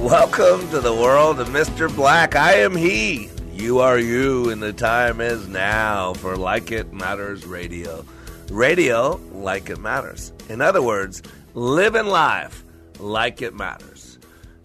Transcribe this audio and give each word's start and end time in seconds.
Welcome 0.00 0.70
to 0.70 0.80
the 0.80 0.94
world 0.94 1.40
of 1.40 1.48
Mr. 1.48 1.94
Black. 1.94 2.34
I 2.34 2.54
am 2.54 2.74
he. 2.74 3.28
You 3.52 3.80
are 3.80 3.98
you, 3.98 4.48
and 4.48 4.62
the 4.62 4.72
time 4.72 5.20
is 5.20 5.46
now 5.46 6.14
for 6.14 6.38
Like 6.38 6.72
It 6.72 6.90
Matters 6.90 7.44
Radio. 7.44 8.06
Radio 8.50 9.20
like 9.30 9.68
it 9.68 9.78
matters. 9.78 10.32
In 10.48 10.62
other 10.62 10.80
words, 10.80 11.22
living 11.52 12.06
life 12.06 12.64
like 12.98 13.42
it 13.42 13.54
matters. 13.54 14.18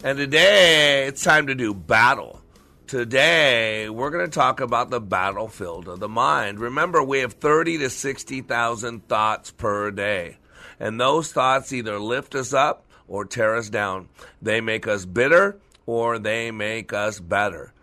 And 0.06 0.18
today, 0.18 1.06
it's 1.06 1.22
time 1.22 1.48
to 1.48 1.54
do 1.54 1.74
battle. 1.74 2.42
Today, 2.88 3.90
we're 3.90 4.12
going 4.12 4.26
to 4.26 4.32
talk 4.32 4.62
about 4.62 4.90
the 4.90 5.02
battlefield 5.02 5.90
of 5.90 6.00
the 6.00 6.08
mind. 6.08 6.62
Remember, 6.62 7.04
we 7.04 7.20
have 7.20 7.34
30 7.34 7.80
to 7.80 7.90
60,000 7.90 9.06
thoughts 9.10 9.52
per 9.52 9.92
day. 9.92 10.38
And 10.80 10.98
those 10.98 11.34
thoughts 11.34 11.74
either 11.74 12.00
lift 12.00 12.36
us 12.36 12.54
up 12.54 12.85
or 13.08 13.26
tear 13.26 13.56
us 13.56 13.70
down. 13.70 14.10
They 14.42 14.62
make 14.62 14.88
us 14.88 15.06
bitter 15.06 15.60
or 15.86 16.20
they 16.20 16.52
make 16.52 16.94
us 16.94 17.20
better. 17.20 17.74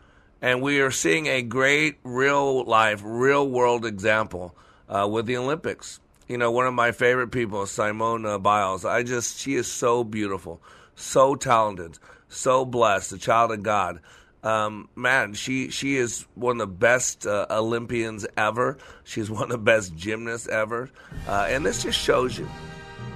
And 0.41 0.61
we 0.61 0.81
are 0.81 0.91
seeing 0.91 1.27
a 1.27 1.43
great 1.43 1.99
real 2.03 2.65
life, 2.65 3.01
real 3.05 3.49
world 3.49 3.87
example 3.87 4.57
uh, 4.89 5.09
with 5.11 5.27
the 5.27 5.37
Olympics. 5.37 6.01
You 6.27 6.39
know, 6.39 6.51
one 6.51 6.67
of 6.67 6.75
my 6.75 6.93
favorite 6.93 7.29
people, 7.29 7.67
Simone 7.67 8.41
Biles. 8.43 8.85
I 8.85 9.03
just, 9.03 9.39
she 9.39 9.55
is 9.55 9.71
so 9.71 10.03
beautiful, 10.03 10.61
so 10.97 11.37
talented, 11.37 11.99
so 12.29 12.65
blessed, 12.65 13.13
a 13.13 13.19
child 13.19 13.53
of 13.53 13.63
God. 13.63 14.01
Um, 14.43 14.89
man, 14.97 15.35
she 15.35 15.71
she 15.71 15.97
is 15.97 16.27
one 16.35 16.61
of 16.61 16.69
the 16.69 16.75
best 16.75 17.27
uh, 17.27 17.47
Olympians 17.49 18.27
ever. 18.37 18.77
She's 19.05 19.31
one 19.31 19.45
of 19.45 19.51
the 19.51 19.59
best 19.59 19.95
gymnasts 19.95 20.49
ever, 20.49 20.91
uh, 21.29 21.47
and 21.49 21.65
this 21.65 21.85
just 21.85 21.99
shows 21.99 22.37
you 22.37 22.49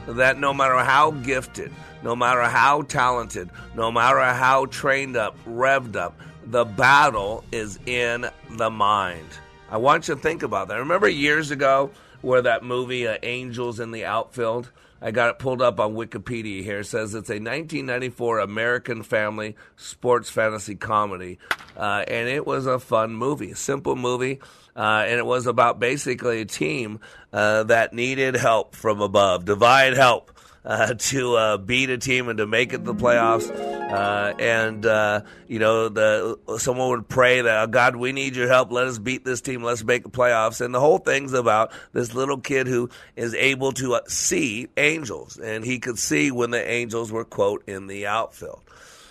that 0.07 0.39
no 0.39 0.55
matter 0.55 0.77
how 0.79 1.11
gifted, 1.11 1.73
no 2.03 2.15
matter 2.15 2.43
how 2.43 2.83
talented, 2.83 3.51
no 3.75 3.91
matter 3.91 4.21
how 4.21 4.67
trained 4.67 5.17
up, 5.17 5.37
revved 5.47 5.97
up, 5.97 6.19
the 6.47 6.65
battle 6.65 7.45
is 7.53 7.79
in 7.87 8.27
the 8.51 8.71
mind. 8.71 9.29
I 9.69 9.79
want 9.79 10.07
you 10.07 10.15
to 10.15 10.21
think 10.21 10.43
about 10.43 10.69
that. 10.69 10.77
Remember 10.77 11.09
years 11.09 11.51
ago 11.51 11.91
where 12.23 12.43
that 12.43 12.63
movie 12.63 13.07
uh, 13.09 13.19
Angels 13.23 13.81
in 13.81 13.91
the 13.91 14.05
Outfield? 14.05 14.71
I 15.03 15.11
got 15.11 15.29
it 15.31 15.39
pulled 15.39 15.61
up 15.61 15.79
on 15.79 15.95
Wikipedia 15.95 16.63
here. 16.63 16.81
It 16.81 16.87
says 16.87 17.15
it's 17.15 17.29
a 17.29 17.35
1994 17.35 18.39
American 18.39 19.03
family 19.03 19.57
sports 19.77 20.31
fantasy 20.31 20.75
comedy, 20.75 21.39
uh, 21.77 22.05
and 22.09 22.29
it 22.29 22.47
was 22.47 22.67
a 22.67 22.79
fun 22.79 23.15
movie, 23.15 23.53
simple 23.55 23.97
movie. 23.97 24.41
Uh, 24.77 25.05
and 25.07 25.19
it 25.19 25.25
was 25.25 25.47
about 25.47 25.81
basically 25.81 26.43
a 26.43 26.45
team 26.45 27.01
uh, 27.33 27.63
that 27.65 27.95
needed 27.95 28.37
help 28.37 28.75
from 28.75 29.01
above, 29.01 29.47
divine 29.47 29.95
help 29.95 30.31
uh, 30.67 30.95
to 30.99 31.35
uh, 31.37 31.57
beat 31.57 31.89
a 31.89 31.97
team 31.97 32.29
and 32.29 32.39
to 32.39 32.47
make 32.47 32.73
it 32.73 32.79
to 32.79 32.85
the 32.85 32.95
playoffs. 32.95 33.49
Uh, 33.51 34.35
and 34.39 34.85
uh, 34.85 35.23
you 35.47 35.59
know, 35.59 35.89
the 35.89 36.39
someone 36.59 36.91
would 36.91 37.09
pray 37.09 37.41
that 37.41 37.63
oh, 37.63 37.67
God, 37.69 37.97
we 37.97 38.13
need 38.13 38.37
your 38.37 38.49
help. 38.49 38.73
Let 38.73 38.89
us 38.89 38.99
beat 38.99 39.25
this 39.25 39.41
team. 39.41 39.63
Let's 39.63 39.85
make 39.85 40.03
the 40.03 40.11
playoffs. 40.11 40.61
And 40.61 40.75
the 40.75 40.81
whole 40.81 40.99
thing's 40.99 41.33
about 41.33 41.73
this 41.93 42.15
little 42.15 42.39
kid 42.39 42.67
who 42.67 42.91
is 43.15 43.33
able 43.35 43.73
to 43.73 43.95
uh, 43.95 44.01
see 44.09 44.69
angels, 44.77 45.39
and 45.39 45.65
he 45.65 45.79
could 45.79 45.99
see 45.99 46.31
when 46.31 46.51
the 46.51 46.69
angels 46.69 47.13
were 47.13 47.25
quote 47.25 47.63
in 47.69 47.87
the 47.87 48.07
outfield. 48.09 48.61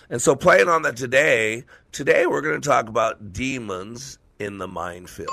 And 0.10 0.22
so, 0.22 0.36
playing 0.36 0.68
on 0.68 0.84
that 0.84 0.98
today, 0.98 1.64
today 1.92 2.28
we're 2.28 2.42
going 2.42 2.62
to 2.62 2.68
talk 2.68 2.90
about 2.90 3.34
demons 3.34 4.20
in 4.40 4.58
the 4.58 4.68
minefield. 4.68 5.30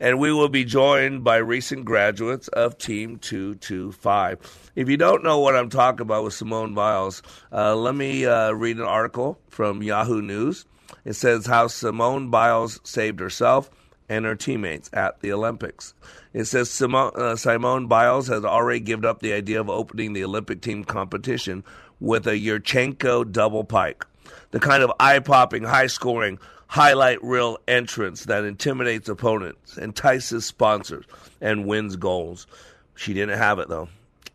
And 0.00 0.18
we 0.18 0.32
will 0.32 0.48
be 0.48 0.64
joined 0.64 1.22
by 1.22 1.36
recent 1.36 1.84
graduates 1.84 2.48
of 2.48 2.76
Team 2.78 3.18
225. 3.18 4.70
If 4.74 4.88
you 4.88 4.96
don't 4.96 5.22
know 5.22 5.38
what 5.38 5.54
I'm 5.54 5.70
talking 5.70 6.02
about 6.02 6.24
with 6.24 6.34
Simone 6.34 6.74
Biles, 6.74 7.22
uh, 7.52 7.76
let 7.76 7.94
me 7.94 8.26
uh, 8.26 8.50
read 8.50 8.76
an 8.76 8.82
article 8.82 9.38
from 9.48 9.82
Yahoo 9.82 10.20
News. 10.20 10.66
It 11.04 11.14
says 11.14 11.46
how 11.46 11.68
Simone 11.68 12.28
Biles 12.28 12.80
saved 12.82 13.20
herself 13.20 13.70
and 14.08 14.24
her 14.24 14.34
teammates 14.34 14.90
at 14.92 15.20
the 15.20 15.32
Olympics. 15.32 15.94
It 16.32 16.44
says 16.44 16.70
Simone, 16.70 17.12
uh, 17.14 17.36
Simone 17.36 17.86
Biles 17.86 18.26
has 18.28 18.44
already 18.44 18.80
given 18.80 19.04
up 19.04 19.20
the 19.20 19.32
idea 19.32 19.60
of 19.60 19.70
opening 19.70 20.12
the 20.12 20.24
Olympic 20.24 20.60
team 20.60 20.84
competition 20.84 21.64
with 22.00 22.26
a 22.26 22.32
Yurchenko 22.32 23.30
double 23.30 23.64
pike, 23.64 24.04
the 24.50 24.60
kind 24.60 24.82
of 24.82 24.92
eye 24.98 25.20
popping, 25.20 25.62
high 25.62 25.86
scoring, 25.86 26.38
highlight 26.66 27.22
reel 27.22 27.58
entrance 27.68 28.24
that 28.24 28.44
intimidates 28.44 29.08
opponents, 29.08 29.76
entices 29.78 30.44
sponsors, 30.44 31.04
and 31.40 31.66
wins 31.66 31.96
goals. 31.96 32.46
She 32.94 33.14
didn't 33.14 33.38
have 33.38 33.58
it 33.58 33.68
though. 33.68 33.88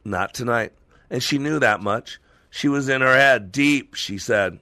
Not 0.06 0.34
tonight. 0.34 0.72
And 1.10 1.22
she 1.22 1.38
knew 1.38 1.60
that 1.60 1.82
much. 1.82 2.20
She 2.50 2.68
was 2.68 2.90
in 2.90 3.02
her 3.02 3.16
head, 3.16 3.52
deep, 3.52 3.96
she 3.96 4.18
said. 4.18 4.60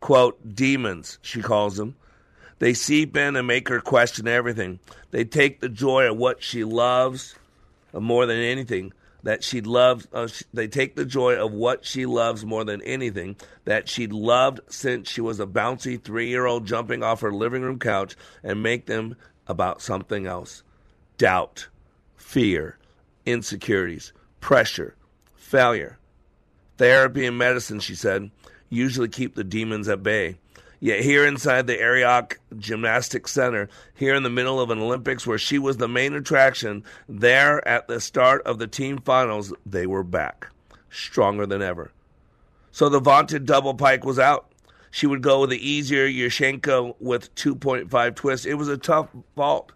Quote, 0.00 0.54
demons, 0.54 1.18
she 1.22 1.40
calls 1.40 1.76
them. 1.76 1.94
They 2.58 2.74
seep 2.74 3.16
in 3.16 3.36
and 3.36 3.46
make 3.46 3.68
her 3.68 3.80
question 3.80 4.28
everything. 4.28 4.78
They 5.10 5.24
take 5.24 5.60
the 5.60 5.68
joy 5.68 6.10
of 6.10 6.16
what 6.16 6.42
she 6.42 6.64
loves 6.64 7.34
more 7.92 8.26
than 8.26 8.38
anything 8.38 8.92
that 9.22 9.44
she 9.44 9.60
loves. 9.60 10.06
Uh, 10.12 10.28
they 10.52 10.68
take 10.68 10.96
the 10.96 11.04
joy 11.04 11.34
of 11.34 11.52
what 11.52 11.84
she 11.84 12.06
loves 12.06 12.44
more 12.44 12.64
than 12.64 12.82
anything 12.82 13.36
that 13.64 13.88
she 13.88 14.06
loved 14.06 14.60
since 14.68 15.08
she 15.08 15.20
was 15.20 15.40
a 15.40 15.46
bouncy 15.46 16.02
three 16.02 16.28
year 16.28 16.46
old 16.46 16.66
jumping 16.66 17.02
off 17.02 17.20
her 17.20 17.32
living 17.32 17.62
room 17.62 17.78
couch 17.78 18.16
and 18.42 18.62
make 18.62 18.86
them 18.86 19.16
about 19.46 19.82
something 19.82 20.26
else 20.26 20.62
doubt, 21.18 21.68
fear, 22.16 22.78
insecurities, 23.26 24.12
pressure, 24.40 24.96
failure. 25.34 25.98
Therapy 26.78 27.26
and 27.26 27.38
medicine, 27.38 27.78
she 27.78 27.94
said, 27.94 28.30
usually 28.68 29.08
keep 29.08 29.34
the 29.34 29.44
demons 29.44 29.88
at 29.88 30.02
bay. 30.02 30.38
Yet 30.84 31.04
here 31.04 31.24
inside 31.24 31.68
the 31.68 31.76
Ariake 31.76 32.38
Gymnastics 32.58 33.30
Center, 33.30 33.68
here 33.94 34.16
in 34.16 34.24
the 34.24 34.28
middle 34.28 34.58
of 34.58 34.70
an 34.70 34.80
Olympics 34.80 35.24
where 35.24 35.38
she 35.38 35.56
was 35.56 35.76
the 35.76 35.86
main 35.86 36.12
attraction, 36.12 36.82
there 37.08 37.66
at 37.68 37.86
the 37.86 38.00
start 38.00 38.42
of 38.42 38.58
the 38.58 38.66
team 38.66 38.98
finals, 38.98 39.54
they 39.64 39.86
were 39.86 40.02
back, 40.02 40.48
stronger 40.90 41.46
than 41.46 41.62
ever. 41.62 41.92
So 42.72 42.88
the 42.88 42.98
vaunted 42.98 43.46
double 43.46 43.74
pike 43.74 44.04
was 44.04 44.18
out. 44.18 44.50
She 44.90 45.06
would 45.06 45.22
go 45.22 45.42
with 45.42 45.50
the 45.50 45.70
easier 45.70 46.08
Yurchenko 46.08 46.96
with 46.98 47.32
2.5 47.36 48.16
twists. 48.16 48.44
It 48.44 48.54
was 48.54 48.66
a 48.66 48.76
tough 48.76 49.08
vault, 49.36 49.70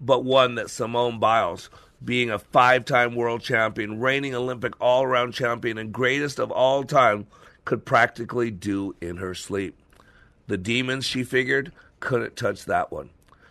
but 0.00 0.24
one 0.24 0.56
that 0.56 0.70
Simone 0.70 1.20
Biles, 1.20 1.70
being 2.04 2.30
a 2.30 2.38
five 2.40 2.84
time 2.84 3.14
world 3.14 3.42
champion, 3.42 4.00
reigning 4.00 4.34
Olympic 4.34 4.72
all 4.80 5.04
around 5.04 5.34
champion, 5.34 5.78
and 5.78 5.92
greatest 5.92 6.40
of 6.40 6.50
all 6.50 6.82
time, 6.82 7.28
could 7.64 7.84
practically 7.84 8.50
do 8.50 8.96
in 9.00 9.18
her 9.18 9.36
sleep. 9.36 9.77
The 10.48 10.58
demons, 10.58 11.04
she 11.04 11.22
figured, 11.22 11.72
couldn't 12.00 12.36
touch 12.36 12.64
that 12.64 12.90
one. 12.90 13.10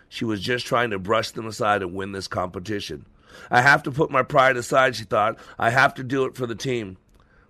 She 0.09 0.25
was 0.25 0.41
just 0.41 0.65
trying 0.65 0.89
to 0.89 0.99
brush 0.99 1.31
them 1.31 1.47
aside 1.47 1.81
and 1.81 1.93
win 1.93 2.11
this 2.11 2.27
competition. 2.27 3.05
I 3.51 3.61
have 3.61 3.83
to 3.83 3.91
put 3.91 4.11
my 4.11 4.23
pride 4.23 4.57
aside, 4.57 4.95
she 4.95 5.03
thought. 5.03 5.37
I 5.59 5.69
have 5.69 5.93
to 5.95 6.03
do 6.03 6.25
it 6.25 6.35
for 6.35 6.47
the 6.47 6.55
team. 6.55 6.97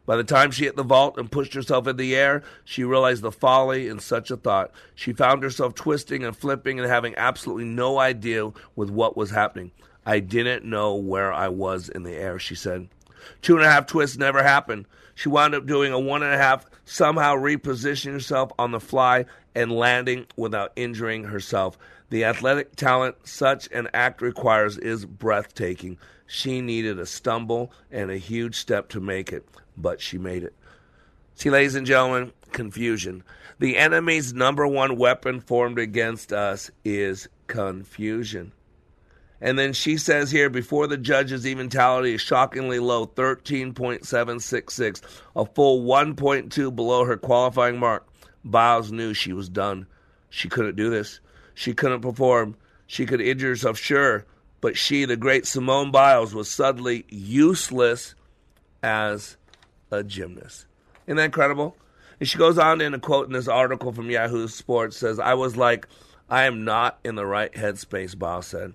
By 0.06 0.16
the 0.16 0.24
time 0.24 0.52
she 0.52 0.64
hit 0.64 0.78
the 0.78 0.84
vault 0.84 1.18
and 1.18 1.32
pushed 1.32 1.54
herself 1.54 1.86
in 1.86 1.98
the 1.98 2.16
air, 2.16 2.42
she 2.64 2.84
realized 2.84 3.22
the 3.22 3.32
folly 3.32 3.88
in 3.90 4.00
such 4.00 4.32
a 4.32 4.38
thought. 4.38 4.72
She 4.96 5.12
found 5.12 5.44
herself 5.44 5.76
twisting 5.76 6.24
and 6.24 6.36
flipping 6.36 6.80
and 6.80 6.88
having 6.88 7.14
absolutely 7.16 7.66
no 7.66 8.00
idea 8.00 8.52
with 8.76 8.90
what 8.90 9.18
was 9.18 9.32
happening. 9.32 9.72
I 10.06 10.20
didn't 10.22 10.64
know 10.64 10.96
where 10.96 11.34
I 11.34 11.50
was 11.50 11.90
in 11.90 12.04
the 12.04 12.16
air, 12.16 12.40
she 12.40 12.56
said. 12.56 12.88
Two 13.42 13.58
and 13.58 13.66
a 13.66 13.70
half 13.70 13.86
twists 13.86 14.18
never 14.18 14.42
happened. 14.42 14.86
She 15.14 15.28
wound 15.28 15.54
up 15.54 15.66
doing 15.66 15.92
a 15.92 16.00
one 16.00 16.24
and 16.24 16.34
a 16.34 16.38
half, 16.38 16.66
somehow 16.88 17.36
repositioning 17.36 18.14
herself 18.14 18.52
on 18.58 18.72
the 18.72 18.80
fly 18.80 19.26
and 19.54 19.72
landing 19.72 20.26
without 20.38 20.72
injuring 20.76 21.26
herself. 21.26 21.78
The 22.10 22.24
athletic 22.24 22.76
talent 22.76 23.18
such 23.28 23.68
an 23.72 23.90
act 23.94 24.22
requires 24.22 24.78
is 24.78 25.06
breathtaking. 25.06 25.98
She 26.26 26.62
needed 26.62 26.98
a 26.98 27.06
stumble 27.06 27.72
and 27.92 28.10
a 28.10 28.18
huge 28.18 28.56
step 28.56 28.88
to 28.90 29.02
make 29.02 29.34
it, 29.34 29.48
but 29.76 30.00
she 30.00 30.18
made 30.18 30.44
it. 30.44 30.54
See, 31.36 31.50
ladies 31.50 31.76
and 31.76 31.86
gentlemen, 31.86 32.32
confusion. 32.54 33.24
The 33.60 33.78
enemy's 33.78 34.34
number 34.34 34.66
one 34.66 34.98
weapon 34.98 35.42
formed 35.42 35.80
against 35.80 36.32
us 36.32 36.72
is 36.86 37.28
confusion. 37.48 38.54
And 39.40 39.58
then 39.58 39.74
she 39.74 39.98
says 39.98 40.32
here, 40.32 40.50
before 40.50 40.88
the 40.88 40.98
judge's 40.98 41.46
even 41.46 41.70
tally 41.70 42.16
is 42.16 42.22
shockingly 42.22 42.80
low, 42.80 43.06
13.766, 43.06 45.02
a 45.36 45.46
full 45.46 45.84
1.2 45.86 46.76
below 46.76 47.06
her 47.06 47.18
qualifying 47.18 47.78
mark. 47.78 48.08
Biles 48.44 48.92
knew 48.92 49.14
she 49.14 49.34
was 49.34 49.50
done. 49.50 49.86
She 50.30 50.50
couldn't 50.50 50.76
do 50.76 50.90
this. 50.90 51.20
She 51.54 51.74
couldn't 51.74 52.02
perform. 52.02 52.56
She 52.88 53.06
could 53.06 53.22
injure 53.22 53.50
herself, 53.50 53.78
sure, 53.78 54.26
but 54.62 54.78
she, 54.78 55.06
the 55.06 55.18
great 55.18 55.46
Simone 55.46 55.92
Biles, 55.92 56.34
was 56.34 56.50
suddenly 56.50 57.06
useless 57.10 58.16
as 58.82 59.38
a 59.92 60.04
gymnast. 60.04 60.66
Isn't 61.06 61.18
that 61.18 61.26
incredible? 61.26 61.76
And 62.20 62.28
she 62.28 62.38
goes 62.38 62.58
on 62.58 62.82
in 62.82 62.94
a 62.94 63.00
quote 63.00 63.28
in 63.28 63.34
this 63.34 63.48
article 63.48 63.92
from 63.92 64.10
Yahoo 64.10 64.48
Sports 64.48 64.98
says, 64.98 65.20
I 65.20 65.36
was 65.36 65.56
like, 65.56 65.88
I 66.30 66.44
am 66.44 66.66
not 66.66 67.00
in 67.04 67.16
the 67.16 67.26
right 67.26 67.52
headspace, 67.54 68.18
Biles 68.18 68.48
said. 68.48 68.74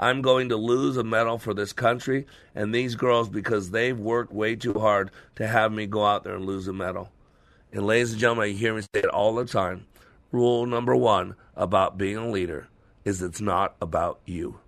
I'm 0.00 0.22
going 0.22 0.48
to 0.48 0.56
lose 0.56 0.96
a 0.96 1.04
medal 1.04 1.36
for 1.36 1.52
this 1.52 1.74
country 1.74 2.26
and 2.54 2.74
these 2.74 2.94
girls 2.94 3.28
because 3.28 3.70
they've 3.70 3.98
worked 3.98 4.32
way 4.32 4.56
too 4.56 4.72
hard 4.72 5.10
to 5.36 5.46
have 5.46 5.72
me 5.72 5.86
go 5.86 6.06
out 6.06 6.24
there 6.24 6.36
and 6.36 6.46
lose 6.46 6.66
a 6.66 6.72
medal. 6.72 7.12
And 7.70 7.84
ladies 7.84 8.12
and 8.12 8.20
gentlemen, 8.20 8.48
you 8.48 8.56
hear 8.56 8.74
me 8.74 8.80
say 8.80 9.00
it 9.00 9.04
all 9.04 9.34
the 9.34 9.44
time. 9.44 9.86
Rule 10.32 10.64
number 10.64 10.96
one 10.96 11.36
about 11.54 11.98
being 11.98 12.16
a 12.16 12.30
leader 12.30 12.66
is 13.04 13.20
it's 13.20 13.42
not 13.42 13.76
about 13.82 14.20
you. 14.24 14.58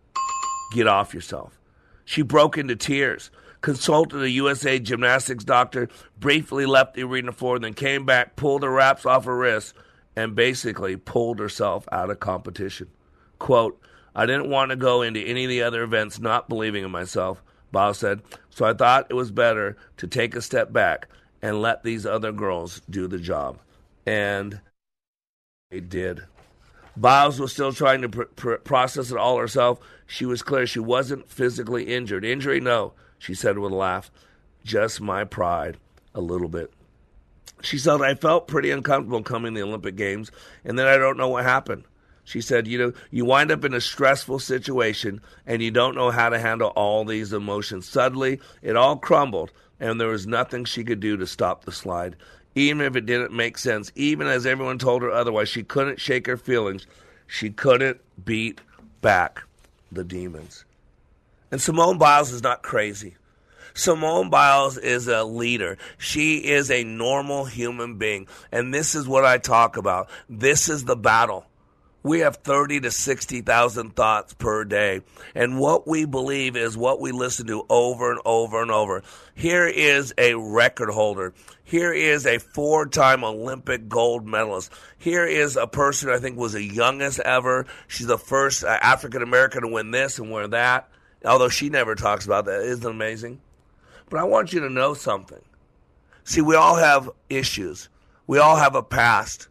Get 0.74 0.86
off 0.86 1.14
yourself. 1.14 1.58
She 2.04 2.20
broke 2.20 2.58
into 2.58 2.76
tears, 2.76 3.30
consulted 3.62 4.20
a 4.20 4.28
USA 4.28 4.78
gymnastics 4.78 5.44
doctor, 5.44 5.88
briefly 6.20 6.66
left 6.66 6.92
the 6.92 7.04
arena 7.04 7.32
floor, 7.32 7.58
then 7.58 7.72
came 7.72 8.04
back, 8.04 8.36
pulled 8.36 8.60
the 8.60 8.68
wraps 8.68 9.06
off 9.06 9.24
her 9.24 9.36
wrists, 9.38 9.72
and 10.14 10.34
basically 10.34 10.96
pulled 10.96 11.38
herself 11.38 11.88
out 11.90 12.10
of 12.10 12.20
competition. 12.20 12.88
Quote, 13.38 13.80
I 14.14 14.26
didn't 14.26 14.50
want 14.50 14.70
to 14.70 14.76
go 14.76 15.02
into 15.02 15.20
any 15.20 15.44
of 15.44 15.48
the 15.48 15.62
other 15.62 15.82
events 15.82 16.20
not 16.20 16.48
believing 16.48 16.84
in 16.84 16.90
myself, 16.90 17.42
Biles 17.70 17.98
said, 17.98 18.22
so 18.50 18.66
I 18.66 18.74
thought 18.74 19.06
it 19.10 19.14
was 19.14 19.30
better 19.30 19.76
to 19.96 20.06
take 20.06 20.36
a 20.36 20.42
step 20.42 20.72
back 20.72 21.08
and 21.40 21.62
let 21.62 21.82
these 21.82 22.04
other 22.04 22.30
girls 22.30 22.82
do 22.88 23.06
the 23.06 23.18
job. 23.18 23.58
And 24.04 24.60
they 25.70 25.80
did. 25.80 26.24
Biles 26.96 27.40
was 27.40 27.52
still 27.52 27.72
trying 27.72 28.02
to 28.02 28.08
pr- 28.10 28.22
pr- 28.24 28.54
process 28.56 29.10
it 29.10 29.16
all 29.16 29.38
herself. 29.38 29.80
She 30.06 30.26
was 30.26 30.42
clear 30.42 30.66
she 30.66 30.80
wasn't 30.80 31.30
physically 31.30 31.84
injured. 31.94 32.24
Injury, 32.24 32.60
no, 32.60 32.92
she 33.18 33.34
said 33.34 33.58
with 33.58 33.72
a 33.72 33.76
laugh. 33.76 34.10
Just 34.62 35.00
my 35.00 35.24
pride, 35.24 35.78
a 36.14 36.20
little 36.20 36.48
bit. 36.48 36.72
She 37.62 37.78
said, 37.78 38.02
I 38.02 38.14
felt 38.14 38.48
pretty 38.48 38.70
uncomfortable 38.70 39.22
coming 39.22 39.54
to 39.54 39.60
the 39.60 39.66
Olympic 39.66 39.96
Games, 39.96 40.30
and 40.64 40.78
then 40.78 40.86
I 40.86 40.98
don't 40.98 41.16
know 41.16 41.28
what 41.28 41.44
happened. 41.44 41.84
She 42.24 42.40
said, 42.40 42.66
You 42.66 42.78
know, 42.78 42.92
you 43.10 43.24
wind 43.24 43.50
up 43.50 43.64
in 43.64 43.74
a 43.74 43.80
stressful 43.80 44.38
situation 44.38 45.20
and 45.46 45.62
you 45.62 45.70
don't 45.70 45.96
know 45.96 46.10
how 46.10 46.28
to 46.28 46.38
handle 46.38 46.68
all 46.70 47.04
these 47.04 47.32
emotions. 47.32 47.88
Suddenly, 47.88 48.40
it 48.62 48.76
all 48.76 48.96
crumbled, 48.96 49.50
and 49.80 50.00
there 50.00 50.08
was 50.08 50.26
nothing 50.26 50.64
she 50.64 50.84
could 50.84 51.00
do 51.00 51.16
to 51.16 51.26
stop 51.26 51.64
the 51.64 51.72
slide. 51.72 52.16
Even 52.54 52.82
if 52.82 52.96
it 52.96 53.06
didn't 53.06 53.32
make 53.32 53.58
sense, 53.58 53.90
even 53.94 54.26
as 54.26 54.46
everyone 54.46 54.78
told 54.78 55.02
her 55.02 55.10
otherwise, 55.10 55.48
she 55.48 55.62
couldn't 55.62 56.00
shake 56.00 56.26
her 56.26 56.36
feelings. 56.36 56.86
She 57.26 57.50
couldn't 57.50 58.00
beat 58.24 58.60
back 59.00 59.42
the 59.90 60.04
demons. 60.04 60.64
And 61.50 61.60
Simone 61.60 61.98
Biles 61.98 62.30
is 62.30 62.42
not 62.42 62.62
crazy. 62.62 63.16
Simone 63.74 64.30
Biles 64.30 64.76
is 64.76 65.08
a 65.08 65.24
leader. 65.24 65.78
She 65.98 66.38
is 66.38 66.70
a 66.70 66.84
normal 66.84 67.46
human 67.46 67.96
being. 67.96 68.26
And 68.50 68.72
this 68.72 68.94
is 68.94 69.08
what 69.08 69.24
I 69.24 69.38
talk 69.38 69.76
about. 69.76 70.08
This 70.28 70.68
is 70.68 70.84
the 70.84 70.96
battle. 70.96 71.46
We 72.02 72.20
have 72.20 72.36
30 72.36 72.80
to 72.80 72.90
60,000 72.90 73.94
thoughts 73.94 74.34
per 74.34 74.64
day. 74.64 75.02
And 75.34 75.58
what 75.58 75.86
we 75.86 76.04
believe 76.04 76.56
is 76.56 76.76
what 76.76 77.00
we 77.00 77.12
listen 77.12 77.46
to 77.46 77.64
over 77.68 78.10
and 78.10 78.20
over 78.24 78.60
and 78.60 78.70
over. 78.70 79.02
Here 79.34 79.66
is 79.66 80.12
a 80.18 80.34
record 80.34 80.90
holder. 80.90 81.32
Here 81.62 81.92
is 81.92 82.26
a 82.26 82.38
four 82.38 82.86
time 82.86 83.22
Olympic 83.22 83.88
gold 83.88 84.26
medalist. 84.26 84.72
Here 84.98 85.24
is 85.24 85.56
a 85.56 85.66
person 85.66 86.10
I 86.10 86.18
think 86.18 86.36
was 86.36 86.52
the 86.52 86.62
youngest 86.62 87.20
ever. 87.20 87.66
She's 87.86 88.08
the 88.08 88.18
first 88.18 88.64
uh, 88.64 88.78
African 88.82 89.22
American 89.22 89.62
to 89.62 89.68
win 89.68 89.92
this 89.92 90.18
and 90.18 90.32
win 90.32 90.50
that. 90.50 90.88
Although 91.24 91.50
she 91.50 91.68
never 91.68 91.94
talks 91.94 92.26
about 92.26 92.46
that. 92.46 92.62
Isn't 92.62 92.84
amazing? 92.84 93.40
But 94.10 94.18
I 94.18 94.24
want 94.24 94.52
you 94.52 94.60
to 94.60 94.68
know 94.68 94.94
something. 94.94 95.40
See, 96.24 96.40
we 96.40 96.56
all 96.56 96.76
have 96.76 97.08
issues. 97.30 97.88
We 98.26 98.38
all 98.38 98.56
have 98.56 98.74
a 98.74 98.82
past. 98.82 99.48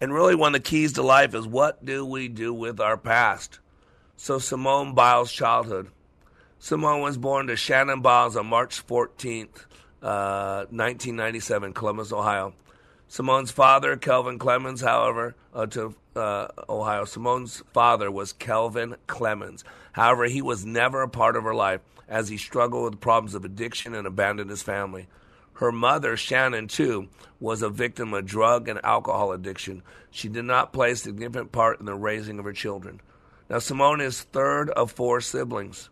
And 0.00 0.14
really, 0.14 0.34
one 0.34 0.54
of 0.54 0.62
the 0.62 0.68
keys 0.68 0.94
to 0.94 1.02
life 1.02 1.34
is 1.34 1.46
what 1.46 1.84
do 1.84 2.06
we 2.06 2.28
do 2.28 2.54
with 2.54 2.80
our 2.80 2.96
past? 2.96 3.58
So, 4.16 4.38
Simone 4.38 4.94
Biles' 4.94 5.32
childhood. 5.32 5.88
Simone 6.58 7.00
was 7.00 7.18
born 7.18 7.46
to 7.48 7.56
Shannon 7.56 8.00
Biles 8.00 8.36
on 8.36 8.46
March 8.46 8.86
14th, 8.86 9.66
uh, 10.02 10.64
1997, 10.70 11.72
Columbus, 11.72 12.12
Ohio. 12.12 12.54
Simone's 13.08 13.50
father, 13.50 13.96
Kelvin 13.96 14.38
Clemons, 14.38 14.82
however, 14.82 15.34
uh, 15.54 15.66
to 15.66 15.94
uh, 16.14 16.48
Ohio. 16.68 17.04
Simone's 17.04 17.62
father 17.72 18.10
was 18.10 18.32
Kelvin 18.32 18.96
Clemons. 19.06 19.64
However, 19.92 20.26
he 20.26 20.40
was 20.40 20.64
never 20.64 21.02
a 21.02 21.08
part 21.08 21.34
of 21.34 21.44
her 21.44 21.54
life 21.54 21.80
as 22.08 22.28
he 22.28 22.36
struggled 22.36 22.84
with 22.84 23.00
problems 23.00 23.34
of 23.34 23.44
addiction 23.44 23.94
and 23.94 24.06
abandoned 24.06 24.50
his 24.50 24.62
family. 24.62 25.08
Her 25.60 25.70
mother, 25.70 26.16
Shannon, 26.16 26.68
too, 26.68 27.08
was 27.38 27.60
a 27.60 27.68
victim 27.68 28.14
of 28.14 28.24
drug 28.24 28.66
and 28.66 28.80
alcohol 28.82 29.30
addiction. 29.30 29.82
She 30.10 30.26
did 30.26 30.46
not 30.46 30.72
play 30.72 30.92
a 30.92 30.96
significant 30.96 31.52
part 31.52 31.80
in 31.80 31.84
the 31.84 31.94
raising 31.94 32.38
of 32.38 32.46
her 32.46 32.54
children. 32.54 33.02
Now, 33.50 33.58
Simone 33.58 34.00
is 34.00 34.22
third 34.22 34.70
of 34.70 34.90
four 34.90 35.20
siblings, 35.20 35.90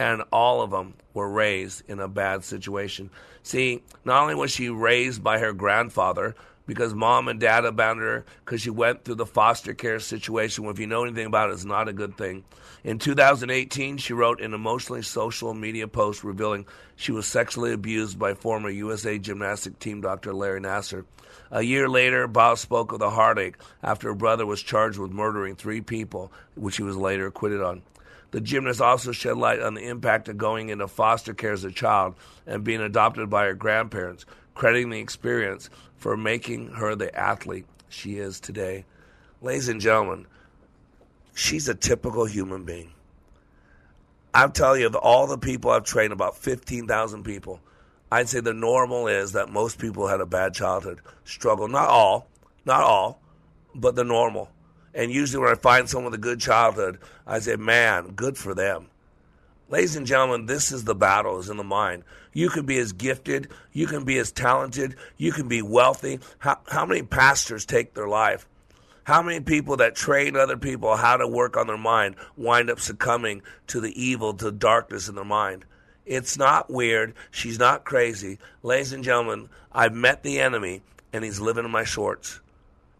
and 0.00 0.24
all 0.32 0.60
of 0.60 0.72
them 0.72 0.94
were 1.14 1.30
raised 1.30 1.88
in 1.88 2.00
a 2.00 2.08
bad 2.08 2.42
situation. 2.42 3.10
See, 3.44 3.84
not 4.04 4.22
only 4.22 4.34
was 4.34 4.50
she 4.50 4.68
raised 4.68 5.22
by 5.22 5.38
her 5.38 5.52
grandfather, 5.52 6.34
because 6.70 6.94
mom 6.94 7.26
and 7.26 7.40
dad 7.40 7.64
abandoned 7.64 8.06
her 8.06 8.24
because 8.44 8.60
she 8.60 8.70
went 8.70 9.02
through 9.02 9.16
the 9.16 9.26
foster 9.26 9.74
care 9.74 9.98
situation. 9.98 10.62
Well, 10.62 10.72
if 10.72 10.78
you 10.78 10.86
know 10.86 11.02
anything 11.02 11.26
about 11.26 11.50
it, 11.50 11.54
it's 11.54 11.64
not 11.64 11.88
a 11.88 11.92
good 11.92 12.16
thing. 12.16 12.44
In 12.84 13.00
2018, 13.00 13.96
she 13.96 14.12
wrote 14.12 14.40
an 14.40 14.54
emotionally 14.54 15.02
social 15.02 15.52
media 15.52 15.88
post 15.88 16.22
revealing 16.22 16.66
she 16.94 17.10
was 17.10 17.26
sexually 17.26 17.72
abused 17.72 18.20
by 18.20 18.34
former 18.34 18.70
USA 18.70 19.18
gymnastic 19.18 19.80
team 19.80 20.00
doctor 20.00 20.32
Larry 20.32 20.60
Nassar. 20.60 21.06
A 21.50 21.62
year 21.62 21.88
later, 21.88 22.28
Biles 22.28 22.60
spoke 22.60 22.92
of 22.92 23.00
the 23.00 23.10
heartache 23.10 23.56
after 23.82 24.06
her 24.06 24.14
brother 24.14 24.46
was 24.46 24.62
charged 24.62 24.96
with 24.96 25.10
murdering 25.10 25.56
three 25.56 25.80
people, 25.80 26.30
which 26.54 26.76
he 26.76 26.84
was 26.84 26.96
later 26.96 27.26
acquitted 27.26 27.62
on. 27.62 27.82
The 28.30 28.40
gymnast 28.40 28.80
also 28.80 29.10
shed 29.10 29.36
light 29.38 29.60
on 29.60 29.74
the 29.74 29.88
impact 29.88 30.28
of 30.28 30.38
going 30.38 30.68
into 30.68 30.86
foster 30.86 31.34
care 31.34 31.52
as 31.52 31.64
a 31.64 31.72
child 31.72 32.14
and 32.46 32.62
being 32.62 32.80
adopted 32.80 33.28
by 33.28 33.46
her 33.46 33.54
grandparents, 33.54 34.24
crediting 34.54 34.90
the 34.90 34.98
experience 34.98 35.70
for 35.96 36.16
making 36.16 36.68
her 36.68 36.94
the 36.94 37.14
athlete 37.18 37.66
she 37.88 38.18
is 38.18 38.40
today. 38.40 38.84
Ladies 39.42 39.68
and 39.68 39.80
gentlemen, 39.80 40.26
she's 41.34 41.68
a 41.68 41.74
typical 41.74 42.24
human 42.24 42.64
being. 42.64 42.92
I'll 44.32 44.50
tell 44.50 44.76
you, 44.76 44.86
of 44.86 44.94
all 44.94 45.26
the 45.26 45.38
people 45.38 45.70
I've 45.70 45.84
trained, 45.84 46.12
about 46.12 46.36
15,000 46.36 47.24
people, 47.24 47.60
I'd 48.12 48.28
say 48.28 48.40
the 48.40 48.54
normal 48.54 49.08
is 49.08 49.32
that 49.32 49.48
most 49.48 49.78
people 49.78 50.06
had 50.06 50.20
a 50.20 50.26
bad 50.26 50.54
childhood, 50.54 51.00
struggle. 51.24 51.68
Not 51.68 51.88
all, 51.88 52.28
not 52.64 52.82
all, 52.82 53.20
but 53.74 53.96
the 53.96 54.04
normal. 54.04 54.50
And 54.94 55.10
usually 55.10 55.42
when 55.42 55.52
I 55.52 55.56
find 55.56 55.88
someone 55.88 56.12
with 56.12 56.20
a 56.20 56.22
good 56.22 56.40
childhood, 56.40 56.98
I 57.26 57.38
say, 57.38 57.56
man, 57.56 58.12
good 58.12 58.36
for 58.36 58.54
them. 58.54 58.89
Ladies 59.70 59.94
and 59.94 60.04
gentlemen, 60.04 60.46
this 60.46 60.72
is 60.72 60.82
the 60.82 60.96
battle 60.96 61.38
is 61.38 61.48
in 61.48 61.56
the 61.56 61.62
mind. 61.62 62.02
You 62.32 62.50
can 62.50 62.66
be 62.66 62.76
as 62.78 62.90
gifted, 62.90 63.52
you 63.72 63.86
can 63.86 64.02
be 64.02 64.18
as 64.18 64.32
talented, 64.32 64.96
you 65.16 65.30
can 65.30 65.46
be 65.46 65.62
wealthy. 65.62 66.18
How, 66.40 66.58
how 66.66 66.84
many 66.84 67.02
pastors 67.02 67.64
take 67.64 67.94
their 67.94 68.08
life? 68.08 68.48
How 69.04 69.22
many 69.22 69.38
people 69.38 69.76
that 69.76 69.94
train 69.94 70.34
other 70.34 70.56
people 70.56 70.96
how 70.96 71.16
to 71.18 71.28
work 71.28 71.56
on 71.56 71.68
their 71.68 71.78
mind 71.78 72.16
wind 72.36 72.68
up 72.68 72.80
succumbing 72.80 73.42
to 73.68 73.80
the 73.80 73.92
evil, 74.00 74.34
to 74.34 74.46
the 74.46 74.52
darkness 74.52 75.08
in 75.08 75.14
their 75.14 75.24
mind? 75.24 75.64
It's 76.04 76.36
not 76.36 76.68
weird. 76.68 77.14
She's 77.30 77.60
not 77.60 77.84
crazy. 77.84 78.40
Ladies 78.64 78.92
and 78.92 79.04
gentlemen, 79.04 79.48
I've 79.70 79.94
met 79.94 80.24
the 80.24 80.40
enemy 80.40 80.82
and 81.12 81.22
he's 81.22 81.38
living 81.38 81.64
in 81.64 81.70
my 81.70 81.84
shorts. 81.84 82.40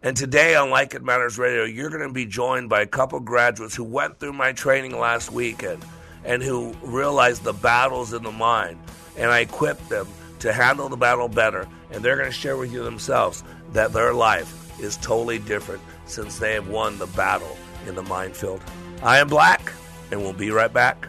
And 0.04 0.16
today 0.16 0.54
on 0.54 0.70
Like 0.70 0.94
It 0.94 1.02
Matters 1.02 1.36
Radio, 1.36 1.64
you're 1.64 1.90
going 1.90 2.06
to 2.06 2.14
be 2.14 2.26
joined 2.26 2.68
by 2.68 2.82
a 2.82 2.86
couple 2.86 3.18
graduates 3.18 3.74
who 3.74 3.82
went 3.82 4.20
through 4.20 4.34
my 4.34 4.52
training 4.52 4.96
last 4.96 5.32
weekend 5.32 5.82
and 6.24 6.42
who 6.42 6.74
realize 6.82 7.40
the 7.40 7.52
battles 7.52 8.12
in 8.12 8.22
the 8.22 8.32
mind. 8.32 8.78
And 9.16 9.30
I 9.30 9.40
equip 9.40 9.78
them 9.88 10.06
to 10.40 10.52
handle 10.52 10.88
the 10.88 10.96
battle 10.96 11.28
better. 11.28 11.66
And 11.90 12.04
they're 12.04 12.16
going 12.16 12.28
to 12.28 12.34
share 12.34 12.56
with 12.56 12.72
you 12.72 12.82
themselves 12.82 13.44
that 13.72 13.92
their 13.92 14.14
life 14.14 14.80
is 14.80 14.96
totally 14.98 15.38
different 15.38 15.82
since 16.06 16.38
they 16.38 16.54
have 16.54 16.68
won 16.68 16.98
the 16.98 17.06
battle 17.08 17.56
in 17.86 17.94
the 17.94 18.02
minefield. 18.02 18.62
I 19.02 19.18
am 19.18 19.28
Black, 19.28 19.72
and 20.10 20.20
we'll 20.20 20.32
be 20.32 20.50
right 20.50 20.72
back. 20.72 21.08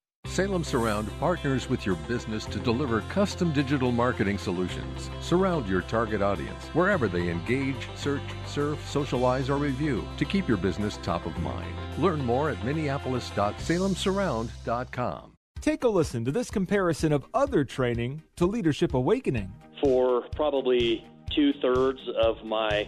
Salem 0.31 0.63
Surround 0.63 1.11
partners 1.19 1.69
with 1.69 1.85
your 1.85 1.97
business 2.07 2.45
to 2.45 2.57
deliver 2.57 3.01
custom 3.09 3.51
digital 3.51 3.91
marketing 3.91 4.37
solutions. 4.37 5.09
Surround 5.19 5.67
your 5.67 5.81
target 5.81 6.21
audience 6.21 6.67
wherever 6.67 7.09
they 7.09 7.27
engage, 7.27 7.89
search, 7.95 8.21
surf, 8.45 8.79
socialize, 8.87 9.49
or 9.49 9.57
review 9.57 10.07
to 10.15 10.23
keep 10.23 10.47
your 10.47 10.55
business 10.55 10.97
top 11.03 11.25
of 11.25 11.37
mind. 11.39 11.75
Learn 11.97 12.25
more 12.25 12.49
at 12.49 12.63
minneapolis.salemsurround.com. 12.63 15.33
Take 15.59 15.83
a 15.83 15.89
listen 15.89 16.23
to 16.23 16.31
this 16.31 16.49
comparison 16.49 17.11
of 17.11 17.25
other 17.33 17.65
training 17.65 18.23
to 18.37 18.45
Leadership 18.45 18.93
Awakening. 18.93 19.51
For 19.81 20.21
probably 20.33 21.05
two 21.35 21.51
thirds 21.61 21.99
of 22.23 22.41
my 22.45 22.87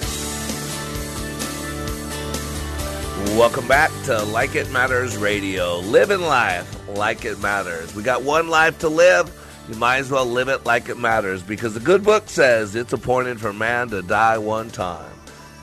Welcome 3.29 3.67
back 3.67 3.91
to 4.05 4.21
Like 4.23 4.55
It 4.55 4.71
Matters 4.71 5.15
Radio. 5.15 5.77
Living 5.79 6.21
life 6.21 6.87
like 6.89 7.23
it 7.23 7.39
matters. 7.39 7.95
We 7.95 8.03
got 8.03 8.23
one 8.23 8.49
life 8.49 8.79
to 8.79 8.89
live. 8.89 9.31
You 9.69 9.75
might 9.75 9.97
as 9.97 10.11
well 10.11 10.25
live 10.25 10.49
it 10.49 10.65
like 10.65 10.89
it 10.89 10.97
matters 10.97 11.41
because 11.41 11.73
the 11.73 11.79
good 11.79 12.03
book 12.03 12.27
says 12.27 12.75
it's 12.75 12.93
appointed 12.93 13.39
for 13.39 13.53
man 13.53 13.89
to 13.89 14.01
die 14.01 14.37
one 14.37 14.69
time. 14.69 15.11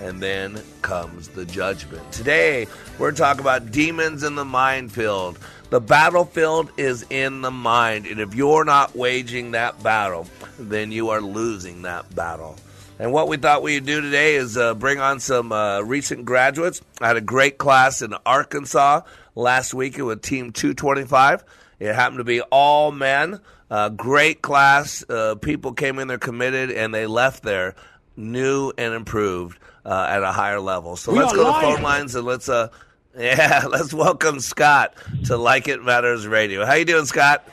And 0.00 0.22
then 0.22 0.62
comes 0.82 1.28
the 1.28 1.44
judgment. 1.44 2.10
Today, 2.12 2.66
we're 2.98 3.12
talking 3.12 3.40
about 3.40 3.70
demons 3.70 4.22
in 4.22 4.34
the 4.34 4.44
minefield. 4.44 5.38
The 5.70 5.80
battlefield 5.80 6.70
is 6.76 7.04
in 7.10 7.42
the 7.42 7.50
mind. 7.50 8.06
And 8.06 8.20
if 8.20 8.34
you're 8.34 8.64
not 8.64 8.96
waging 8.96 9.50
that 9.50 9.82
battle, 9.82 10.26
then 10.58 10.90
you 10.90 11.10
are 11.10 11.20
losing 11.20 11.82
that 11.82 12.14
battle. 12.14 12.56
And 13.00 13.12
what 13.12 13.28
we 13.28 13.36
thought 13.36 13.62
we'd 13.62 13.86
do 13.86 14.00
today 14.00 14.34
is 14.34 14.56
uh, 14.56 14.74
bring 14.74 14.98
on 14.98 15.20
some 15.20 15.52
uh, 15.52 15.80
recent 15.82 16.24
graduates. 16.24 16.80
I 17.00 17.06
had 17.06 17.16
a 17.16 17.20
great 17.20 17.56
class 17.56 18.02
in 18.02 18.12
Arkansas 18.26 19.02
last 19.36 19.72
week 19.72 19.98
with 19.98 20.20
Team 20.20 20.50
225. 20.50 21.44
It 21.78 21.94
happened 21.94 22.18
to 22.18 22.24
be 22.24 22.40
all 22.40 22.90
men. 22.90 23.40
Uh, 23.70 23.90
great 23.90 24.42
class. 24.42 25.04
Uh, 25.08 25.36
people 25.36 25.74
came 25.74 26.00
in 26.00 26.08
there 26.08 26.18
committed, 26.18 26.72
and 26.72 26.92
they 26.92 27.06
left 27.06 27.44
there 27.44 27.76
new 28.16 28.72
and 28.76 28.94
improved 28.94 29.60
uh, 29.84 30.06
at 30.10 30.24
a 30.24 30.32
higher 30.32 30.58
level. 30.58 30.96
So 30.96 31.12
We 31.12 31.20
let's 31.20 31.32
are 31.34 31.36
go 31.36 31.44
to 31.44 31.66
the 31.66 31.74
phone 31.74 31.82
lines 31.82 32.14
and 32.16 32.24
let's 32.24 32.48
uh, 32.48 32.68
yeah, 33.18 33.66
let's 33.70 33.94
welcome 33.94 34.40
Scott 34.40 34.94
to 35.26 35.36
Like 35.36 35.68
It 35.68 35.82
Matters 35.84 36.26
Radio. 36.26 36.66
How 36.66 36.74
you 36.74 36.84
doing, 36.84 37.06
Scott? 37.06 37.48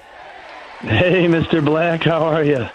Hey, 0.79 1.27
Mr. 1.27 1.63
Black, 1.63 2.03
how 2.03 2.23
are 2.23 2.43
you? 2.43 2.67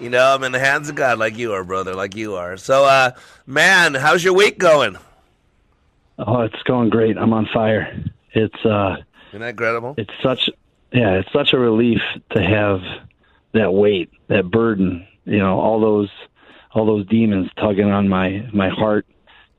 You 0.00 0.08
know, 0.08 0.34
I'm 0.34 0.42
in 0.44 0.52
the 0.52 0.58
hands 0.58 0.88
of 0.88 0.94
God, 0.94 1.18
like 1.18 1.36
you 1.36 1.52
are, 1.52 1.62
brother, 1.62 1.94
like 1.94 2.16
you 2.16 2.34
are. 2.36 2.56
So, 2.56 2.84
uh, 2.86 3.10
man, 3.46 3.94
how's 3.94 4.24
your 4.24 4.32
week 4.32 4.58
going? 4.58 4.96
Oh, 6.18 6.40
it's 6.40 6.62
going 6.64 6.88
great. 6.88 7.18
I'm 7.18 7.34
on 7.34 7.46
fire. 7.52 8.02
It's 8.32 8.64
uh 8.64 8.96
Isn't 9.28 9.40
that 9.40 9.50
incredible? 9.50 9.94
it's 9.98 10.12
such 10.22 10.48
yeah, 10.92 11.18
it's 11.18 11.32
such 11.32 11.52
a 11.52 11.58
relief 11.58 12.00
to 12.34 12.42
have 12.42 12.80
that 13.52 13.72
weight, 13.72 14.10
that 14.28 14.50
burden, 14.50 15.06
you 15.24 15.38
know, 15.38 15.60
all 15.60 15.80
those 15.80 16.08
all 16.72 16.86
those 16.86 17.06
demons 17.06 17.50
tugging 17.56 17.90
on 17.90 18.08
my 18.08 18.48
my 18.52 18.68
heart 18.70 19.06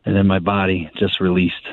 and 0.05 0.15
then 0.15 0.25
my 0.25 0.39
body 0.39 0.89
just 0.97 1.19
released. 1.19 1.67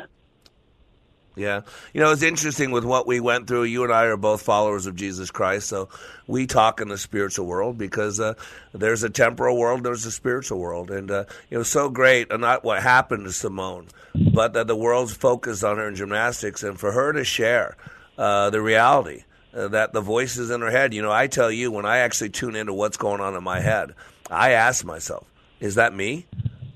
Yeah. 1.38 1.60
You 1.94 2.00
know, 2.00 2.10
it's 2.10 2.22
interesting 2.22 2.72
with 2.72 2.84
what 2.84 3.06
we 3.06 3.20
went 3.20 3.46
through. 3.46 3.64
You 3.64 3.84
and 3.84 3.92
I 3.92 4.04
are 4.04 4.16
both 4.16 4.42
followers 4.42 4.86
of 4.86 4.96
Jesus 4.96 5.30
Christ, 5.30 5.68
so 5.68 5.88
we 6.26 6.46
talk 6.48 6.80
in 6.80 6.88
the 6.88 6.98
spiritual 6.98 7.46
world 7.46 7.78
because 7.78 8.18
uh, 8.18 8.34
there's 8.72 9.04
a 9.04 9.10
temporal 9.10 9.56
world, 9.56 9.84
there's 9.84 10.04
a 10.04 10.10
spiritual 10.10 10.58
world. 10.58 10.90
And 10.90 11.10
uh, 11.10 11.24
it 11.48 11.56
was 11.56 11.68
so 11.68 11.88
great, 11.88 12.32
and 12.32 12.40
not 12.40 12.64
what 12.64 12.82
happened 12.82 13.24
to 13.26 13.32
Simone, 13.32 13.86
but 14.34 14.54
that 14.54 14.66
the 14.66 14.76
world's 14.76 15.14
focused 15.14 15.62
on 15.62 15.76
her 15.76 15.86
in 15.86 15.94
gymnastics, 15.94 16.64
and 16.64 16.78
for 16.78 16.90
her 16.90 17.12
to 17.12 17.22
share 17.22 17.76
uh, 18.18 18.50
the 18.50 18.60
reality 18.60 19.22
uh, 19.54 19.68
that 19.68 19.92
the 19.92 20.00
voices 20.00 20.50
in 20.50 20.60
her 20.60 20.70
head, 20.70 20.92
you 20.92 21.02
know, 21.02 21.12
I 21.12 21.28
tell 21.28 21.52
you, 21.52 21.70
when 21.70 21.86
I 21.86 21.98
actually 21.98 22.30
tune 22.30 22.56
into 22.56 22.74
what's 22.74 22.96
going 22.96 23.20
on 23.20 23.36
in 23.36 23.44
my 23.44 23.60
head, 23.60 23.94
I 24.28 24.50
ask 24.50 24.84
myself, 24.84 25.30
is 25.60 25.76
that 25.76 25.94
me? 25.94 26.26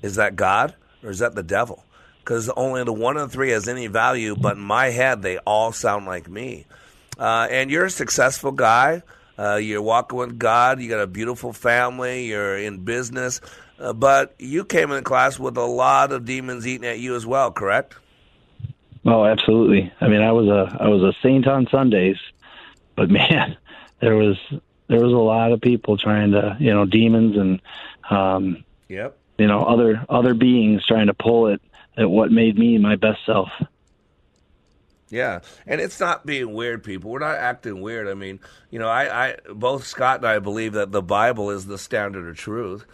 Is 0.01 0.15
that 0.15 0.35
God? 0.35 0.73
Or 1.03 1.09
is 1.09 1.19
that 1.19 1.35
the 1.35 1.43
devil? 1.43 1.83
Because 2.23 2.49
only 2.49 2.83
the 2.83 2.93
one 2.93 3.15
the 3.15 3.27
three 3.27 3.51
has 3.51 3.67
any 3.67 3.87
value, 3.87 4.35
but 4.35 4.55
in 4.55 4.63
my 4.63 4.87
head, 4.87 5.21
they 5.21 5.37
all 5.39 5.71
sound 5.71 6.05
like 6.05 6.29
me. 6.29 6.65
Uh, 7.19 7.47
and 7.51 7.69
you're 7.69 7.85
a 7.85 7.91
successful 7.91 8.51
guy. 8.51 9.03
Uh, 9.37 9.55
you're 9.55 9.81
walking 9.81 10.17
with 10.17 10.39
God. 10.39 10.79
You 10.79 10.89
got 10.89 11.01
a 11.01 11.07
beautiful 11.07 11.53
family. 11.53 12.25
You're 12.27 12.57
in 12.57 12.85
business. 12.85 13.41
Uh, 13.79 13.91
but 13.91 14.35
you 14.39 14.63
came 14.63 14.91
in 14.91 15.03
class 15.03 15.37
with 15.37 15.57
a 15.57 15.65
lot 15.65 16.11
of 16.11 16.25
demons 16.25 16.65
eating 16.65 16.87
at 16.87 16.99
you 16.99 17.15
as 17.15 17.25
well, 17.25 17.51
correct? 17.51 17.95
Oh, 19.05 19.25
absolutely. 19.25 19.91
I 19.99 20.07
mean, 20.07 20.21
I 20.21 20.31
was 20.31 20.47
a 20.47 20.77
I 20.81 20.87
was 20.87 21.03
a 21.03 21.13
saint 21.21 21.47
on 21.47 21.67
Sundays, 21.69 22.17
but 22.95 23.09
man, 23.09 23.57
there 23.99 24.15
was 24.15 24.37
there 24.87 25.03
was 25.03 25.11
a 25.11 25.17
lot 25.17 25.51
of 25.51 25.59
people 25.59 25.97
trying 25.97 26.31
to, 26.31 26.55
you 26.59 26.73
know, 26.73 26.85
demons 26.85 27.35
and 27.35 27.61
um, 28.09 28.63
yep, 28.87 29.17
you 29.37 29.47
know, 29.47 29.63
other 29.63 30.05
other 30.07 30.33
beings 30.33 30.85
trying 30.85 31.07
to 31.07 31.13
pull 31.13 31.47
it 31.47 31.61
at 31.97 32.09
what 32.09 32.31
made 32.31 32.57
me 32.57 32.77
my 32.77 32.95
best 32.95 33.19
self. 33.25 33.49
Yeah, 35.09 35.41
and 35.67 35.79
it's 35.79 35.99
not 35.99 36.25
being 36.25 36.53
weird, 36.53 36.83
people. 36.83 37.11
We're 37.11 37.19
not 37.19 37.35
acting 37.35 37.81
weird. 37.81 38.07
I 38.07 38.15
mean, 38.15 38.39
you 38.71 38.79
know, 38.79 38.87
I, 38.87 39.27
I 39.27 39.35
both 39.53 39.85
Scott 39.85 40.17
and 40.21 40.27
I 40.27 40.39
believe 40.39 40.73
that 40.73 40.91
the 40.91 41.03
Bible 41.03 41.51
is 41.51 41.67
the 41.67 41.77
standard 41.77 42.27
of 42.27 42.35
truth, 42.35 42.85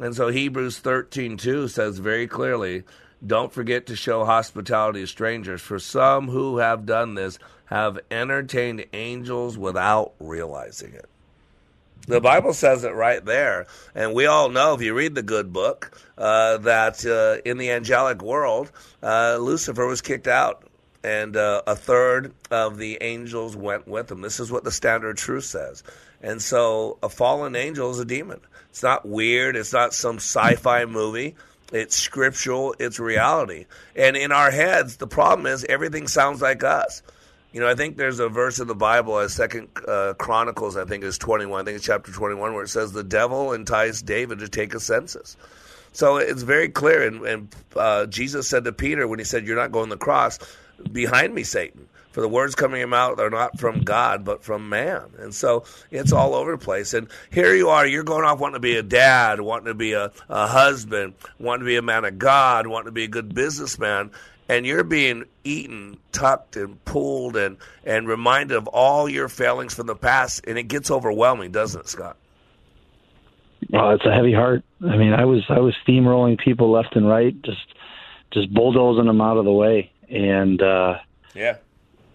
and 0.00 0.14
so 0.14 0.28
Hebrews 0.28 0.78
thirteen 0.78 1.36
two 1.36 1.66
says 1.66 1.98
very 1.98 2.28
clearly, 2.28 2.84
"Don't 3.26 3.52
forget 3.52 3.86
to 3.86 3.96
show 3.96 4.24
hospitality 4.24 5.00
to 5.00 5.06
strangers, 5.08 5.62
for 5.62 5.80
some 5.80 6.28
who 6.28 6.58
have 6.58 6.86
done 6.86 7.16
this 7.16 7.40
have 7.66 7.98
entertained 8.08 8.84
angels 8.92 9.58
without 9.58 10.12
realizing 10.20 10.92
it." 10.92 11.08
The 12.06 12.20
Bible 12.20 12.52
says 12.52 12.84
it 12.84 12.94
right 12.94 13.24
there. 13.24 13.66
And 13.94 14.14
we 14.14 14.26
all 14.26 14.50
know, 14.50 14.74
if 14.74 14.82
you 14.82 14.94
read 14.94 15.14
the 15.14 15.22
good 15.22 15.52
book, 15.52 15.98
uh, 16.18 16.58
that 16.58 17.04
uh, 17.04 17.40
in 17.48 17.56
the 17.58 17.70
angelic 17.70 18.22
world, 18.22 18.70
uh, 19.02 19.38
Lucifer 19.40 19.86
was 19.86 20.02
kicked 20.02 20.28
out, 20.28 20.64
and 21.02 21.36
uh, 21.36 21.62
a 21.66 21.74
third 21.74 22.34
of 22.50 22.76
the 22.76 22.98
angels 23.00 23.56
went 23.56 23.88
with 23.88 24.10
him. 24.10 24.20
This 24.20 24.38
is 24.38 24.52
what 24.52 24.64
the 24.64 24.70
standard 24.70 25.16
truth 25.16 25.44
says. 25.44 25.82
And 26.22 26.40
so 26.40 26.98
a 27.02 27.08
fallen 27.08 27.56
angel 27.56 27.90
is 27.90 27.98
a 27.98 28.04
demon. 28.04 28.40
It's 28.70 28.82
not 28.82 29.06
weird, 29.06 29.56
it's 29.56 29.72
not 29.72 29.94
some 29.94 30.16
sci 30.16 30.56
fi 30.56 30.84
movie. 30.84 31.36
It's 31.72 31.96
scriptural, 31.96 32.74
it's 32.78 33.00
reality. 33.00 33.66
And 33.96 34.16
in 34.16 34.30
our 34.30 34.50
heads, 34.50 34.98
the 34.98 35.06
problem 35.06 35.46
is 35.46 35.64
everything 35.64 36.06
sounds 36.06 36.40
like 36.40 36.62
us. 36.62 37.02
You 37.54 37.60
know, 37.60 37.68
I 37.68 37.76
think 37.76 37.96
there's 37.96 38.18
a 38.18 38.28
verse 38.28 38.58
in 38.58 38.66
the 38.66 38.74
Bible, 38.74 39.16
as 39.16 39.32
Second 39.32 39.68
uh, 39.86 40.14
Chronicles, 40.18 40.76
I 40.76 40.86
think 40.86 41.04
is 41.04 41.18
21. 41.18 41.60
I 41.60 41.64
think 41.64 41.76
it's 41.76 41.86
chapter 41.86 42.10
21, 42.10 42.52
where 42.52 42.64
it 42.64 42.68
says 42.68 42.90
the 42.90 43.04
devil 43.04 43.52
enticed 43.52 44.04
David 44.04 44.40
to 44.40 44.48
take 44.48 44.74
a 44.74 44.80
census. 44.80 45.36
So 45.92 46.16
it's 46.16 46.42
very 46.42 46.68
clear, 46.68 47.06
and, 47.06 47.24
and 47.24 47.54
uh, 47.76 48.06
Jesus 48.06 48.48
said 48.48 48.64
to 48.64 48.72
Peter 48.72 49.06
when 49.06 49.20
he 49.20 49.24
said, 49.24 49.46
"You're 49.46 49.54
not 49.54 49.70
going 49.70 49.88
to 49.90 49.94
the 49.94 50.04
cross, 50.04 50.40
behind 50.90 51.32
me, 51.32 51.44
Satan." 51.44 51.86
For 52.10 52.20
the 52.20 52.28
words 52.28 52.56
coming 52.56 52.82
out 52.92 53.20
are 53.20 53.30
not 53.30 53.58
from 53.58 53.82
God, 53.82 54.24
but 54.24 54.42
from 54.42 54.68
man. 54.68 55.02
And 55.18 55.34
so 55.34 55.64
it's 55.90 56.12
all 56.12 56.34
over 56.34 56.52
the 56.52 56.58
place. 56.58 56.94
And 56.94 57.08
here 57.30 57.54
you 57.56 57.70
are, 57.70 57.84
you're 57.84 58.04
going 58.04 58.24
off 58.24 58.38
wanting 58.38 58.54
to 58.54 58.60
be 58.60 58.76
a 58.76 58.84
dad, 58.84 59.40
wanting 59.40 59.66
to 59.66 59.74
be 59.74 59.94
a, 59.94 60.12
a 60.28 60.46
husband, 60.46 61.14
wanting 61.40 61.64
to 61.64 61.66
be 61.66 61.76
a 61.76 61.82
man 61.82 62.04
of 62.04 62.16
God, 62.18 62.68
wanting 62.68 62.86
to 62.86 62.92
be 62.92 63.02
a 63.04 63.08
good 63.08 63.34
businessman 63.34 64.12
and 64.48 64.66
you're 64.66 64.84
being 64.84 65.24
eaten, 65.42 65.98
tucked, 66.12 66.56
and 66.56 66.82
pulled, 66.84 67.36
and 67.36 67.56
and 67.84 68.08
reminded 68.08 68.56
of 68.56 68.66
all 68.68 69.08
your 69.08 69.28
failings 69.28 69.74
from 69.74 69.86
the 69.86 69.96
past, 69.96 70.44
and 70.46 70.58
it 70.58 70.64
gets 70.64 70.90
overwhelming, 70.90 71.50
doesn't 71.50 71.82
it, 71.82 71.88
Scott? 71.88 72.16
Well, 73.70 73.90
it's 73.92 74.04
a 74.04 74.12
heavy 74.12 74.32
heart. 74.32 74.62
I 74.82 74.96
mean, 74.96 75.12
I 75.12 75.24
was 75.24 75.44
I 75.48 75.60
was 75.60 75.74
steamrolling 75.86 76.38
people 76.38 76.70
left 76.70 76.96
and 76.96 77.08
right, 77.08 77.34
just 77.42 77.66
just 78.32 78.52
bulldozing 78.52 79.06
them 79.06 79.20
out 79.20 79.36
of 79.36 79.44
the 79.44 79.52
way, 79.52 79.90
and 80.08 80.60
uh, 80.60 80.98
yeah, 81.34 81.56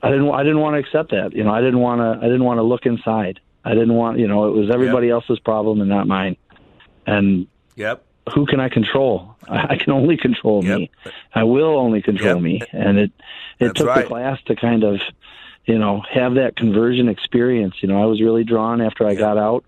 I 0.04 0.10
didn't 0.10 0.30
I 0.32 0.44
didn't 0.44 0.60
want 0.60 0.76
to 0.76 0.80
accept 0.80 1.12
that. 1.12 1.34
You 1.34 1.44
know, 1.44 1.52
I 1.52 1.62
didn't 1.62 1.80
want 1.80 2.00
to 2.00 2.26
I 2.26 2.28
didn't 2.28 2.44
want 2.44 2.60
to 2.60 2.64
look 2.64 2.86
inside. 2.86 3.40
I 3.66 3.74
didn't 3.74 3.94
want 3.94 4.20
you 4.20 4.28
know 4.28 4.48
it 4.48 4.56
was 4.56 4.70
everybody 4.72 5.08
yep. 5.08 5.16
else's 5.16 5.40
problem 5.40 5.82
and 5.82 5.90
not 5.90 6.08
mine. 6.08 6.38
And 7.08 7.48
yep, 7.76 8.04
who 8.34 8.46
can 8.46 8.60
I 8.60 8.70
control? 8.70 9.36
I 9.48 9.78
can 9.78 9.92
only 9.92 10.18
control 10.18 10.64
yep. 10.64 10.80
me. 10.80 10.92
I 11.34 11.44
will 11.44 11.78
only 11.78 12.02
control 12.02 12.36
yep. 12.36 12.44
me. 12.44 12.62
And 12.72 13.00
it 13.00 13.12
it 13.60 13.66
That's 13.66 13.80
took 13.80 13.88
right. 13.88 14.02
the 14.04 14.08
class 14.08 14.40
to 14.46 14.56
kind 14.56 14.84
of, 14.84 15.02
you 15.66 15.78
know, 15.78 16.02
have 16.12 16.36
that 16.36 16.56
conversion 16.56 17.10
experience. 17.10 17.76
You 17.82 17.90
know, 17.90 18.02
I 18.02 18.06
was 18.06 18.22
really 18.22 18.44
drawn 18.44 18.82
after 18.82 19.06
I 19.06 19.12
yep. 19.12 19.20
got 19.20 19.38
out, 19.38 19.66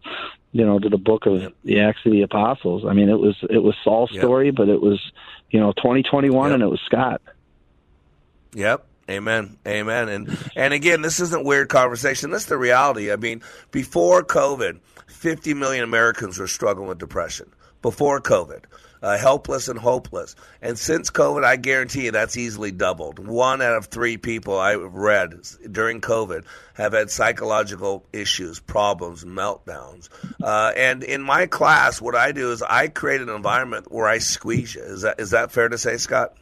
you 0.51 0.65
know, 0.65 0.79
to 0.79 0.89
the 0.89 0.97
book 0.97 1.25
of 1.25 1.53
the 1.63 1.79
Acts 1.79 1.99
of 2.05 2.11
the 2.11 2.21
Apostles. 2.21 2.85
I 2.85 2.93
mean, 2.93 3.09
it 3.09 3.19
was 3.19 3.35
it 3.49 3.59
was 3.59 3.75
Saul's 3.83 4.11
story, 4.11 4.51
but 4.51 4.69
it 4.69 4.81
was, 4.81 4.99
you 5.49 5.59
know, 5.59 5.73
2021 5.73 6.53
and 6.53 6.63
it 6.63 6.67
was 6.67 6.81
Scott. 6.85 7.21
Yep. 8.53 8.85
Amen. 9.09 9.57
Amen. 9.67 10.09
And 10.09 10.37
and 10.55 10.73
again, 10.73 11.01
this 11.01 11.19
isn't 11.19 11.43
weird 11.43 11.69
conversation. 11.69 12.29
This 12.29 12.43
is 12.43 12.49
the 12.49 12.57
reality. 12.57 13.11
I 13.11 13.17
mean, 13.17 13.41
before 13.71 14.23
COVID, 14.23 14.79
50 15.07 15.53
million 15.53 15.83
Americans 15.83 16.39
were 16.39 16.47
struggling 16.47 16.87
with 16.87 16.97
depression 16.97 17.51
before 17.81 18.21
COVID. 18.21 18.63
Uh, 19.03 19.17
helpless 19.17 19.67
and 19.67 19.79
hopeless. 19.79 20.35
And 20.61 20.77
since 20.77 21.09
COVID, 21.09 21.43
I 21.43 21.55
guarantee 21.55 22.05
you 22.05 22.11
that's 22.11 22.37
easily 22.37 22.69
doubled. 22.69 23.17
One 23.17 23.59
out 23.59 23.75
of 23.75 23.85
three 23.87 24.17
people 24.17 24.59
I've 24.59 24.93
read 24.93 25.33
during 25.71 26.01
COVID 26.01 26.45
have 26.75 26.93
had 26.93 27.09
psychological 27.09 28.05
issues, 28.13 28.59
problems, 28.59 29.25
meltdowns. 29.25 30.09
Uh, 30.39 30.71
and 30.77 31.03
in 31.03 31.23
my 31.23 31.47
class, 31.47 31.99
what 31.99 32.13
I 32.13 32.31
do 32.31 32.51
is 32.51 32.61
I 32.61 32.89
create 32.89 33.21
an 33.21 33.29
environment 33.29 33.91
where 33.91 34.05
I 34.07 34.19
squeeze 34.19 34.75
you. 34.75 34.83
Is 34.83 35.01
that 35.01 35.19
is 35.19 35.31
that 35.31 35.51
fair 35.51 35.67
to 35.67 35.79
say, 35.79 35.97
Scott? 35.97 36.37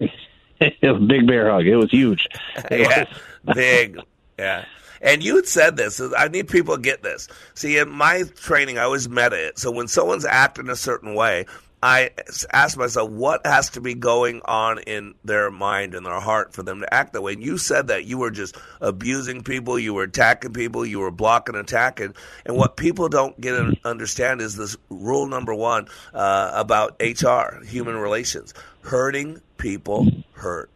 It 0.00 0.72
was 0.82 1.02
a 1.02 1.06
big 1.06 1.26
bear 1.26 1.50
hug. 1.50 1.66
It 1.66 1.76
was 1.76 1.90
huge. 1.90 2.26
It 2.70 2.80
yeah, 2.80 3.04
was. 3.44 3.54
big. 3.54 3.98
Yeah. 4.38 4.64
And 5.04 5.22
you 5.22 5.36
had 5.36 5.46
said 5.46 5.76
this. 5.76 6.00
I 6.16 6.28
need 6.28 6.48
people 6.48 6.76
to 6.76 6.82
get 6.82 7.02
this. 7.02 7.28
See, 7.52 7.76
in 7.76 7.90
my 7.90 8.22
training, 8.36 8.78
I 8.78 8.84
always 8.84 9.08
meta 9.08 9.36
it. 9.48 9.58
So 9.58 9.70
when 9.70 9.86
someone's 9.86 10.24
acting 10.24 10.70
a 10.70 10.76
certain 10.76 11.14
way, 11.14 11.44
I 11.82 12.12
ask 12.50 12.78
myself, 12.78 13.10
what 13.10 13.46
has 13.46 13.68
to 13.70 13.82
be 13.82 13.92
going 13.92 14.40
on 14.46 14.78
in 14.78 15.14
their 15.22 15.50
mind 15.50 15.94
and 15.94 16.06
their 16.06 16.18
heart 16.18 16.54
for 16.54 16.62
them 16.62 16.80
to 16.80 16.94
act 16.94 17.12
that 17.12 17.20
way? 17.20 17.34
And 17.34 17.42
you 17.42 17.58
said 17.58 17.88
that 17.88 18.06
you 18.06 18.16
were 18.16 18.30
just 18.30 18.56
abusing 18.80 19.42
people, 19.42 19.78
you 19.78 19.92
were 19.92 20.04
attacking 20.04 20.54
people, 20.54 20.86
you 20.86 21.00
were 21.00 21.10
blocking, 21.10 21.56
attacking. 21.56 22.14
And 22.46 22.56
what 22.56 22.78
people 22.78 23.10
don't 23.10 23.38
get 23.38 23.56
and 23.56 23.78
understand 23.84 24.40
is 24.40 24.56
this 24.56 24.78
rule 24.88 25.26
number 25.26 25.54
one 25.54 25.88
uh, 26.14 26.52
about 26.54 26.98
HR, 26.98 27.62
human 27.66 27.96
relations. 27.96 28.54
Hurting 28.80 29.42
people 29.58 30.06
hurt 30.32 30.70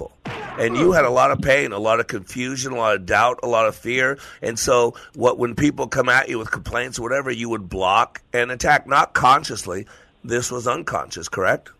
people. 0.00 0.12
And 0.58 0.76
you 0.76 0.92
had 0.92 1.04
a 1.04 1.10
lot 1.10 1.30
of 1.30 1.40
pain, 1.40 1.72
a 1.72 1.78
lot 1.78 2.00
of 2.00 2.06
confusion, 2.06 2.72
a 2.72 2.76
lot 2.76 2.94
of 2.94 3.06
doubt, 3.06 3.40
a 3.42 3.46
lot 3.46 3.66
of 3.66 3.74
fear. 3.74 4.18
And 4.42 4.58
so, 4.58 4.94
what 5.14 5.38
when 5.38 5.54
people 5.54 5.88
come 5.88 6.08
at 6.08 6.28
you 6.28 6.38
with 6.38 6.50
complaints 6.50 6.98
or 6.98 7.02
whatever, 7.02 7.30
you 7.30 7.48
would 7.48 7.68
block 7.68 8.22
and 8.32 8.50
attack, 8.50 8.86
not 8.86 9.14
consciously. 9.14 9.86
This 10.22 10.50
was 10.50 10.66
unconscious, 10.66 11.28
correct? 11.28 11.70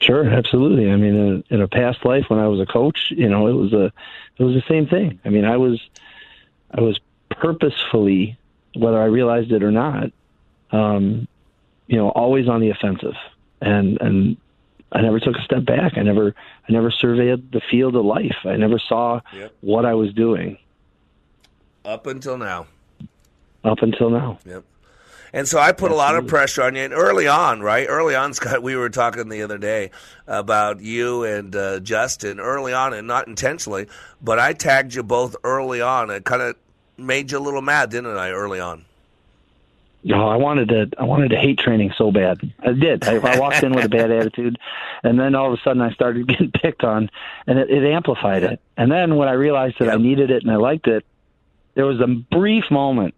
Sure, 0.00 0.28
absolutely. 0.28 0.90
I 0.90 0.96
mean, 0.96 1.14
in, 1.14 1.44
in 1.50 1.60
a 1.60 1.68
past 1.68 2.04
life 2.04 2.24
when 2.28 2.38
I 2.40 2.48
was 2.48 2.60
a 2.60 2.66
coach, 2.66 2.98
you 3.10 3.28
know, 3.28 3.46
it 3.46 3.52
was 3.52 3.72
a 3.72 3.92
it 4.38 4.44
was 4.44 4.54
the 4.54 4.62
same 4.68 4.86
thing. 4.86 5.20
I 5.24 5.28
mean, 5.28 5.44
I 5.44 5.56
was 5.56 5.80
I 6.72 6.80
was 6.80 6.98
purposefully, 7.30 8.36
whether 8.74 9.00
I 9.00 9.06
realized 9.06 9.52
it 9.52 9.62
or 9.62 9.70
not, 9.70 10.10
um, 10.72 11.28
you 11.86 11.96
know, 11.96 12.08
always 12.10 12.48
on 12.48 12.60
the 12.60 12.70
offensive, 12.70 13.16
and 13.60 14.00
and 14.00 14.36
I 14.92 15.02
never 15.02 15.20
took 15.20 15.36
a 15.36 15.42
step 15.42 15.64
back. 15.64 15.96
I 15.96 16.02
never 16.02 16.34
I 16.68 16.72
never 16.72 16.90
surveyed 16.90 17.52
the 17.52 17.60
field 17.70 17.96
of 17.96 18.04
life. 18.04 18.36
I 18.44 18.56
never 18.56 18.78
saw 18.78 19.20
yep. 19.34 19.54
what 19.60 19.84
I 19.84 19.94
was 19.94 20.12
doing. 20.12 20.58
Up 21.84 22.06
until 22.06 22.38
now. 22.38 22.66
Up 23.64 23.82
until 23.82 24.10
now. 24.10 24.38
Yep. 24.46 24.64
And 25.32 25.46
so 25.46 25.58
I 25.58 25.72
put 25.72 25.90
Absolutely. 25.90 25.94
a 25.94 25.98
lot 25.98 26.16
of 26.16 26.26
pressure 26.26 26.62
on 26.62 26.74
you. 26.74 26.82
And 26.82 26.94
early 26.94 27.26
on, 27.26 27.60
right? 27.60 27.86
Early 27.88 28.14
on, 28.14 28.32
Scott, 28.34 28.62
we 28.62 28.76
were 28.76 28.88
talking 28.88 29.28
the 29.28 29.42
other 29.42 29.58
day 29.58 29.90
about 30.26 30.80
you 30.80 31.24
and 31.24 31.54
uh, 31.54 31.80
Justin 31.80 32.40
early 32.40 32.72
on, 32.72 32.94
and 32.94 33.06
not 33.06 33.28
intentionally, 33.28 33.88
but 34.22 34.38
I 34.38 34.52
tagged 34.54 34.94
you 34.94 35.02
both 35.02 35.36
early 35.44 35.80
on. 35.80 36.10
It 36.10 36.24
kind 36.24 36.42
of 36.42 36.56
made 36.96 37.30
you 37.30 37.38
a 37.38 37.40
little 37.40 37.62
mad, 37.62 37.90
didn't 37.90 38.16
I, 38.16 38.30
early 38.30 38.60
on? 38.60 38.84
Oh, 40.10 40.28
I 40.28 40.36
wanted 40.36 40.68
to. 40.68 40.90
I 40.98 41.04
wanted 41.04 41.30
to 41.30 41.36
hate 41.36 41.58
training 41.58 41.92
so 41.98 42.12
bad. 42.12 42.38
I 42.60 42.72
did. 42.72 43.06
I, 43.06 43.16
I 43.16 43.38
walked 43.38 43.62
in 43.62 43.74
with 43.74 43.84
a 43.84 43.88
bad 43.88 44.10
attitude, 44.12 44.58
and 45.02 45.18
then 45.18 45.34
all 45.34 45.52
of 45.52 45.58
a 45.58 45.62
sudden 45.62 45.82
I 45.82 45.90
started 45.92 46.26
getting 46.28 46.52
picked 46.52 46.84
on, 46.84 47.10
and 47.46 47.58
it, 47.58 47.70
it 47.70 47.84
amplified 47.84 48.44
it. 48.44 48.60
And 48.76 48.90
then 48.92 49.16
when 49.16 49.28
I 49.28 49.32
realized 49.32 49.76
that 49.80 49.88
I 49.88 49.96
needed 49.96 50.30
it 50.30 50.42
and 50.42 50.52
I 50.52 50.56
liked 50.56 50.86
it, 50.86 51.04
there 51.74 51.84
was 51.84 52.00
a 52.00 52.06
brief 52.06 52.70
moment 52.70 53.14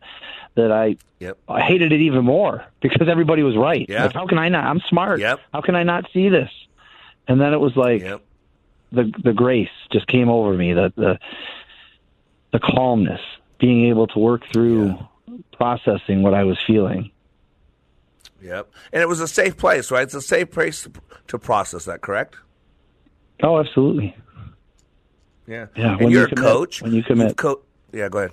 that 0.54 0.72
I 0.72 0.96
Yep. 1.20 1.38
I 1.48 1.60
hated 1.60 1.92
it 1.92 2.00
even 2.00 2.24
more 2.24 2.64
because 2.80 3.06
everybody 3.06 3.42
was 3.42 3.54
right. 3.54 3.84
Yeah. 3.88 4.04
Like, 4.04 4.14
how 4.14 4.26
can 4.26 4.38
I 4.38 4.48
not? 4.48 4.64
I'm 4.64 4.80
smart. 4.80 5.20
Yep. 5.20 5.40
How 5.52 5.60
can 5.60 5.74
I 5.74 5.82
not 5.82 6.08
see 6.14 6.30
this? 6.30 6.50
And 7.28 7.38
then 7.38 7.52
it 7.52 7.60
was 7.60 7.76
like 7.76 8.02
the 8.90 9.12
the 9.22 9.34
grace 9.34 9.68
just 9.92 10.06
came 10.06 10.30
over 10.30 10.54
me. 10.54 10.72
The 10.72 10.92
the 10.96 11.18
the 12.52 12.58
calmness, 12.58 13.20
being 13.58 13.86
able 13.86 14.06
to 14.08 14.18
work 14.18 14.46
through 14.50 14.98
processing 15.52 16.22
what 16.22 16.34
I 16.34 16.44
was 16.44 16.58
feeling. 16.66 17.10
Yep. 18.42 18.70
And 18.92 19.02
it 19.02 19.08
was 19.08 19.20
a 19.20 19.28
safe 19.28 19.56
place, 19.56 19.90
right? 19.90 20.02
It's 20.02 20.14
a 20.14 20.22
safe 20.22 20.50
place 20.50 20.88
to, 21.28 21.38
process 21.38 21.84
that, 21.84 22.00
correct? 22.00 22.36
Oh, 23.42 23.58
absolutely. 23.58 24.16
Yeah. 25.46 25.66
Yeah, 25.76 25.92
And 25.92 26.00
when 26.00 26.10
you're 26.10 26.20
you 26.22 26.26
a 26.26 26.28
commit- 26.28 26.44
coach. 26.44 26.82
when 26.82 26.92
you 26.92 27.02
commit. 27.02 27.36
Co- 27.36 27.62
yeah, 27.92 28.08
go 28.08 28.18
ahead. 28.18 28.32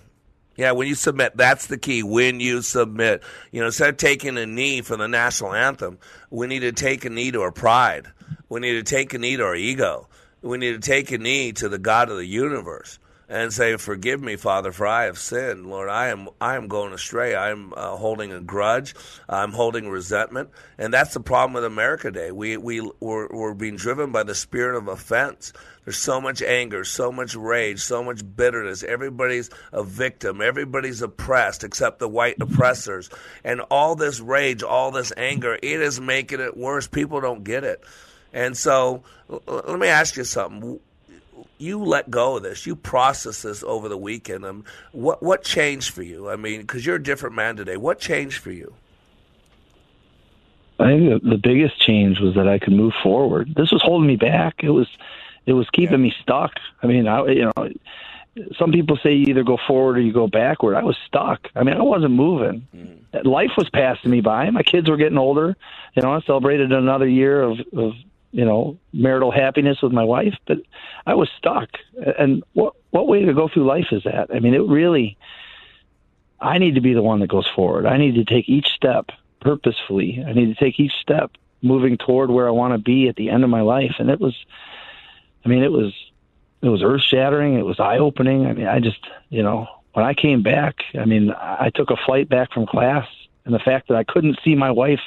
Yeah, 0.56 0.72
when 0.72 0.88
you 0.88 0.96
submit, 0.96 1.38
that's 1.38 1.68
the 1.68 1.78
key. 1.78 2.02
When 2.04 2.40
you 2.40 2.62
submit, 2.64 3.22
you 3.52 3.60
know, 3.60 3.68
instead 3.68 3.90
of 3.90 3.98
taking 3.98 4.38
a 4.38 4.46
knee 4.48 4.82
for 4.82 4.98
the 4.98 5.08
national 5.08 5.54
anthem, 5.54 6.00
we 6.32 6.48
need 6.48 6.62
to 6.62 6.72
take 6.72 7.06
a 7.06 7.10
knee 7.12 7.32
to 7.32 7.42
our 7.42 7.52
pride. 7.52 8.08
We 8.50 8.60
need 8.60 8.74
to 8.74 8.84
take 8.84 9.14
a 9.14 9.20
knee 9.20 9.38
to 9.38 9.44
our 9.44 9.56
ego. 9.56 10.08
We 10.42 10.58
need 10.58 10.74
to 10.74 10.80
take 10.80 11.12
a 11.12 11.18
knee 11.20 11.52
to 11.54 11.70
the 11.70 11.78
God 11.78 12.10
of 12.10 12.18
the 12.18 12.26
universe 12.26 12.98
and 13.30 13.52
say, 13.54 13.76
"Forgive 13.78 14.22
me, 14.22 14.36
Father, 14.36 14.72
for 14.72 14.88
I 14.88 15.04
have 15.04 15.18
sinned. 15.18 15.66
Lord, 15.66 15.90
I 15.90 16.08
am 16.08 16.30
I 16.40 16.56
am 16.56 16.68
going 16.68 16.94
astray. 16.94 17.36
I 17.36 17.50
am 17.50 17.74
uh, 17.76 17.96
holding 17.98 18.32
a 18.32 18.40
grudge. 18.40 18.96
I'm 19.28 19.52
holding 19.52 19.90
resentment." 19.90 20.50
And 20.78 20.94
that's 20.94 21.14
the 21.14 21.20
problem 21.20 21.54
with 21.54 21.66
America 21.66 22.12
Day. 22.12 22.32
We 22.32 22.58
we 22.58 22.82
we're, 23.00 23.28
we're 23.28 23.54
being 23.54 23.76
driven 23.76 24.12
by 24.12 24.24
the 24.24 24.36
spirit 24.36 24.78
of 24.78 24.88
offense. 24.88 25.54
There's 25.88 25.98
so 25.98 26.20
much 26.20 26.42
anger, 26.42 26.84
so 26.84 27.14
much 27.14 27.34
rage, 27.34 27.80
so 27.80 28.04
much 28.04 28.22
bitterness. 28.36 28.84
Everybody's 28.84 29.50
a 29.72 29.86
victim. 29.86 30.42
Everybody's 30.42 31.02
oppressed 31.02 31.64
except 31.64 32.00
the 32.00 32.10
white 32.10 32.36
oppressors. 32.42 33.10
And 33.46 33.62
all 33.72 33.96
this 33.96 34.20
rage, 34.20 34.64
all 34.64 34.92
this 34.92 35.14
anger, 35.16 35.56
it 35.56 35.82
is 35.82 36.02
making 36.02 36.42
it 36.42 36.58
worse. 36.58 36.88
People 36.88 37.22
don't 37.22 37.46
get 37.46 37.64
it. 37.64 37.82
And 38.34 38.58
so, 38.58 39.04
let 39.48 39.80
me 39.80 39.88
ask 39.88 40.18
you 40.18 40.26
something. 40.26 40.82
You 41.58 41.84
let 41.84 42.10
go 42.12 42.38
of 42.38 42.44
this. 42.44 42.66
You 42.66 42.76
process 42.76 43.42
this 43.42 43.64
over 43.64 43.90
the 43.90 43.98
weekend. 43.98 44.46
Um, 44.46 44.64
what 44.92 45.24
what 45.24 45.44
changed 45.44 45.94
for 45.94 46.04
you? 46.04 46.30
I 46.30 46.36
mean, 46.36 46.62
because 46.62 46.86
you're 46.86 46.98
a 46.98 47.04
different 47.04 47.36
man 47.36 47.56
today. 47.56 47.78
What 47.78 48.00
changed 48.00 48.40
for 48.40 48.52
you? 48.52 48.74
I 50.80 50.86
think 50.90 51.24
the, 51.24 51.40
biggest 51.42 51.82
change 51.82 52.20
was 52.20 52.36
that 52.36 52.48
I 52.48 52.60
could 52.60 52.74
move 52.74 52.94
forward. 53.02 53.54
This 53.56 53.72
was 53.72 53.82
holding 53.82 54.08
me 54.08 54.16
back. 54.16 54.56
It 54.62 54.70
was, 54.70 54.88
it 55.48 55.54
was 55.54 55.68
keeping 55.72 56.02
me 56.02 56.14
stuck. 56.22 56.52
I 56.84 56.88
mean, 56.88 57.08
I 57.08 57.26
you 57.26 57.46
know, 57.46 57.70
some 58.60 58.72
people 58.72 58.98
say 59.02 59.14
you 59.14 59.26
either 59.30 59.44
go 59.44 59.58
forward 59.68 59.98
or 59.98 60.02
you 60.02 60.14
go 60.14 60.28
backward. 60.28 60.76
I 60.76 60.84
was 60.84 60.96
stuck. 61.08 61.48
I 61.56 61.64
mean, 61.64 61.76
I 61.78 61.82
wasn't 61.82 62.14
moving. 62.14 62.68
Life 63.24 63.52
was 63.58 63.70
passing 63.72 64.12
me 64.12 64.22
by. 64.22 64.50
My 64.52 64.64
kids 64.64 64.90
were 64.90 64.98
getting 64.98 65.18
older. 65.18 65.56
You 65.96 66.04
know, 66.04 66.14
I 66.14 66.22
celebrated 66.22 66.72
another 66.72 67.08
year 67.08 67.42
of, 67.42 67.60
of 67.76 67.94
you 68.38 68.46
know 68.46 68.78
marital 68.94 69.32
happiness 69.32 69.82
with 69.82 69.92
my 69.92 70.04
wife, 70.04 70.36
but 70.46 70.60
I 71.08 71.16
was 71.16 71.28
stuck. 71.38 71.70
And 72.20 72.44
what 72.54 72.76
what 72.92 73.08
way 73.08 73.26
to 73.26 73.34
go 73.34 73.50
through 73.52 73.66
life 73.66 73.88
is 73.92 74.04
that? 74.04 74.30
I 74.34 74.40
mean, 74.40 74.54
it 74.54 74.62
really. 74.62 75.18
I 76.40 76.60
need 76.60 76.76
to 76.76 76.82
be 76.82 76.94
the 76.94 77.02
one 77.02 77.20
that 77.22 77.32
goes 77.32 77.48
forward. 77.48 77.88
I 77.88 77.98
need 77.98 78.14
to 78.14 78.24
take 78.24 78.48
each 78.48 78.68
step 78.68 79.10
purposefully. 79.42 80.24
I 80.26 80.34
need 80.34 80.56
to 80.56 80.64
take 80.64 80.80
each 80.80 80.94
step 81.02 81.32
moving 81.64 81.98
toward 81.98 82.30
where 82.30 82.48
I 82.48 82.52
want 82.52 82.76
to 82.76 82.78
be 82.78 83.08
at 83.08 83.16
the 83.16 83.32
end 83.32 83.44
of 83.44 83.50
my 83.50 83.62
life. 83.62 83.96
And 83.98 84.12
it 84.12 84.20
was, 84.20 84.36
I 85.44 85.50
mean, 85.50 85.64
it 85.64 85.72
was, 85.72 85.96
it 86.62 86.70
was 86.70 86.84
earth 86.84 87.02
shattering. 87.02 87.56
It 87.56 87.66
was 87.66 87.80
eye 87.80 87.98
opening. 87.98 88.46
I 88.46 88.54
mean, 88.54 88.68
I 88.68 88.80
just, 88.80 89.00
you 89.30 89.42
know, 89.42 89.68
when 89.94 90.06
I 90.06 90.14
came 90.14 90.44
back, 90.44 90.76
I 90.94 91.06
mean, 91.06 91.32
I 91.32 91.72
took 91.74 91.90
a 91.90 91.98
flight 92.06 92.30
back 92.30 92.54
from 92.54 92.68
class 92.68 93.08
and 93.46 93.56
the 93.56 93.60
fact 93.60 93.88
that 93.88 93.98
I 93.98 94.04
couldn't 94.04 94.38
see 94.44 94.54
my 94.54 94.70
wife 94.70 95.02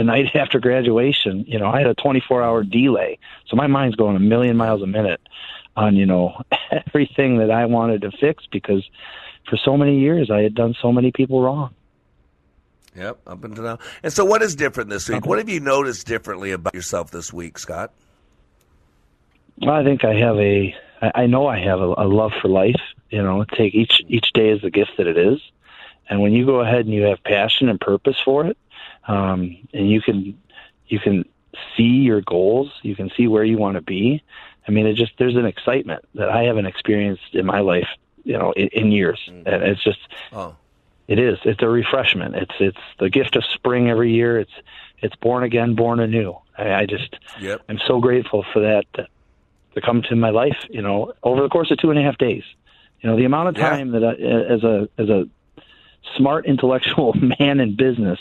the 0.00 0.04
night 0.04 0.26
after 0.34 0.58
graduation, 0.58 1.44
you 1.46 1.58
know, 1.58 1.66
I 1.66 1.78
had 1.78 1.86
a 1.86 1.94
24 1.94 2.42
hour 2.42 2.64
delay. 2.64 3.18
So 3.46 3.56
my 3.56 3.66
mind's 3.66 3.96
going 3.96 4.16
a 4.16 4.20
million 4.20 4.56
miles 4.56 4.82
a 4.82 4.86
minute 4.86 5.20
on, 5.76 5.94
you 5.94 6.06
know, 6.06 6.42
everything 6.86 7.38
that 7.38 7.50
I 7.50 7.66
wanted 7.66 8.00
to 8.02 8.10
fix 8.10 8.46
because 8.50 8.88
for 9.48 9.56
so 9.56 9.76
many 9.76 10.00
years 10.00 10.30
I 10.30 10.40
had 10.40 10.54
done 10.54 10.74
so 10.80 10.90
many 10.90 11.12
people 11.12 11.42
wrong. 11.42 11.74
Yep, 12.96 13.20
up 13.26 13.44
until 13.44 13.62
now. 13.62 13.78
And 14.02 14.12
so, 14.12 14.24
what 14.24 14.42
is 14.42 14.56
different 14.56 14.90
this 14.90 15.08
week? 15.08 15.18
Uh-huh. 15.18 15.28
What 15.28 15.38
have 15.38 15.48
you 15.48 15.60
noticed 15.60 16.08
differently 16.08 16.50
about 16.50 16.74
yourself 16.74 17.12
this 17.12 17.32
week, 17.32 17.56
Scott? 17.56 17.92
Well, 19.58 19.76
I 19.76 19.84
think 19.84 20.04
I 20.04 20.14
have 20.14 20.36
a 20.38 20.74
I 21.00 21.26
know 21.26 21.46
I 21.46 21.60
have 21.60 21.78
a, 21.78 21.94
a 21.98 22.08
love 22.08 22.32
for 22.42 22.48
life. 22.48 22.80
You 23.10 23.22
know, 23.22 23.44
take 23.44 23.76
each 23.76 24.02
each 24.08 24.32
day 24.34 24.50
as 24.50 24.62
the 24.62 24.72
gift 24.72 24.90
that 24.98 25.06
it 25.06 25.16
is, 25.16 25.38
and 26.08 26.20
when 26.20 26.32
you 26.32 26.44
go 26.44 26.62
ahead 26.62 26.80
and 26.80 26.92
you 26.92 27.02
have 27.02 27.22
passion 27.22 27.68
and 27.68 27.80
purpose 27.80 28.16
for 28.24 28.44
it, 28.44 28.58
um, 29.06 29.56
and 29.72 29.90
you 29.90 30.00
can 30.00 30.38
you 30.86 30.98
can 30.98 31.24
see 31.76 31.82
your 31.82 32.20
goals, 32.22 32.70
you 32.82 32.94
can 32.96 33.10
see 33.16 33.26
where 33.26 33.44
you 33.44 33.58
want 33.58 33.76
to 33.76 33.82
be. 33.82 34.22
I 34.66 34.70
mean, 34.70 34.86
it 34.86 34.94
just 34.94 35.12
there's 35.18 35.36
an 35.36 35.46
excitement 35.46 36.04
that 36.14 36.28
I 36.28 36.42
haven't 36.44 36.66
experienced 36.66 37.34
in 37.34 37.46
my 37.46 37.60
life, 37.60 37.88
you 38.24 38.36
know, 38.38 38.52
in, 38.52 38.68
in 38.72 38.92
years, 38.92 39.20
and 39.26 39.46
it's 39.46 39.82
just 39.82 39.98
Oh, 40.32 40.54
it 41.08 41.18
is. 41.18 41.38
It's 41.44 41.62
a 41.62 41.68
refreshment. 41.68 42.36
It's 42.36 42.54
it's 42.60 42.78
the 42.98 43.10
gift 43.10 43.36
of 43.36 43.44
spring 43.44 43.90
every 43.90 44.12
year. 44.12 44.38
It's 44.38 44.52
it's 44.98 45.16
born 45.16 45.42
again, 45.44 45.74
born 45.74 45.98
anew. 45.98 46.36
I, 46.56 46.72
I 46.74 46.86
just 46.86 47.16
Yep. 47.40 47.62
I'm 47.68 47.80
so 47.86 48.00
grateful 48.00 48.44
for 48.52 48.60
that 48.60 48.84
to, 48.94 49.06
to 49.74 49.80
come 49.80 50.02
to 50.02 50.14
my 50.16 50.30
life. 50.30 50.58
You 50.68 50.82
know, 50.82 51.12
over 51.22 51.42
the 51.42 51.48
course 51.48 51.70
of 51.70 51.78
two 51.78 51.90
and 51.90 51.98
a 51.98 52.02
half 52.02 52.18
days. 52.18 52.44
You 53.00 53.08
know, 53.10 53.16
the 53.16 53.24
amount 53.24 53.48
of 53.48 53.56
Yeah. 53.56 53.70
time 53.70 53.92
that 53.92 54.04
I, 54.04 54.12
as 54.54 54.62
a 54.62 54.88
as 54.98 55.08
a 55.08 55.28
smart 56.16 56.46
intellectual 56.46 57.14
man 57.40 57.60
in 57.60 57.76
business. 57.76 58.18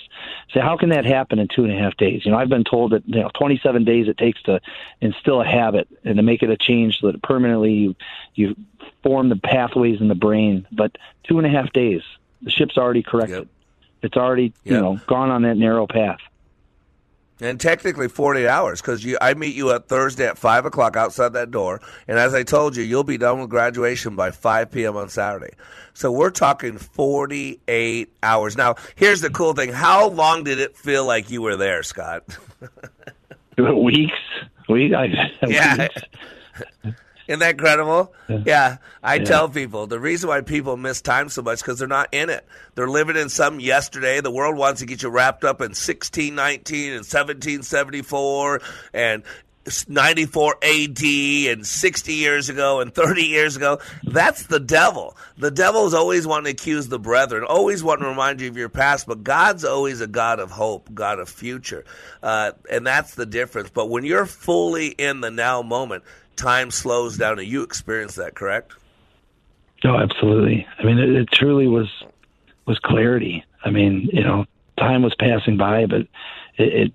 Say 0.53 0.59
how 0.59 0.77
can 0.77 0.89
that 0.89 1.05
happen 1.05 1.39
in 1.39 1.47
two 1.47 1.63
and 1.63 1.73
a 1.73 1.77
half 1.77 1.95
days? 1.97 2.25
You 2.25 2.31
know 2.31 2.37
i've 2.37 2.49
been 2.49 2.63
told 2.63 2.91
that 2.91 3.07
you 3.07 3.21
know 3.21 3.29
27 3.37 3.83
days 3.83 4.07
it 4.07 4.17
takes 4.17 4.41
to 4.43 4.59
instill 5.01 5.41
a 5.41 5.45
habit 5.45 5.87
and 6.03 6.17
to 6.17 6.23
make 6.23 6.43
it 6.43 6.49
a 6.49 6.57
change 6.57 6.99
so 6.99 7.11
that 7.11 7.21
permanently 7.21 7.73
you 7.73 7.95
you 8.35 8.55
form 9.03 9.29
the 9.29 9.35
pathways 9.35 10.01
in 10.01 10.07
the 10.07 10.15
brain. 10.15 10.67
But 10.71 10.97
two 11.23 11.37
and 11.37 11.47
a 11.47 11.49
half 11.49 11.71
days 11.73 12.01
the 12.41 12.51
ship's 12.51 12.77
already 12.77 13.03
corrected. 13.03 13.49
It's 14.01 14.15
already 14.15 14.53
you 14.63 14.73
know 14.73 14.99
gone 15.07 15.29
on 15.29 15.43
that 15.43 15.57
narrow 15.57 15.87
path 15.87 16.19
and 17.41 17.59
technically 17.59 18.07
48 18.07 18.47
hours 18.47 18.81
because 18.81 19.05
I 19.21 19.33
meet 19.33 19.55
you 19.55 19.71
at 19.71 19.87
Thursday 19.87 20.27
at 20.27 20.37
5 20.37 20.65
o'clock 20.65 20.95
outside 20.97 21.33
that 21.33 21.51
door. 21.51 21.81
And 22.07 22.19
as 22.19 22.33
I 22.33 22.43
told 22.43 22.75
you, 22.75 22.83
you'll 22.83 23.03
be 23.03 23.17
done 23.17 23.39
with 23.39 23.49
graduation 23.49 24.15
by 24.15 24.31
5 24.31 24.71
p.m. 24.71 24.97
on 24.97 25.09
Saturday. 25.09 25.53
So 25.93 26.11
we're 26.11 26.31
talking 26.31 26.77
48 26.77 28.13
hours. 28.23 28.57
Now, 28.57 28.75
here's 28.95 29.21
the 29.21 29.29
cool 29.29 29.53
thing. 29.53 29.71
How 29.71 30.09
long 30.09 30.43
did 30.43 30.59
it 30.59 30.75
feel 30.77 31.05
like 31.05 31.29
you 31.29 31.41
were 31.41 31.55
there, 31.55 31.83
Scott? 31.83 32.23
weeks 33.57 34.13
we 34.69 34.93
I, 34.93 35.05
Yeah. 35.47 35.87
weeks. 36.83 36.95
Isn't 37.29 37.41
that 37.41 37.51
incredible? 37.51 38.11
Yeah. 38.27 38.77
I 39.03 39.15
Yeah. 39.15 39.23
tell 39.23 39.49
people 39.49 39.85
the 39.85 39.99
reason 39.99 40.29
why 40.29 40.41
people 40.41 40.75
miss 40.77 40.99
time 40.99 41.29
so 41.29 41.43
much 41.43 41.59
because 41.59 41.77
they're 41.77 41.87
not 41.87 42.09
in 42.11 42.31
it. 42.31 42.43
They're 42.73 42.89
living 42.89 43.15
in 43.17 43.29
some 43.29 43.59
yesterday. 43.59 44.19
The 44.19 44.31
world 44.31 44.57
wants 44.57 44.79
to 44.79 44.87
get 44.87 45.03
you 45.03 45.09
wrapped 45.09 45.43
up 45.45 45.61
in 45.61 45.75
1619 45.75 46.87
and 46.93 47.05
1774 47.05 48.61
and 48.95 49.21
94 49.87 50.55
AD 50.63 51.03
and 51.51 51.67
60 51.67 52.13
years 52.13 52.49
ago 52.49 52.79
and 52.79 52.91
30 52.95 53.21
years 53.21 53.55
ago. 53.55 53.77
That's 54.03 54.47
the 54.47 54.59
devil. 54.59 55.15
The 55.37 55.51
devil's 55.51 55.93
always 55.93 56.25
wanting 56.25 56.45
to 56.45 56.51
accuse 56.59 56.87
the 56.87 56.97
brethren, 56.97 57.43
always 57.43 57.83
wanting 57.83 58.05
to 58.05 58.09
remind 58.09 58.41
you 58.41 58.47
of 58.49 58.57
your 58.57 58.69
past, 58.69 59.05
but 59.05 59.23
God's 59.23 59.63
always 59.65 60.01
a 60.01 60.07
God 60.07 60.39
of 60.39 60.49
hope, 60.49 60.91
God 60.95 61.19
of 61.19 61.29
future. 61.29 61.85
Uh, 62.23 62.53
and 62.71 62.87
that's 62.87 63.13
the 63.13 63.27
difference. 63.27 63.69
But 63.69 63.87
when 63.89 64.03
you're 64.03 64.25
fully 64.25 64.87
in 64.87 65.21
the 65.21 65.29
now 65.29 65.61
moment, 65.61 66.03
time 66.39 66.71
slows 66.71 67.17
down 67.17 67.37
and 67.37 67.47
you 67.47 67.63
experience 67.63 68.15
that, 68.15 68.33
correct? 68.33 68.73
Oh, 69.83 69.95
absolutely. 69.95 70.65
I 70.77 70.83
mean, 70.83 70.97
it, 70.97 71.09
it 71.09 71.31
truly 71.31 71.67
was 71.67 71.87
was 72.65 72.79
clarity. 72.79 73.43
I 73.63 73.71
mean, 73.71 74.09
you 74.13 74.23
know, 74.23 74.45
time 74.77 75.01
was 75.01 75.15
passing 75.15 75.57
by, 75.57 75.85
but 75.85 76.01
it, 76.57 76.73
it, 76.73 76.93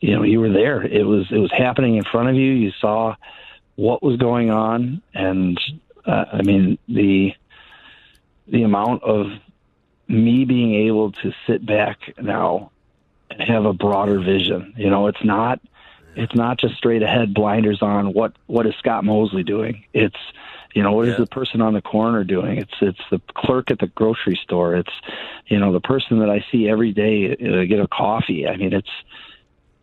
you 0.00 0.14
know, 0.14 0.22
you 0.22 0.40
were 0.40 0.52
there. 0.52 0.82
It 0.82 1.04
was 1.04 1.26
it 1.30 1.38
was 1.38 1.52
happening 1.52 1.96
in 1.96 2.04
front 2.04 2.28
of 2.28 2.34
you. 2.34 2.52
You 2.52 2.72
saw 2.80 3.16
what 3.76 4.02
was 4.02 4.16
going 4.16 4.50
on, 4.50 5.02
and 5.14 5.60
uh, 6.04 6.24
I 6.32 6.42
mean 6.42 6.78
the 6.88 7.34
the 8.48 8.62
amount 8.62 9.02
of 9.02 9.26
me 10.08 10.44
being 10.44 10.74
able 10.86 11.12
to 11.12 11.32
sit 11.46 11.64
back 11.64 11.98
now 12.20 12.70
and 13.30 13.40
have 13.42 13.64
a 13.64 13.72
broader 13.72 14.20
vision. 14.20 14.74
You 14.76 14.90
know, 14.90 15.08
it's 15.08 15.24
not 15.24 15.60
it's 16.16 16.34
not 16.34 16.58
just 16.58 16.74
straight 16.76 17.02
ahead 17.02 17.34
blinders 17.34 17.82
on 17.82 18.12
what 18.12 18.32
what 18.46 18.66
is 18.66 18.74
Scott 18.78 19.04
Mosley 19.04 19.42
doing. 19.44 19.84
It's 19.92 20.16
You 20.74 20.82
know, 20.82 20.92
what 20.92 21.06
Yeah. 21.06 21.12
is 21.12 21.18
the 21.18 21.26
person 21.26 21.62
on 21.62 21.72
the 21.72 21.80
corner 21.80 22.22
doing? 22.24 22.58
It's 22.58 22.74
it's 22.82 23.00
the 23.10 23.20
clerk 23.34 23.70
at 23.70 23.78
the 23.78 23.86
grocery 23.86 24.38
store. 24.42 24.74
It's 24.76 24.92
you 25.46 25.58
know 25.58 25.72
the 25.72 25.80
person 25.80 26.18
that 26.18 26.28
I 26.28 26.44
see 26.50 26.68
every 26.68 26.92
day 26.92 27.32
uh, 27.32 27.64
get 27.64 27.80
a 27.80 27.88
coffee. 27.88 28.46
I 28.46 28.56
mean, 28.56 28.72
it's 28.74 28.90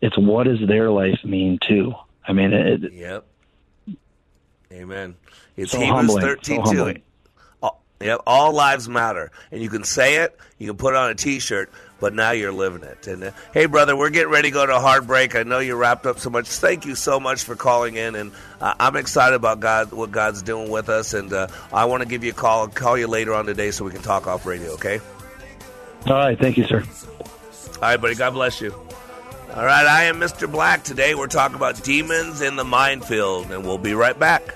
it's 0.02 0.18
what 0.18 0.44
does 0.44 0.60
their 0.68 0.92
life 0.92 1.20
mean 1.24 1.58
too? 1.68 1.94
I 2.28 2.34
mean, 2.34 2.54
it, 2.54 2.94
Yep. 2.94 3.26
Amen. 4.72 5.16
It's 5.56 5.72
So 5.72 5.78
Hebrews 5.80 5.96
humbling, 5.96 6.22
so 6.22 6.28
thirteen 6.28 6.64
two. 6.66 6.94
Humbling. 8.04 8.12
All, 8.12 8.18
yep, 8.18 8.24
all 8.28 8.54
lives 8.54 8.90
matter, 8.90 9.32
and 9.52 9.62
you 9.62 9.70
can 9.70 9.84
say 9.84 10.18
it, 10.18 10.38
you 10.58 10.68
can 10.68 10.78
put 10.78 10.94
it 10.94 10.98
on 10.98 11.10
a 11.10 11.16
T-shirt, 11.16 11.72
but 12.00 12.14
now 12.14 12.32
you're 12.32 12.52
living 12.52 12.84
it. 12.84 13.08
And 13.08 13.24
uh, 13.24 13.32
hey, 13.54 13.66
brother, 13.66 13.96
we're 13.96 14.10
getting 14.10 14.32
ready 14.32 14.50
to 14.50 14.54
go 14.54 14.66
to 14.66 14.76
a 14.76 14.80
hard 14.80 15.08
break. 15.08 15.36
I 15.36 15.44
know 15.44 15.60
you 15.60 15.76
wrapped 15.76 16.06
up 16.06 16.20
so 16.20 16.30
much. 16.30 16.48
Thank 16.48 16.86
you 16.86 16.96
so 16.96 17.20
much 17.20 17.44
for 17.44 17.56
calling 17.56 17.96
in, 17.96 18.16
and 18.16 18.32
uh, 18.62 18.74
I'm 18.80 18.96
excited 18.96 19.36
about 19.36 19.60
God, 19.60 19.92
what 19.92 20.12
God's 20.12 20.42
doing 20.42 20.70
with 20.70 20.90
us, 20.90 21.14
and 21.14 21.32
uh, 21.32 21.48
I 21.72 21.86
want 21.86 22.04
to 22.04 22.08
give 22.08 22.24
you 22.24 22.32
a 22.32 22.36
call. 22.36 22.62
I'll 22.62 22.68
call 22.68 22.98
you 22.98 23.08
later 23.08 23.34
on 23.34 23.46
today 23.46 23.72
so 23.72 23.86
we 23.86 23.92
can 23.92 24.02
talk 24.02 24.28
off 24.28 24.46
radio. 24.46 24.72
Okay? 24.74 25.00
all 26.08 26.14
right. 26.14 26.38
Thank 26.38 26.58
you, 26.58 26.66
sir. 26.66 26.84
All 27.76 27.82
right, 27.82 28.02
buddy. 28.02 28.16
God 28.16 28.32
bless 28.32 28.60
you. 28.60 28.74
All 29.56 29.66
right, 29.66 29.86
I 29.86 30.06
am 30.06 30.20
Mr. 30.20 30.52
Black. 30.52 30.84
Today 30.84 31.14
we're 31.14 31.28
talking 31.28 31.56
about 31.56 31.84
demons 31.84 32.42
in 32.42 32.56
the 32.56 32.64
minefield, 32.64 33.52
and 33.52 33.64
we'll 33.64 33.78
be 33.78 33.94
right 33.94 34.18
back. 34.18 34.56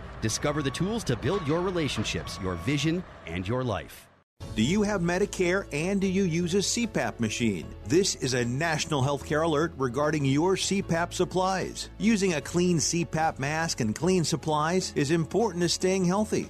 Discover 0.21 0.61
the 0.61 0.71
tools 0.71 1.03
to 1.05 1.15
build 1.15 1.47
your 1.47 1.61
relationships, 1.61 2.39
your 2.41 2.55
vision, 2.55 3.03
and 3.27 3.47
your 3.47 3.63
life. 3.63 4.07
Do 4.55 4.63
you 4.63 4.81
have 4.81 5.01
Medicare 5.01 5.65
and 5.71 6.01
do 6.01 6.07
you 6.07 6.23
use 6.23 6.55
a 6.55 6.57
CPAP 6.57 7.19
machine? 7.19 7.65
This 7.85 8.15
is 8.15 8.33
a 8.33 8.43
national 8.43 9.01
healthcare 9.01 9.45
alert 9.45 9.73
regarding 9.77 10.25
your 10.25 10.55
CPAP 10.55 11.13
supplies. 11.13 11.89
Using 11.99 12.33
a 12.33 12.41
clean 12.41 12.77
CPAP 12.77 13.39
mask 13.39 13.79
and 13.79 13.95
clean 13.95 14.23
supplies 14.23 14.91
is 14.95 15.11
important 15.11 15.61
to 15.61 15.69
staying 15.69 16.05
healthy. 16.05 16.49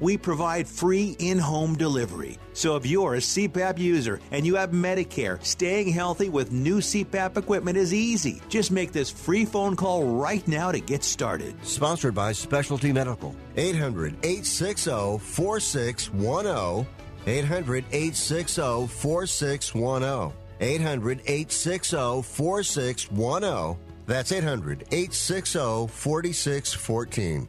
We 0.00 0.16
provide 0.16 0.66
free 0.66 1.16
in 1.18 1.38
home 1.38 1.76
delivery. 1.76 2.38
So 2.54 2.76
if 2.76 2.86
you're 2.86 3.14
a 3.14 3.18
CPAP 3.18 3.78
user 3.78 4.20
and 4.30 4.46
you 4.46 4.56
have 4.56 4.70
Medicare, 4.70 5.42
staying 5.44 5.88
healthy 5.88 6.28
with 6.28 6.52
new 6.52 6.78
CPAP 6.78 7.36
equipment 7.36 7.76
is 7.76 7.94
easy. 7.94 8.42
Just 8.48 8.72
make 8.72 8.92
this 8.92 9.10
free 9.10 9.44
phone 9.44 9.76
call 9.76 10.04
right 10.04 10.46
now 10.48 10.72
to 10.72 10.80
get 10.80 11.04
started. 11.04 11.54
Sponsored 11.64 12.14
by 12.14 12.32
Specialty 12.32 12.92
Medical. 12.92 13.36
800 13.56 14.14
860 14.24 15.18
4610. 15.18 16.86
800 17.26 17.84
860 17.92 18.86
4610. 18.88 20.32
800 20.60 21.20
860 21.26 22.22
4610. 22.22 23.76
That's 24.06 24.32
800 24.32 24.82
860 24.90 25.86
4614. 25.88 27.48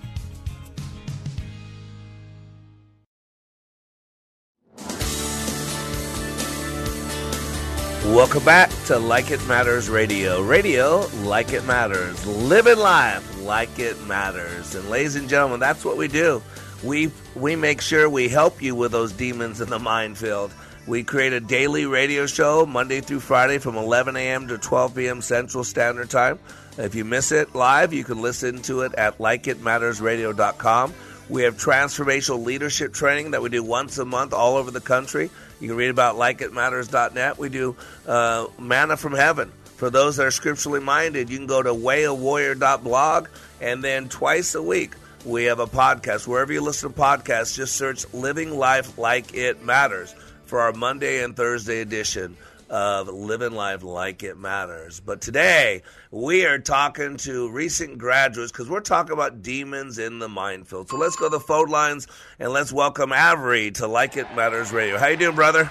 Welcome 8.11 8.43
back 8.43 8.69
to 8.87 8.99
Like 8.99 9.31
It 9.31 9.41
Matters 9.47 9.89
Radio. 9.89 10.41
Radio, 10.41 11.07
like 11.23 11.53
it 11.53 11.63
matters. 11.63 12.25
Living 12.27 12.77
life 12.77 13.39
like 13.39 13.79
it 13.79 13.99
matters. 14.03 14.75
And 14.75 14.89
ladies 14.89 15.15
and 15.15 15.29
gentlemen, 15.29 15.61
that's 15.61 15.85
what 15.85 15.95
we 15.95 16.09
do. 16.09 16.43
We 16.83 17.09
we 17.35 17.55
make 17.55 17.79
sure 17.79 18.09
we 18.09 18.27
help 18.27 18.61
you 18.61 18.75
with 18.75 18.91
those 18.91 19.13
demons 19.13 19.61
in 19.61 19.69
the 19.69 19.79
minefield. 19.93 20.53
We 20.87 21.05
create 21.05 21.31
a 21.31 21.39
daily 21.39 21.85
radio 21.85 22.25
show 22.25 22.65
Monday 22.65 22.99
through 22.99 23.21
Friday 23.21 23.59
from 23.59 23.77
11 23.77 24.17
a.m. 24.17 24.49
to 24.49 24.57
12 24.57 24.93
p.m. 24.93 25.21
Central 25.21 25.63
Standard 25.63 26.09
Time. 26.09 26.37
If 26.77 26.95
you 26.95 27.05
miss 27.05 27.31
it 27.31 27.55
live, 27.55 27.93
you 27.93 28.03
can 28.03 28.21
listen 28.21 28.61
to 28.63 28.81
it 28.81 28.93
at 28.95 29.19
likeitmattersradio.com. 29.19 30.93
We 31.29 31.43
have 31.43 31.55
transformational 31.55 32.43
leadership 32.43 32.93
training 32.93 33.31
that 33.31 33.41
we 33.41 33.47
do 33.47 33.63
once 33.63 33.97
a 33.99 34.05
month 34.05 34.33
all 34.33 34.57
over 34.57 34.69
the 34.69 34.81
country. 34.81 35.29
You 35.61 35.67
can 35.67 35.77
read 35.77 35.89
about 35.89 36.15
likeitmatters.net. 36.15 37.37
We 37.37 37.49
do 37.49 37.75
uh, 38.07 38.47
manna 38.59 38.97
from 38.97 39.13
heaven. 39.13 39.51
For 39.77 39.89
those 39.89 40.17
that 40.17 40.25
are 40.25 40.31
scripturally 40.31 40.79
minded, 40.79 41.29
you 41.29 41.37
can 41.37 41.47
go 41.47 41.61
to 41.61 41.73
wayofwarrior.blog, 41.73 43.27
and 43.61 43.83
then 43.83 44.09
twice 44.09 44.53
a 44.55 44.61
week 44.61 44.95
we 45.25 45.45
have 45.45 45.59
a 45.59 45.67
podcast. 45.67 46.27
Wherever 46.27 46.51
you 46.51 46.61
listen 46.61 46.91
to 46.91 46.99
podcasts, 46.99 47.55
just 47.55 47.75
search 47.75 48.11
Living 48.13 48.57
Life 48.57 48.97
Like 48.97 49.33
It 49.33 49.63
Matters 49.63 50.13
for 50.45 50.59
our 50.59 50.73
Monday 50.73 51.23
and 51.23 51.35
Thursday 51.35 51.81
edition 51.81 52.35
of 52.71 53.09
Living 53.09 53.51
Life 53.51 53.83
Like 53.83 54.23
It 54.23 54.37
Matters. 54.37 55.01
But 55.01 55.19
today, 55.19 55.83
we 56.09 56.45
are 56.45 56.57
talking 56.57 57.17
to 57.17 57.51
recent 57.51 57.97
graduates 57.97 58.51
because 58.51 58.69
we're 58.69 58.79
talking 58.79 59.11
about 59.11 59.43
demons 59.43 59.99
in 59.99 60.19
the 60.19 60.29
minefield. 60.29 60.89
So 60.89 60.95
let's 60.97 61.17
go 61.17 61.25
to 61.25 61.37
the 61.37 61.39
phone 61.41 61.67
lines 61.67 62.07
and 62.39 62.53
let's 62.53 62.71
welcome 62.71 63.11
Avery 63.11 63.71
to 63.71 63.87
Like 63.87 64.15
It 64.15 64.33
Matters 64.35 64.71
Radio. 64.71 64.97
How 64.97 65.07
you 65.07 65.17
doing, 65.17 65.35
brother? 65.35 65.69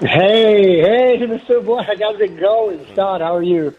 Hey, 0.00 0.80
hey, 0.80 1.18
Mr. 1.26 1.64
Black, 1.64 1.98
how's 1.98 2.20
it 2.20 2.38
going? 2.38 2.86
Scott, 2.92 3.22
how 3.22 3.34
are 3.34 3.42
you? 3.42 3.74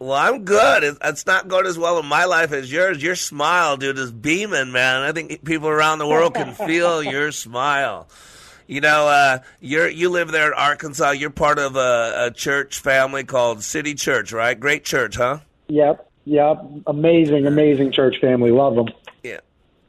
Well, 0.00 0.12
I'm 0.12 0.44
good. 0.44 0.82
It's, 0.82 0.98
it's 1.04 1.26
not 1.26 1.46
going 1.46 1.66
as 1.66 1.78
well 1.78 2.00
in 2.00 2.06
my 2.06 2.24
life 2.24 2.50
as 2.50 2.70
yours. 2.70 3.00
Your 3.00 3.14
smile, 3.14 3.76
dude, 3.76 3.96
is 3.96 4.10
beaming, 4.10 4.72
man. 4.72 5.02
I 5.02 5.12
think 5.12 5.44
people 5.44 5.68
around 5.68 6.00
the 6.00 6.08
world 6.08 6.34
can 6.34 6.52
feel 6.52 7.00
your 7.04 7.30
smile. 7.30 8.08
You 8.66 8.80
know, 8.80 9.08
uh, 9.08 9.38
you're 9.60 9.88
you 9.88 10.08
live 10.08 10.30
there 10.30 10.48
in 10.48 10.54
Arkansas. 10.54 11.10
You're 11.10 11.30
part 11.30 11.58
of 11.58 11.76
a, 11.76 12.26
a 12.26 12.30
church 12.30 12.78
family 12.78 13.24
called 13.24 13.62
City 13.62 13.94
Church, 13.94 14.32
right? 14.32 14.58
Great 14.58 14.84
church, 14.84 15.16
huh? 15.16 15.40
Yep, 15.68 16.10
yep. 16.24 16.64
Amazing, 16.86 17.46
amazing 17.46 17.92
church 17.92 18.16
family. 18.20 18.50
Love 18.50 18.74
them. 18.76 18.86
Yeah. 19.22 19.40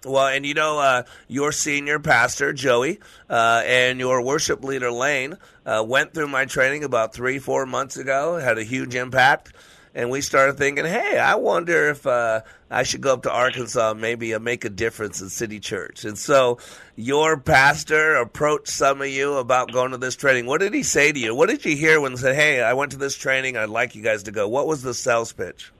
Well, 0.03 0.27
and 0.27 0.45
you 0.45 0.53
know, 0.53 0.77
uh, 0.79 1.03
your 1.27 1.51
senior 1.51 1.99
pastor, 1.99 2.53
Joey, 2.53 2.99
uh, 3.29 3.63
and 3.65 3.99
your 3.99 4.21
worship 4.21 4.63
leader, 4.63 4.91
Lane, 4.91 5.37
uh, 5.65 5.83
went 5.87 6.13
through 6.13 6.27
my 6.27 6.45
training 6.45 6.83
about 6.83 7.13
three, 7.13 7.39
four 7.39 7.65
months 7.65 7.97
ago, 7.97 8.35
had 8.35 8.57
a 8.57 8.63
huge 8.63 8.93
impact. 8.93 9.53
And 9.95 10.09
we 10.09 10.19
started 10.19 10.57
thinking, 10.57 10.83
hey, 10.83 11.17
I 11.17 11.35
wonder 11.35 11.89
if 11.89 12.05
uh, 12.05 12.41
I 12.69 12.83
should 12.83 12.99
go 12.99 13.13
up 13.13 13.23
to 13.23 13.31
Arkansas 13.31 13.91
and 13.91 14.01
maybe 14.01 14.33
uh, 14.33 14.39
make 14.39 14.65
a 14.65 14.69
difference 14.69 15.21
in 15.21 15.29
City 15.29 15.61
Church. 15.61 16.03
And 16.03 16.17
so 16.17 16.59
your 16.97 17.37
pastor 17.37 18.15
approached 18.15 18.67
some 18.67 19.01
of 19.01 19.07
you 19.07 19.35
about 19.35 19.71
going 19.71 19.91
to 19.91 19.97
this 19.97 20.17
training. 20.17 20.47
What 20.47 20.59
did 20.59 20.73
he 20.73 20.83
say 20.83 21.13
to 21.13 21.17
you? 21.17 21.33
What 21.33 21.47
did 21.47 21.63
you 21.63 21.77
hear 21.77 22.01
when 22.01 22.11
he 22.11 22.17
said, 22.17 22.35
hey, 22.35 22.61
I 22.61 22.73
went 22.73 22.91
to 22.91 22.97
this 22.97 23.15
training, 23.15 23.55
I'd 23.55 23.69
like 23.69 23.95
you 23.95 24.03
guys 24.03 24.23
to 24.23 24.33
go? 24.33 24.49
What 24.49 24.67
was 24.67 24.81
the 24.81 24.93
sales 24.93 25.31
pitch? 25.31 25.71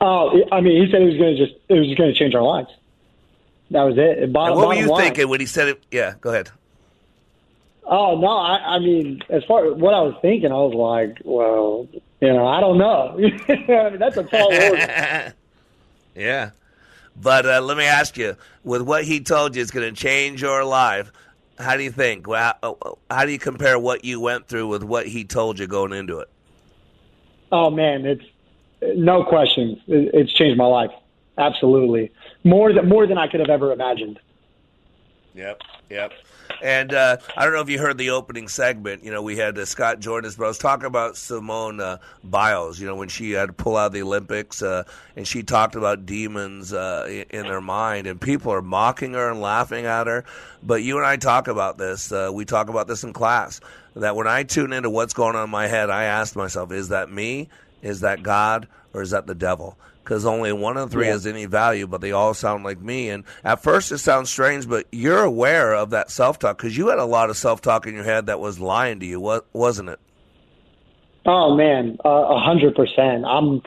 Oh, 0.00 0.42
I 0.50 0.62
mean, 0.62 0.82
he 0.82 0.90
said 0.90 1.02
it 1.02 1.04
was 1.04 1.18
going 1.18 1.36
to 1.36 1.46
just 1.46 1.58
it 1.68 1.74
was 1.74 1.86
just 1.86 1.98
going 1.98 2.10
to 2.10 2.18
change 2.18 2.34
our 2.34 2.42
lives. 2.42 2.70
That 3.72 3.82
was 3.82 3.98
it. 3.98 4.32
Bottom, 4.32 4.52
and 4.52 4.56
what 4.56 4.68
were 4.68 4.74
you 4.74 4.88
line. 4.88 5.02
thinking 5.02 5.28
when 5.28 5.40
he 5.40 5.46
said 5.46 5.68
it? 5.68 5.82
Yeah, 5.90 6.14
go 6.22 6.30
ahead. 6.30 6.50
Oh 7.84 8.18
no, 8.18 8.28
I, 8.28 8.76
I 8.76 8.78
mean, 8.78 9.20
as 9.28 9.44
far 9.44 9.66
as 9.66 9.74
what 9.74 9.92
I 9.92 10.00
was 10.00 10.14
thinking, 10.22 10.50
I 10.50 10.54
was 10.54 10.74
like, 10.74 11.18
well, 11.24 11.86
you 12.20 12.32
know, 12.32 12.46
I 12.46 12.60
don't 12.60 12.78
know. 12.78 13.14
I 13.48 13.90
mean, 13.90 13.98
that's 13.98 14.16
a 14.16 14.24
tall 14.24 14.52
order. 14.52 15.34
yeah, 16.14 16.50
but 17.16 17.46
uh, 17.46 17.60
let 17.60 17.76
me 17.76 17.84
ask 17.84 18.16
you: 18.16 18.36
with 18.64 18.82
what 18.82 19.04
he 19.04 19.20
told 19.20 19.56
you, 19.56 19.62
it's 19.62 19.70
going 19.70 19.92
to 19.92 19.98
change 19.98 20.42
your 20.42 20.64
life. 20.64 21.10
How 21.58 21.76
do 21.76 21.82
you 21.82 21.90
think? 21.90 22.26
How, 22.26 22.76
how 23.10 23.24
do 23.24 23.32
you 23.32 23.38
compare 23.38 23.78
what 23.78 24.04
you 24.04 24.20
went 24.20 24.48
through 24.48 24.68
with 24.68 24.82
what 24.82 25.06
he 25.06 25.24
told 25.24 25.58
you 25.58 25.66
going 25.66 25.92
into 25.92 26.18
it? 26.18 26.28
Oh 27.52 27.70
man, 27.70 28.06
it's 28.06 28.24
no 28.82 29.24
questions. 29.24 29.78
It, 29.86 30.10
it's 30.14 30.32
changed 30.32 30.58
my 30.58 30.66
life. 30.66 30.90
Absolutely, 31.38 32.12
more 32.44 32.72
than 32.72 32.88
more 32.88 33.06
than 33.06 33.18
I 33.18 33.28
could 33.28 33.40
have 33.40 33.50
ever 33.50 33.72
imagined. 33.72 34.20
Yep, 35.34 35.62
yep. 35.88 36.12
And 36.62 36.92
uh, 36.92 37.16
I 37.36 37.44
don't 37.44 37.54
know 37.54 37.60
if 37.60 37.68
you 37.68 37.78
heard 37.78 37.98
the 37.98 38.10
opening 38.10 38.48
segment. 38.48 39.04
You 39.04 39.10
know, 39.10 39.22
we 39.22 39.36
had 39.36 39.58
uh, 39.58 39.64
Scott 39.64 40.00
Jordan, 40.00 40.30
but 40.36 40.44
I 40.44 40.48
was 40.48 40.58
talking 40.58 40.86
about 40.86 41.16
Simone 41.16 41.80
uh, 41.80 41.98
Biles. 42.22 42.78
You 42.80 42.86
know, 42.86 42.96
when 42.96 43.08
she 43.08 43.32
had 43.32 43.46
to 43.46 43.52
pull 43.52 43.76
out 43.76 43.86
of 43.86 43.92
the 43.92 44.02
Olympics, 44.02 44.62
uh, 44.62 44.84
and 45.16 45.26
she 45.26 45.42
talked 45.42 45.74
about 45.74 46.06
demons 46.06 46.72
uh, 46.72 47.24
in 47.30 47.46
her 47.46 47.60
mind, 47.60 48.06
and 48.06 48.20
people 48.20 48.52
are 48.52 48.62
mocking 48.62 49.14
her 49.14 49.30
and 49.30 49.40
laughing 49.40 49.86
at 49.86 50.06
her. 50.06 50.24
But 50.62 50.82
you 50.82 50.98
and 50.98 51.06
I 51.06 51.16
talk 51.16 51.48
about 51.48 51.78
this. 51.78 52.12
Uh, 52.12 52.30
we 52.32 52.44
talk 52.44 52.68
about 52.68 52.88
this 52.88 53.04
in 53.04 53.12
class. 53.12 53.60
That 53.96 54.14
when 54.14 54.26
I 54.26 54.44
tune 54.44 54.72
into 54.72 54.90
what's 54.90 55.14
going 55.14 55.36
on 55.36 55.44
in 55.44 55.50
my 55.50 55.66
head, 55.66 55.90
I 55.90 56.04
ask 56.04 56.36
myself, 56.36 56.72
is 56.72 56.90
that 56.90 57.10
me? 57.10 57.48
Is 57.82 58.00
that 58.00 58.22
God? 58.22 58.68
Or 58.92 59.02
is 59.02 59.10
that 59.10 59.26
the 59.26 59.34
devil? 59.34 59.78
Because 60.04 60.24
only 60.26 60.52
one 60.52 60.76
of 60.76 60.90
three 60.90 61.06
Yeah. 61.06 61.12
has 61.12 61.26
any 61.26 61.46
value, 61.46 61.86
but 61.86 62.00
they 62.00 62.12
all 62.12 62.34
sound 62.34 62.64
like 62.64 62.80
me. 62.80 63.10
And 63.10 63.24
at 63.44 63.62
first, 63.62 63.92
it 63.92 63.98
sounds 63.98 64.30
strange, 64.30 64.68
but 64.68 64.86
you're 64.92 65.22
aware 65.22 65.74
of 65.74 65.90
that 65.90 66.10
self 66.10 66.38
talk 66.38 66.56
because 66.58 66.76
you 66.76 66.88
had 66.88 66.98
a 66.98 67.04
lot 67.04 67.30
of 67.30 67.36
self 67.36 67.60
talk 67.60 67.86
in 67.86 67.94
your 67.94 68.04
head 68.04 68.26
that 68.26 68.40
was 68.40 68.58
lying 68.60 69.00
to 69.00 69.06
you, 69.06 69.20
wa- 69.20 69.40
wasn't 69.52 69.88
it? 69.90 70.00
Oh 71.26 71.54
man, 71.54 71.98
uh, 72.04 72.08
a 72.08 72.38
hundred 72.40 72.74
percent. 72.74 73.24
I'm 73.26 73.62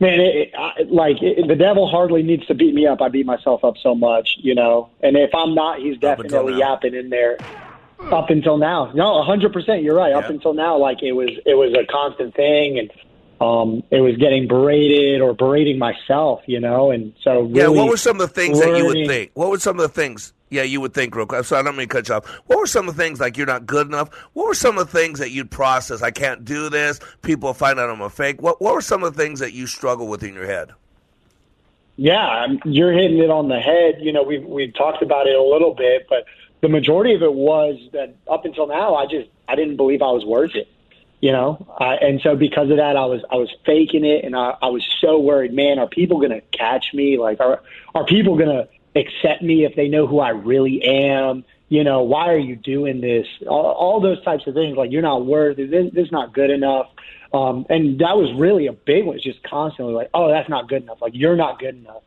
man, 0.00 0.20
it, 0.20 0.52
I, 0.56 0.82
like 0.88 1.16
it, 1.22 1.48
the 1.48 1.56
devil 1.56 1.88
hardly 1.88 2.22
needs 2.22 2.44
to 2.46 2.54
beat 2.54 2.74
me 2.74 2.86
up. 2.86 3.00
I 3.00 3.08
beat 3.08 3.24
myself 3.26 3.64
up 3.64 3.74
so 3.82 3.94
much, 3.94 4.36
you 4.38 4.54
know. 4.54 4.90
And 5.02 5.16
if 5.16 5.34
I'm 5.34 5.54
not, 5.54 5.78
he's 5.80 5.96
definitely 5.98 6.58
yapping 6.58 6.94
in 6.94 7.08
there. 7.10 7.38
Up 8.10 8.30
until 8.30 8.58
now, 8.58 8.90
no, 8.94 9.20
a 9.20 9.22
hundred 9.22 9.52
percent. 9.52 9.82
You're 9.84 9.94
right. 9.94 10.12
Up 10.12 10.28
until 10.28 10.54
now, 10.54 10.76
like 10.76 11.02
it 11.04 11.12
was, 11.12 11.30
it 11.46 11.54
was 11.54 11.72
a 11.72 11.86
constant 11.86 12.34
thing, 12.34 12.78
and 12.80 12.90
um, 13.42 13.82
it 13.90 14.00
was 14.00 14.16
getting 14.18 14.46
berated 14.46 15.20
or 15.20 15.34
berating 15.34 15.76
myself, 15.76 16.42
you 16.46 16.60
know. 16.60 16.92
And 16.92 17.12
so, 17.22 17.40
really 17.40 17.58
yeah, 17.58 17.66
what 17.66 17.88
were 17.88 17.96
some 17.96 18.20
of 18.20 18.28
the 18.28 18.34
things 18.34 18.60
that 18.60 18.76
you 18.76 18.86
would 18.86 19.06
think? 19.06 19.32
What 19.34 19.50
were 19.50 19.58
some 19.58 19.80
of 19.80 19.82
the 19.82 19.88
things? 19.88 20.32
Yeah, 20.48 20.62
you 20.62 20.80
would 20.80 20.94
think 20.94 21.16
real 21.16 21.26
quick. 21.26 21.44
So 21.44 21.56
I 21.56 21.62
don't 21.62 21.76
mean 21.76 21.88
to 21.88 21.92
cut 21.92 22.08
you 22.08 22.14
off. 22.14 22.28
What 22.46 22.58
were 22.58 22.66
some 22.66 22.88
of 22.88 22.94
the 22.94 23.02
things 23.02 23.18
like 23.18 23.36
you're 23.36 23.46
not 23.46 23.66
good 23.66 23.86
enough? 23.86 24.14
What 24.34 24.46
were 24.46 24.54
some 24.54 24.78
of 24.78 24.92
the 24.92 24.98
things 24.98 25.18
that 25.18 25.30
you'd 25.30 25.50
process? 25.50 26.02
I 26.02 26.10
can't 26.10 26.44
do 26.44 26.68
this. 26.68 27.00
People 27.22 27.52
find 27.54 27.80
out 27.80 27.90
I'm 27.90 28.00
a 28.00 28.10
fake. 28.10 28.40
What 28.40 28.60
What 28.60 28.74
were 28.74 28.80
some 28.80 29.02
of 29.02 29.16
the 29.16 29.22
things 29.22 29.40
that 29.40 29.54
you 29.54 29.66
struggle 29.66 30.06
with 30.06 30.22
in 30.22 30.34
your 30.34 30.46
head? 30.46 30.70
Yeah, 31.96 32.46
you're 32.64 32.92
hitting 32.92 33.18
it 33.18 33.30
on 33.30 33.48
the 33.48 33.60
head. 33.60 33.96
You 34.00 34.12
know, 34.12 34.22
we've 34.22 34.44
we've 34.44 34.74
talked 34.74 35.02
about 35.02 35.26
it 35.26 35.34
a 35.34 35.42
little 35.42 35.74
bit, 35.74 36.06
but 36.08 36.26
the 36.60 36.68
majority 36.68 37.14
of 37.14 37.22
it 37.22 37.34
was 37.34 37.76
that 37.92 38.14
up 38.30 38.44
until 38.44 38.68
now, 38.68 38.94
I 38.94 39.06
just 39.06 39.28
I 39.48 39.56
didn't 39.56 39.76
believe 39.76 40.00
I 40.00 40.12
was 40.12 40.24
worth 40.24 40.54
it. 40.54 40.68
You 41.22 41.30
know, 41.30 41.72
I, 41.78 41.94
and 41.94 42.20
so 42.20 42.34
because 42.34 42.68
of 42.70 42.78
that, 42.78 42.96
I 42.96 43.06
was 43.06 43.22
I 43.30 43.36
was 43.36 43.48
faking 43.64 44.04
it, 44.04 44.24
and 44.24 44.34
I, 44.34 44.56
I 44.60 44.66
was 44.66 44.84
so 45.00 45.20
worried. 45.20 45.54
Man, 45.54 45.78
are 45.78 45.86
people 45.86 46.20
to 46.20 46.40
catch 46.50 46.86
me? 46.92 47.16
Like, 47.16 47.38
are 47.38 47.62
are 47.94 48.04
people 48.04 48.36
to 48.38 48.68
accept 48.96 49.40
me 49.40 49.64
if 49.64 49.76
they 49.76 49.86
know 49.86 50.08
who 50.08 50.18
I 50.18 50.30
really 50.30 50.82
am? 50.82 51.44
You 51.68 51.84
know, 51.84 52.02
why 52.02 52.28
are 52.30 52.38
you 52.38 52.56
doing 52.56 53.00
this? 53.00 53.28
All, 53.46 53.70
all 53.70 54.00
those 54.00 54.20
types 54.24 54.48
of 54.48 54.54
things. 54.54 54.76
Like, 54.76 54.90
you're 54.90 55.00
not 55.00 55.24
worthy. 55.24 55.64
This, 55.64 55.92
this 55.94 56.06
is 56.06 56.12
not 56.12 56.34
good 56.34 56.50
enough. 56.50 56.88
Um, 57.32 57.66
and 57.70 58.00
that 58.00 58.16
was 58.18 58.30
really 58.36 58.66
a 58.66 58.72
big 58.72 59.06
one. 59.06 59.14
It's 59.14 59.24
just 59.24 59.42
constantly 59.44 59.94
like, 59.94 60.10
oh, 60.12 60.28
that's 60.28 60.48
not 60.48 60.68
good 60.68 60.82
enough. 60.82 61.00
Like, 61.00 61.12
you're 61.14 61.36
not 61.36 61.60
good 61.60 61.76
enough. 61.76 62.02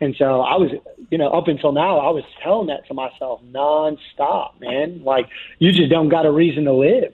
And 0.00 0.14
so 0.16 0.40
I 0.40 0.56
was, 0.56 0.70
you 1.10 1.18
know, 1.18 1.28
up 1.28 1.48
until 1.48 1.72
now, 1.72 1.98
I 1.98 2.10
was 2.10 2.24
telling 2.42 2.68
that 2.68 2.86
to 2.86 2.94
myself 2.94 3.42
nonstop, 3.50 4.60
man. 4.60 5.02
Like, 5.04 5.28
you 5.58 5.72
just 5.72 5.90
don't 5.90 6.08
got 6.08 6.24
a 6.24 6.30
reason 6.30 6.64
to 6.64 6.72
live. 6.72 7.12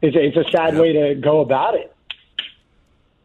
It's 0.00 0.16
a, 0.16 0.20
it's 0.24 0.36
a 0.36 0.50
sad 0.50 0.76
way 0.76 0.92
to 0.92 1.14
go 1.16 1.40
about 1.40 1.74
it. 1.74 1.94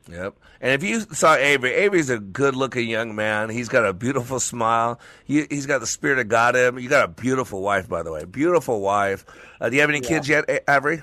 Yep. 0.09 0.35
And 0.61 0.71
if 0.71 0.83
you 0.83 1.01
saw 1.01 1.35
Avery, 1.35 1.73
Avery's 1.73 2.09
a 2.09 2.19
good-looking 2.19 2.87
young 2.87 3.15
man. 3.15 3.49
He's 3.49 3.67
got 3.67 3.85
a 3.85 3.93
beautiful 3.93 4.39
smile. 4.39 4.99
He, 5.25 5.45
he's 5.49 5.65
got 5.65 5.79
the 5.79 5.87
spirit 5.87 6.19
of 6.19 6.29
God 6.29 6.55
in 6.55 6.65
him. 6.75 6.79
You 6.79 6.89
got 6.89 7.05
a 7.05 7.07
beautiful 7.09 7.61
wife, 7.61 7.89
by 7.89 8.01
the 8.01 8.11
way. 8.11 8.23
Beautiful 8.23 8.79
wife. 8.79 9.25
Uh, 9.59 9.69
do 9.69 9.75
you 9.75 9.81
have 9.81 9.89
any 9.89 9.99
kids 10.01 10.27
yet, 10.29 10.45
Avery? 10.67 11.01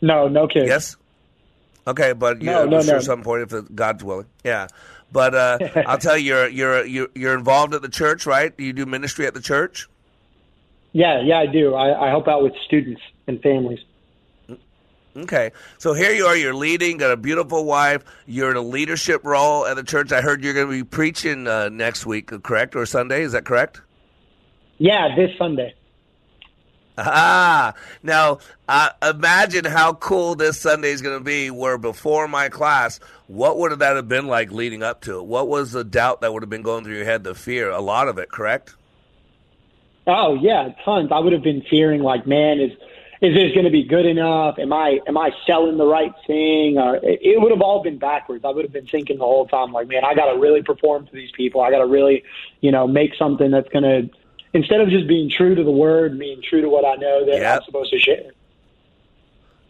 No, 0.00 0.28
no 0.28 0.46
kids. 0.48 0.66
Yes. 0.66 0.96
Okay, 1.86 2.12
but 2.12 2.40
No, 2.42 2.60
you're 2.60 2.70
no, 2.70 2.82
sure 2.82 2.92
no. 2.92 2.98
at 2.98 3.04
some 3.04 3.22
point 3.22 3.52
if 3.52 3.74
God's 3.74 4.04
willing. 4.04 4.26
Yeah. 4.44 4.68
But 5.10 5.34
uh, 5.34 5.58
I'll 5.86 5.98
tell 5.98 6.16
you, 6.16 6.34
you're 6.34 6.48
you're 6.48 6.84
you're 6.86 7.08
you're 7.14 7.34
involved 7.38 7.74
at 7.74 7.82
the 7.82 7.88
church, 7.88 8.26
right? 8.26 8.56
Do 8.56 8.64
you 8.64 8.72
do 8.72 8.86
ministry 8.86 9.26
at 9.26 9.34
the 9.34 9.40
church. 9.40 9.88
Yeah, 10.92 11.20
yeah, 11.22 11.38
I 11.38 11.46
do. 11.46 11.74
I, 11.74 12.06
I 12.06 12.08
help 12.10 12.28
out 12.28 12.42
with 12.42 12.52
students 12.66 13.00
and 13.26 13.40
families. 13.42 13.78
Okay, 15.14 15.52
so 15.76 15.92
here 15.92 16.12
you 16.12 16.24
are. 16.24 16.36
You're 16.36 16.54
leading, 16.54 16.96
got 16.96 17.10
a 17.10 17.18
beautiful 17.18 17.66
wife. 17.66 18.02
You're 18.26 18.50
in 18.50 18.56
a 18.56 18.62
leadership 18.62 19.22
role 19.24 19.66
at 19.66 19.76
the 19.76 19.82
church. 19.82 20.10
I 20.10 20.22
heard 20.22 20.42
you're 20.42 20.54
going 20.54 20.68
to 20.68 20.72
be 20.72 20.84
preaching 20.84 21.46
uh, 21.46 21.68
next 21.68 22.06
week, 22.06 22.30
correct, 22.42 22.74
or 22.74 22.86
Sunday? 22.86 23.22
Is 23.22 23.32
that 23.32 23.44
correct? 23.44 23.82
Yeah, 24.78 25.14
this 25.14 25.30
Sunday. 25.36 25.74
Ah, 26.98 27.74
now 28.02 28.38
uh, 28.68 28.90
imagine 29.02 29.64
how 29.64 29.94
cool 29.94 30.34
this 30.34 30.60
Sunday 30.60 30.90
is 30.90 31.00
going 31.00 31.18
to 31.18 31.24
be. 31.24 31.50
Where 31.50 31.78
before 31.78 32.28
my 32.28 32.48
class, 32.48 33.00
what 33.28 33.58
would 33.58 33.78
that 33.78 33.96
have 33.96 34.08
been 34.08 34.26
like 34.26 34.50
leading 34.50 34.82
up 34.82 35.02
to 35.02 35.18
it? 35.18 35.24
What 35.24 35.48
was 35.48 35.72
the 35.72 35.84
doubt 35.84 36.20
that 36.20 36.32
would 36.32 36.42
have 36.42 36.50
been 36.50 36.62
going 36.62 36.84
through 36.84 36.96
your 36.96 37.04
head? 37.04 37.24
The 37.24 37.34
fear, 37.34 37.70
a 37.70 37.80
lot 37.80 38.08
of 38.08 38.18
it, 38.18 38.30
correct? 38.30 38.74
Oh 40.06 40.34
yeah, 40.34 40.70
tons. 40.84 41.10
I 41.12 41.18
would 41.18 41.32
have 41.32 41.42
been 41.42 41.62
fearing 41.70 42.02
like, 42.02 42.26
man, 42.26 42.60
is 42.60 42.72
is 43.22 43.34
this 43.34 43.52
going 43.52 43.64
to 43.64 43.70
be 43.70 43.84
good 43.84 44.04
enough? 44.04 44.58
Am 44.58 44.72
I 44.72 44.98
am 45.06 45.16
I 45.16 45.30
selling 45.46 45.76
the 45.76 45.86
right 45.86 46.12
thing? 46.26 46.76
Or 46.76 46.96
it, 46.96 47.20
it 47.22 47.40
would 47.40 47.52
have 47.52 47.62
all 47.62 47.80
been 47.80 47.98
backwards. 47.98 48.44
I 48.44 48.50
would 48.50 48.64
have 48.64 48.72
been 48.72 48.88
thinking 48.88 49.18
the 49.18 49.24
whole 49.24 49.46
time 49.46 49.72
like, 49.72 49.86
man, 49.86 50.04
I 50.04 50.14
got 50.14 50.32
to 50.32 50.38
really 50.38 50.62
perform 50.62 51.06
to 51.06 51.12
these 51.12 51.30
people. 51.30 51.60
I 51.60 51.70
got 51.70 51.78
to 51.78 51.86
really, 51.86 52.24
you 52.60 52.72
know, 52.72 52.88
make 52.88 53.14
something 53.14 53.52
that's 53.52 53.68
going 53.68 53.84
to 53.84 54.10
instead 54.52 54.80
of 54.80 54.88
just 54.88 55.06
being 55.06 55.30
true 55.30 55.54
to 55.54 55.62
the 55.62 55.70
word, 55.70 56.18
being 56.18 56.42
true 56.42 56.62
to 56.62 56.68
what 56.68 56.84
I 56.84 56.96
know 56.96 57.24
that 57.26 57.46
I'm 57.46 57.62
supposed 57.64 57.92
to 57.92 58.00
share. 58.00 58.32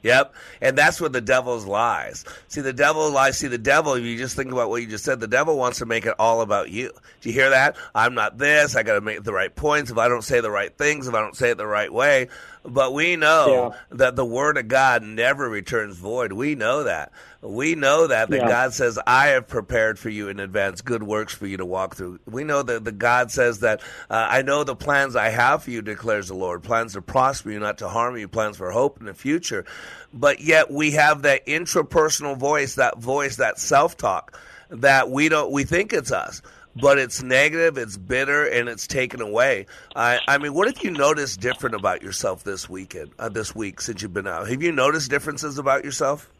Yep. 0.02 0.34
And 0.60 0.76
that's 0.76 1.00
where 1.00 1.10
the 1.10 1.20
devil's 1.20 1.64
lies. 1.64 2.24
See, 2.48 2.60
the 2.60 2.72
devil 2.72 3.10
lies. 3.10 3.38
See, 3.38 3.48
the 3.48 3.58
devil, 3.58 3.94
if 3.94 4.04
you 4.04 4.18
just 4.18 4.34
think 4.34 4.50
about 4.50 4.68
what 4.68 4.82
you 4.82 4.88
just 4.88 5.04
said, 5.04 5.20
the 5.20 5.28
devil 5.28 5.56
wants 5.56 5.78
to 5.78 5.86
make 5.86 6.06
it 6.06 6.14
all 6.18 6.40
about 6.40 6.70
you. 6.70 6.90
Do 7.20 7.28
you 7.28 7.34
hear 7.34 7.50
that? 7.50 7.76
I'm 7.94 8.14
not 8.14 8.36
this. 8.36 8.74
I 8.74 8.82
got 8.82 8.94
to 8.94 9.00
make 9.00 9.22
the 9.22 9.32
right 9.32 9.54
points. 9.54 9.90
If 9.90 9.98
I 9.98 10.08
don't 10.08 10.22
say 10.22 10.40
the 10.40 10.50
right 10.50 10.76
things, 10.76 11.06
if 11.06 11.14
I 11.14 11.20
don't 11.20 11.36
say 11.36 11.50
it 11.50 11.56
the 11.56 11.66
right 11.66 11.92
way. 11.92 12.28
But 12.64 12.94
we 12.94 13.16
know 13.16 13.74
that 13.90 14.16
the 14.16 14.24
word 14.24 14.56
of 14.56 14.68
God 14.68 15.02
never 15.02 15.48
returns 15.48 15.96
void. 15.96 16.32
We 16.32 16.54
know 16.54 16.84
that. 16.84 17.12
We 17.40 17.74
know 17.74 18.06
that 18.06 18.30
that 18.30 18.36
Yeah. 18.36 18.48
God 18.48 18.72
says, 18.72 18.98
"I 19.06 19.28
have 19.28 19.48
prepared 19.48 19.98
for 19.98 20.08
you 20.08 20.28
in 20.28 20.38
advance 20.38 20.80
good 20.80 21.02
works 21.02 21.34
for 21.34 21.46
you 21.46 21.56
to 21.56 21.66
walk 21.66 21.96
through." 21.96 22.20
We 22.24 22.44
know 22.44 22.62
that 22.62 22.84
the 22.84 22.92
God 22.92 23.32
says 23.32 23.60
that 23.60 23.80
uh, 24.08 24.26
I 24.30 24.42
know 24.42 24.62
the 24.62 24.76
plans 24.76 25.16
I 25.16 25.30
have 25.30 25.64
for 25.64 25.70
you, 25.70 25.82
declares 25.82 26.28
the 26.28 26.34
Lord, 26.34 26.62
plans 26.62 26.92
to 26.92 27.02
prosper 27.02 27.50
you, 27.50 27.58
not 27.58 27.78
to 27.78 27.88
harm 27.88 28.16
you, 28.16 28.28
plans 28.28 28.56
for 28.56 28.70
hope 28.70 28.98
in 29.00 29.06
the 29.06 29.14
future. 29.14 29.64
But 30.12 30.40
yet 30.40 30.70
we 30.70 30.92
have 30.92 31.22
that 31.22 31.46
intrapersonal 31.46 32.36
voice, 32.36 32.76
that 32.76 32.98
voice, 32.98 33.36
that 33.36 33.58
self-talk 33.58 34.38
that 34.70 35.10
we 35.10 35.28
don't. 35.28 35.50
We 35.50 35.64
think 35.64 35.92
it's 35.92 36.12
us 36.12 36.42
but 36.76 36.98
it's 36.98 37.22
negative, 37.22 37.76
it's 37.78 37.96
bitter, 37.96 38.44
and 38.46 38.68
it's 38.68 38.86
taken 38.86 39.20
away. 39.20 39.66
I, 39.94 40.18
I 40.26 40.38
mean, 40.38 40.54
what 40.54 40.66
have 40.68 40.82
you 40.82 40.90
noticed 40.90 41.40
different 41.40 41.74
about 41.74 42.02
yourself 42.02 42.44
this 42.44 42.68
weekend, 42.68 43.10
uh, 43.18 43.28
this 43.28 43.54
week 43.54 43.80
since 43.80 44.02
you've 44.02 44.14
been 44.14 44.26
out? 44.26 44.48
Have 44.48 44.62
you 44.62 44.72
noticed 44.72 45.10
differences 45.10 45.58
about 45.58 45.84
yourself? 45.84 46.30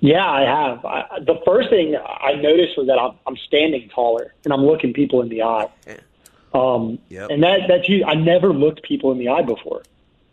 Yeah, 0.00 0.26
I 0.28 0.42
have. 0.42 0.84
I, 0.84 1.04
the 1.20 1.40
first 1.46 1.70
thing 1.70 1.96
I 1.96 2.32
noticed 2.34 2.76
was 2.76 2.88
that 2.88 2.98
I'm, 2.98 3.12
I'm 3.26 3.36
standing 3.46 3.88
taller 3.88 4.34
and 4.44 4.52
I'm 4.52 4.62
looking 4.64 4.92
people 4.92 5.22
in 5.22 5.28
the 5.28 5.42
eye. 5.42 5.68
Um, 6.52 6.98
Yep. 7.08 7.30
And 7.30 7.42
that 7.42 7.60
that's 7.68 7.88
u- 7.88 8.04
I 8.04 8.14
never 8.14 8.52
looked 8.52 8.82
people 8.82 9.12
in 9.12 9.18
the 9.18 9.28
eye 9.28 9.42
before. 9.42 9.82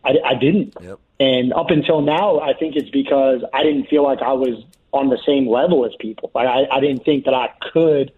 I, 0.03 0.15
I 0.25 0.36
didn't. 0.36 0.75
Yep. 0.82 0.99
And 1.19 1.53
up 1.53 1.69
until 1.69 2.01
now, 2.01 2.39
I 2.39 2.53
think 2.53 2.75
it's 2.75 2.89
because 2.89 3.43
I 3.53 3.63
didn't 3.63 3.86
feel 3.88 4.03
like 4.03 4.21
I 4.21 4.34
was 4.34 4.63
on 4.91 5.09
the 5.09 5.19
same 5.25 5.47
level 5.47 5.86
as 5.86 5.93
people. 5.99 6.32
Like 6.36 6.47
I, 6.47 6.65
I 6.75 6.79
didn't 6.79 7.05
think 7.05 7.25
that 7.25 7.34
I 7.34 7.49
could 7.71 8.11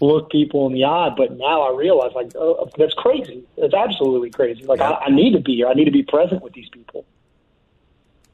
look 0.00 0.30
people 0.30 0.66
in 0.66 0.72
the 0.72 0.84
eye. 0.84 1.10
But 1.16 1.36
now 1.36 1.62
I 1.62 1.76
realize, 1.76 2.12
like, 2.14 2.32
oh, 2.36 2.68
that's 2.76 2.94
crazy. 2.94 3.44
That's 3.56 3.74
absolutely 3.74 4.30
crazy. 4.30 4.64
Like 4.64 4.80
I, 4.80 4.94
I 5.06 5.10
need 5.10 5.32
to 5.32 5.40
be 5.40 5.56
here. 5.56 5.68
I 5.68 5.74
need 5.74 5.86
to 5.86 5.90
be 5.90 6.02
present 6.02 6.42
with 6.42 6.52
these 6.52 6.68
people. 6.68 7.04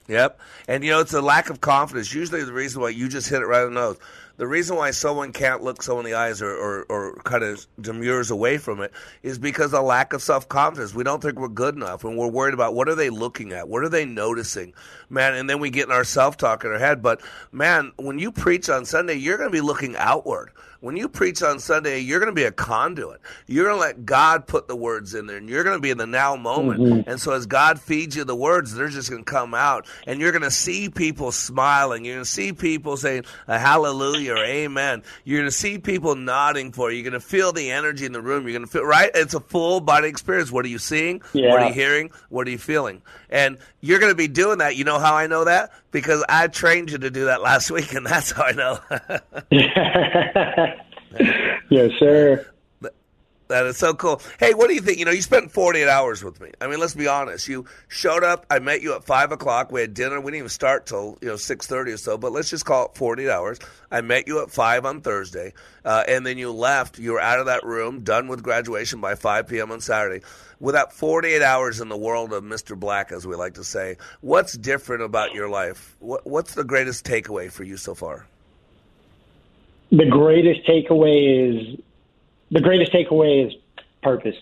Yep. 0.09 0.41
And 0.69 0.85
you 0.85 0.91
know, 0.91 1.01
it's 1.01 1.13
a 1.15 1.21
lack 1.21 1.51
of 1.51 1.61
confidence. 1.61 2.15
Usually 2.15 2.45
the 2.45 2.53
reason 2.53 2.81
why 2.81 2.91
you 2.91 3.09
just 3.09 3.29
hit 3.29 3.43
it 3.43 3.47
right 3.47 3.63
on 3.63 3.75
the 3.75 3.81
nose. 3.81 3.99
The 4.39 4.47
reason 4.47 4.77
why 4.77 4.91
someone 4.91 5.33
can't 5.33 5.63
look 5.63 5.83
someone 5.83 6.05
in 6.05 6.13
the 6.13 6.19
eyes 6.19 6.43
or, 6.43 6.51
or, 6.51 6.85
or 6.91 7.17
kind 7.25 7.43
of 7.43 7.67
demurs 7.81 8.31
away 8.31 8.59
from 8.59 8.83
it 8.83 8.93
is 9.23 9.39
because 9.39 9.73
of 9.73 9.81
a 9.81 9.87
lack 9.87 10.13
of 10.13 10.23
self 10.23 10.49
confidence. 10.49 10.95
We 10.95 11.05
don't 11.05 11.23
think 11.23 11.39
we're 11.39 11.49
good 11.49 11.75
enough 11.75 12.05
and 12.05 12.19
we're 12.19 12.29
worried 12.29 12.53
about 12.53 12.75
what 12.75 12.89
are 12.89 12.95
they 12.95 13.09
looking 13.09 13.53
at? 13.53 13.69
What 13.69 13.83
are 13.83 13.89
they 13.89 14.05
noticing? 14.05 14.75
Man, 15.09 15.35
and 15.35 15.49
then 15.49 15.59
we 15.59 15.71
get 15.71 15.87
in 15.87 15.93
our 15.93 16.05
self 16.05 16.37
talk 16.37 16.65
in 16.65 16.71
our 16.71 16.79
head. 16.79 17.03
But 17.03 17.23
man, 17.51 17.93
when 17.97 18.19
you 18.19 18.31
preach 18.31 18.69
on 18.69 18.85
Sunday, 18.85 19.15
you're 19.15 19.39
going 19.39 19.49
to 19.49 19.53
be 19.53 19.63
looking 19.63 19.97
outward. 19.97 20.51
When 20.87 20.97
you 20.97 21.09
preach 21.09 21.43
on 21.43 21.59
Sunday, 21.59 21.99
you're 21.99 22.21
going 22.21 22.31
to 22.31 22.33
be 22.33 22.45
a 22.45 22.53
conduit. 22.53 23.21
You're 23.49 23.65
going 23.65 23.75
to 23.75 23.81
let 23.81 24.07
God 24.07 24.47
put 24.47 24.69
the 24.69 24.77
words 24.77 25.17
in 25.17 25.27
there, 25.27 25.39
and 25.39 25.49
you're 25.49 25.65
going 25.65 25.77
to 25.77 25.83
be 25.83 25.91
in 25.91 25.99
the 25.99 26.07
now 26.07 26.37
moment. 26.37 26.81
Mhm. 26.81 27.09
And 27.09 27.21
so, 27.21 27.33
as 27.33 27.45
God 27.45 27.81
feeds 27.81 28.15
you 28.15 28.23
the 28.23 28.37
words, 28.37 28.73
they're 28.73 28.87
just 28.87 29.11
going 29.11 29.25
to 29.25 29.29
come 29.29 29.53
out, 29.53 29.89
and 30.07 30.21
you're 30.21 30.31
going 30.31 30.43
to 30.43 30.51
see 30.51 30.89
people 30.89 31.33
smiling. 31.33 32.05
You're 32.05 32.15
going 32.15 32.25
to 32.25 32.31
see 32.31 32.53
people 32.53 32.97
saying 32.97 33.25
a 33.49 33.59
hallelujah 33.59 34.35
or 34.35 34.45
amen. 34.45 35.03
You're 35.25 35.41
going 35.41 35.51
to 35.51 35.57
see 35.57 35.79
people 35.79 36.15
nodding 36.15 36.71
for 36.71 36.93
you. 36.93 36.99
You're 36.99 37.11
going 37.11 37.21
to 37.21 37.27
feel 37.27 37.53
the 37.53 37.73
energy 37.73 38.07
in 38.07 38.13
the 38.13 38.23
room. 38.23 38.45
You're 38.45 38.57
going 38.57 38.65
to 38.67 38.71
feel 38.71 38.85
right. 38.85 39.11
It's 39.13 39.35
a 39.35 39.41
full 39.41 39.81
body 39.81 40.07
experience. 40.07 40.53
What 40.53 40.65
are 40.65 40.69
you 40.69 40.79
seeing? 40.79 41.21
What 41.51 41.63
are 41.63 41.67
you 41.67 41.75
hearing? 41.75 42.11
What 42.29 42.47
are 42.47 42.51
you 42.53 42.59
feeling? 42.59 43.03
And 43.31 43.59
you're 43.81 43.99
going 43.99 44.13
to 44.13 44.17
be 44.17 44.29
doing 44.29 44.59
that. 44.59 44.77
You 44.77 44.85
know 44.85 44.99
how 44.99 45.15
I 45.15 45.27
know 45.27 45.45
that? 45.45 45.71
Because 45.91 46.25
I 46.29 46.49
trained 46.49 46.91
you 46.91 46.99
to 46.99 47.11
do 47.11 47.27
that 47.27 47.43
last 47.43 47.71
week, 47.77 47.93
and 47.95 48.07
that's 48.07 48.31
how 48.31 48.45
I 48.45 48.53
know. 48.53 48.79
yes, 51.71 51.91
sir. 51.99 52.47
That 53.49 53.67
is 53.67 53.77
so 53.77 53.95
cool. 53.95 54.21
Hey, 54.41 54.55
what 54.55 54.69
do 54.69 54.75
you 54.75 54.81
think? 54.81 54.99
You 54.99 55.05
know, 55.05 55.13
you 55.13 55.23
spent 55.23 55.53
48 55.53 55.89
hours 55.89 56.25
with 56.25 56.41
me. 56.41 56.51
I 56.61 56.67
mean, 56.67 56.81
let's 56.81 56.95
be 56.95 57.07
honest. 57.07 57.47
You 57.47 57.67
showed 57.87 58.25
up. 58.25 58.45
I 58.51 58.59
met 58.59 58.83
you 58.83 58.95
at 58.95 59.05
five 59.05 59.31
o'clock. 59.31 59.71
We 59.71 59.81
had 59.81 59.95
dinner. 59.95 60.21
We 60.21 60.33
didn't 60.33 60.39
even 60.39 60.49
start 60.49 60.87
till 60.87 61.17
you 61.21 61.29
know 61.29 61.35
6:30 61.35 61.93
or 61.93 61.97
so. 61.97 62.19
But 62.19 62.33
let's 62.33 62.51
just 62.51 62.65
call 62.65 62.87
it 62.87 62.97
48 62.97 63.31
hours. 63.31 63.59
I 63.91 64.01
met 64.01 64.27
you 64.27 64.43
at 64.43 64.51
five 64.51 64.85
on 64.85 65.01
Thursday, 65.01 65.53
uh, 65.85 66.03
and 66.09 66.27
then 66.27 66.39
you 66.39 66.51
left. 66.51 66.99
You 66.99 67.13
were 67.13 67.21
out 67.21 67.39
of 67.39 67.47
that 67.47 67.65
room, 67.65 68.01
done 68.01 68.27
with 68.27 68.43
graduation 68.43 69.01
by 69.01 69.15
5 69.15 69.47
p.m. 69.47 69.71
on 69.71 69.81
Saturday. 69.81 70.25
With 70.59 70.75
that 70.75 70.93
48 70.93 71.43
hours 71.43 71.81
in 71.81 71.89
the 71.89 71.97
world 71.97 72.33
of 72.33 72.43
Mr. 72.43 72.79
Black, 72.79 73.13
as 73.13 73.27
we 73.27 73.37
like 73.37 73.55
to 73.55 73.65
say, 73.65 73.99
what's 74.23 74.55
different 74.55 75.03
about 75.03 75.35
your 75.35 75.49
life? 75.49 75.95
What, 76.01 76.27
what's 76.27 76.55
the 76.55 76.65
greatest 76.65 77.05
takeaway 77.05 77.53
for 77.53 77.63
you 77.63 77.77
so 77.77 77.95
far? 77.95 78.27
the 79.91 80.07
greatest 80.07 80.67
takeaway 80.67 81.75
is 81.75 81.79
the 82.51 82.61
greatest 82.61 82.93
takeaway 82.93 83.47
is 83.47 83.55
purpose. 84.03 84.37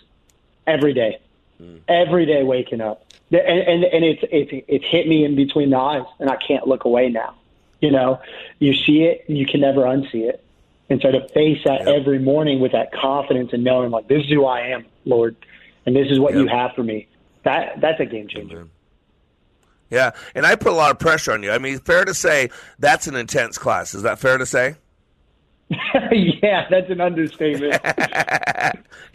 Every 0.66 0.94
day. 0.94 1.20
Hmm. 1.59 1.76
Every 1.88 2.26
day 2.26 2.42
waking 2.42 2.80
up. 2.80 3.05
And 3.30 3.40
and, 3.40 3.84
and 3.84 4.05
it's, 4.05 4.22
it's 4.30 4.64
it's 4.68 4.84
hit 4.84 5.09
me 5.09 5.24
in 5.24 5.34
between 5.34 5.70
the 5.70 5.78
eyes 5.78 6.05
and 6.20 6.30
i 6.30 6.36
can't 6.36 6.66
look 6.66 6.84
away 6.84 7.09
now. 7.09 7.34
You 7.80 7.90
know 7.90 8.20
you 8.59 8.74
see 8.74 9.02
it 9.02 9.24
and 9.28 9.36
you 9.36 9.46
can 9.46 9.61
never 9.61 9.82
unsee 9.82 10.28
it. 10.28 10.44
And 10.90 11.00
so 11.00 11.11
to 11.11 11.26
face 11.28 11.62
that 11.64 11.88
every 11.88 12.18
morning 12.18 12.61
with 12.61 12.72
that 12.72 12.92
confidence 12.92 13.52
and 13.52 13.64
knowing 13.64 13.90
like 13.90 14.07
this 14.07 14.24
is 14.24 14.30
who 14.30 14.44
i 14.44 14.61
am 14.61 14.84
lord 15.07 15.34
and 15.86 15.96
this 15.96 16.11
is 16.11 16.20
what 16.20 16.34
you 16.34 16.46
have 16.46 16.72
for 16.74 16.82
me 16.82 17.09
that 17.44 17.80
that's 17.80 18.00
a 18.00 18.07
game 18.07 18.26
changer. 18.28 18.66
Yeah, 19.90 20.12
and 20.34 20.44
I 20.44 20.57
put 20.57 20.72
a 20.72 20.74
lot 20.74 20.90
of 20.90 20.98
pressure 20.98 21.32
on 21.32 21.42
you. 21.42 21.52
I 21.52 21.59
mean, 21.59 21.78
fair 21.78 22.05
to 22.05 22.14
say 22.14 22.50
that's 22.78 23.07
an 23.07 23.14
intense 23.14 23.59
class. 23.59 23.94
Is 23.94 24.02
that 24.02 24.18
fair 24.18 24.38
to 24.38 24.46
say? 24.46 24.76
yeah 26.12 26.66
that's 26.70 26.90
an 26.90 27.00
understatement 27.00 27.80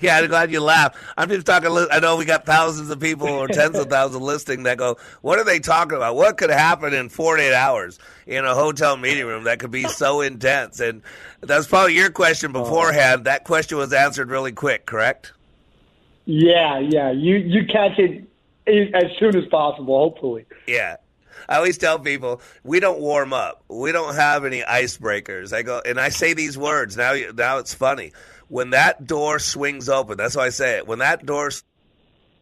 Yeah, 0.02 0.18
I'm 0.18 0.28
glad 0.28 0.50
you 0.50 0.62
laugh. 0.62 0.96
I'm 1.18 1.28
just 1.28 1.46
talking. 1.46 1.70
I 1.92 2.00
know 2.00 2.16
we 2.16 2.24
got 2.24 2.46
thousands 2.46 2.90
of 2.90 3.02
people 3.02 3.28
or 3.28 3.50
tens 3.50 3.78
of 3.78 3.88
thousands 3.90 4.24
listening 4.24 4.64
that 4.64 4.78
go, 4.78 4.96
"What 5.22 5.40
are 5.40 5.44
they 5.44 5.60
talking 5.60 5.98
about? 5.98 6.16
What 6.16 6.38
could 6.38 6.50
happen 6.50 6.94
in 6.94 7.10
48 7.10 7.54
hours 7.54 8.00
in 8.26 8.46
a 8.46 8.56
hotel 8.56 8.96
meeting 8.96 9.26
room 9.26 9.44
that 9.44 9.60
could 9.60 9.72
be 9.72 9.84
so 9.90 10.22
intense?" 10.22 10.80
And 10.80 11.02
that's 11.42 11.68
probably 11.68 11.96
your 11.96 12.12
question 12.12 12.56
oh. 12.56 12.64
beforehand. 12.64 13.26
That 13.26 13.44
question 13.44 13.78
was 13.78 13.92
answered 13.92 14.30
really 14.30 14.54
quick, 14.54 14.86
correct? 14.86 15.34
yeah 16.30 16.78
yeah 16.78 17.10
you 17.10 17.38
you 17.38 17.66
catch 17.66 17.98
it 17.98 18.24
as 18.68 19.12
soon 19.18 19.36
as 19.36 19.48
possible 19.48 19.98
hopefully 19.98 20.46
Yeah. 20.68 20.98
I 21.50 21.56
always 21.56 21.80
tell 21.80 21.98
people 21.98 22.42
we 22.64 22.80
don't 22.80 23.00
warm 23.00 23.34
up. 23.34 23.64
We 23.68 23.92
don't 23.92 24.14
have 24.14 24.46
any 24.46 24.62
icebreakers. 24.62 25.52
I 25.52 25.64
go 25.64 25.82
and 25.84 26.00
I 26.00 26.10
say 26.10 26.34
these 26.34 26.56
words 26.58 26.96
now. 26.96 27.16
Now 27.34 27.58
it's 27.58 27.74
funny 27.74 28.14
when 28.50 28.70
that 28.70 29.08
door 29.08 29.40
swings 29.40 29.90
open. 29.90 30.16
That's 30.16 30.36
why 30.36 30.46
I 30.46 30.50
say 30.50 30.78
it. 30.78 30.88
When 30.88 31.00
that 31.00 31.26
door 31.26 31.50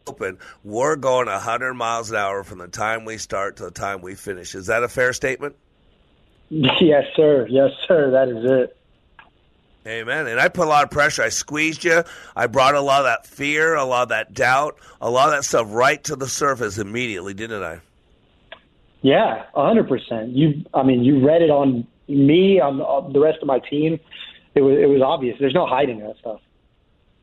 open, 0.06 0.38
we're 0.62 0.96
going 0.96 1.26
hundred 1.26 1.72
miles 1.72 2.10
an 2.10 2.18
hour 2.18 2.44
from 2.44 2.58
the 2.58 2.68
time 2.68 3.06
we 3.06 3.16
start 3.16 3.56
to 3.56 3.64
the 3.64 3.70
time 3.70 4.02
we 4.02 4.14
finish. 4.14 4.54
Is 4.54 4.66
that 4.66 4.82
a 4.82 4.88
fair 4.88 5.14
statement? 5.14 5.56
yes 6.50 7.04
sir 7.14 7.46
yes 7.50 7.70
sir 7.86 8.10
that 8.10 8.28
is 8.28 8.42
it 8.42 8.74
Amen. 9.86 10.26
And 10.26 10.38
I 10.38 10.48
put 10.48 10.66
a 10.66 10.68
lot 10.68 10.84
of 10.84 10.90
pressure. 10.90 11.22
I 11.22 11.30
squeezed 11.30 11.82
you. 11.82 12.02
I 12.36 12.46
brought 12.46 12.74
a 12.74 12.80
lot 12.80 13.00
of 13.00 13.04
that 13.06 13.26
fear, 13.26 13.74
a 13.74 13.84
lot 13.84 14.02
of 14.02 14.08
that 14.10 14.34
doubt, 14.34 14.76
a 15.00 15.08
lot 15.08 15.28
of 15.28 15.34
that 15.34 15.44
stuff 15.44 15.66
right 15.70 16.02
to 16.04 16.16
the 16.16 16.26
surface 16.26 16.76
immediately, 16.76 17.32
didn't 17.32 17.62
I? 17.62 17.80
Yeah, 19.02 19.44
a 19.54 19.66
hundred 19.66 19.88
percent. 19.88 20.30
You, 20.30 20.64
I 20.74 20.82
mean, 20.82 21.04
you 21.04 21.24
read 21.24 21.42
it 21.42 21.50
on 21.50 21.86
me, 22.08 22.60
on 22.60 22.80
on 22.80 23.12
the 23.12 23.20
rest 23.20 23.38
of 23.40 23.46
my 23.46 23.58
team. 23.58 24.00
It 24.54 24.62
was, 24.62 24.76
it 24.80 24.86
was 24.86 25.02
obvious. 25.02 25.36
There's 25.38 25.54
no 25.54 25.66
hiding 25.66 26.00
that 26.00 26.16
stuff. 26.18 26.40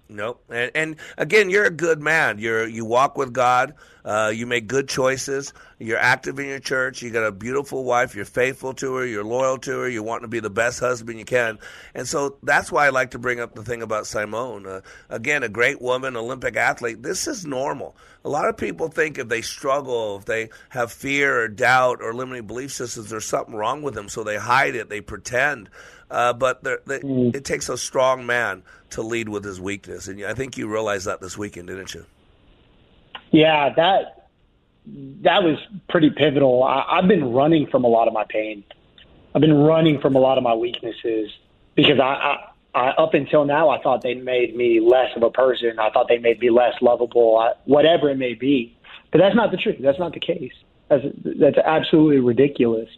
Nope. 0.08 0.44
And, 0.50 0.72
and 0.76 0.96
again, 1.18 1.50
you're 1.50 1.66
a 1.66 1.72
good 1.72 2.00
man. 2.00 2.38
You're 2.38 2.68
you 2.68 2.86
walk 2.86 3.18
with 3.18 3.34
God. 3.34 3.74
Uh, 4.04 4.32
you 4.34 4.46
make 4.46 4.68
good 4.68 4.88
choices. 4.88 5.52
You're 5.80 5.98
active 5.98 6.38
in 6.38 6.48
your 6.48 6.60
church. 6.60 7.02
You 7.02 7.10
got 7.10 7.26
a 7.26 7.32
beautiful 7.32 7.84
wife. 7.84 8.14
You're 8.14 8.24
faithful 8.24 8.76
to 8.76 8.94
her. 8.96 9.06
You're 9.06 9.24
loyal 9.24 9.58
to 9.58 9.80
her. 9.80 9.90
You 9.90 10.04
want 10.04 10.22
to 10.22 10.28
be 10.28 10.40
the 10.40 10.52
best 10.52 10.80
husband 10.80 11.18
you 11.18 11.26
can. 11.26 11.58
And 11.96 12.08
so 12.08 12.38
that's 12.44 12.72
why 12.72 12.86
I 12.86 12.90
like 12.90 13.12
to 13.12 13.20
bring 13.20 13.40
up 13.40 13.56
the 13.56 13.64
thing 13.64 13.82
about 13.82 14.06
Simone. 14.06 14.68
Uh, 14.68 14.82
again, 15.10 15.42
a 15.42 15.50
great 15.50 15.82
woman, 15.82 16.16
Olympic 16.16 16.56
athlete. 16.56 17.02
This 17.02 17.28
is 17.28 17.48
normal. 17.48 17.96
A 18.24 18.30
lot 18.30 18.48
of 18.48 18.58
people 18.58 18.90
think 18.90 19.18
if 19.18 19.28
they 19.28 19.42
struggle, 19.42 20.18
if 20.18 20.26
they 20.26 20.50
have 20.70 20.92
fear 20.92 21.42
or 21.42 21.48
doubt 21.48 22.00
or 22.02 22.14
limiting 22.14 22.46
belief 22.46 22.74
systems, 22.74 23.10
there's 23.10 23.26
something 23.26 23.56
wrong 23.56 23.82
with 23.82 23.96
them. 23.96 24.08
So 24.08 24.24
they 24.24 24.38
hide 24.38 24.76
it. 24.76 24.88
They 24.88 25.02
pretend. 25.02 25.70
Uh, 26.10 26.34
but 26.34 26.64
they're- 26.64 26.82
they, 26.86 27.00
it 27.34 27.44
takes 27.46 27.68
a 27.70 27.78
strong 27.78 28.26
man 28.26 28.64
to 28.92 29.02
lead 29.02 29.28
with 29.30 29.44
his 29.44 29.60
weakness, 29.60 30.08
and 30.08 30.24
I 30.24 30.34
think 30.34 30.58
you 30.58 30.68
realized 30.72 31.06
that 31.08 31.20
this 31.22 31.38
weekend, 31.38 31.68
didn't 31.68 31.94
you? 31.94 32.06
Yeah, 33.32 33.74
that 33.76 34.28
that 34.88 35.44
was 35.44 35.58
pretty 35.90 36.12
pivotal. 36.12 36.64
I, 36.64 36.86
I've 37.00 37.08
been 37.08 37.34
running 37.34 37.68
from 37.68 37.84
a 37.84 37.88
lot 37.88 38.08
of 38.08 38.14
my 38.14 38.24
pain. 38.30 38.64
I've 39.34 39.42
been 39.42 39.58
running 39.58 40.00
from 40.00 40.16
a 40.16 40.20
lot 40.20 40.38
of 40.38 40.44
my 40.44 40.54
weaknesses 40.54 41.32
because 41.74 42.00
I, 42.00 42.04
I, 42.76 42.80
I 42.80 42.90
up 42.92 43.16
until 43.16 43.46
now 43.46 43.70
I 43.70 43.82
thought 43.82 44.04
they 44.04 44.14
made 44.14 44.56
me 44.56 44.80
less 44.80 45.10
of 45.16 45.24
a 45.24 45.32
person. 45.32 45.80
I 45.80 45.90
thought 45.90 46.08
they 46.08 46.20
made 46.20 46.40
me 46.40 46.52
less 46.52 46.76
lovable, 46.82 47.38
I, 47.40 47.54
whatever 47.66 48.10
it 48.12 48.18
may 48.18 48.36
be. 48.36 48.78
But 49.12 49.18
that's 49.18 49.36
not 49.36 49.50
the 49.52 49.58
truth. 49.58 49.78
That's 49.80 50.00
not 50.00 50.14
the 50.14 50.20
case. 50.20 50.54
That's 50.88 51.04
that's 51.24 51.58
absolutely 51.58 52.20
ridiculous. 52.20 52.90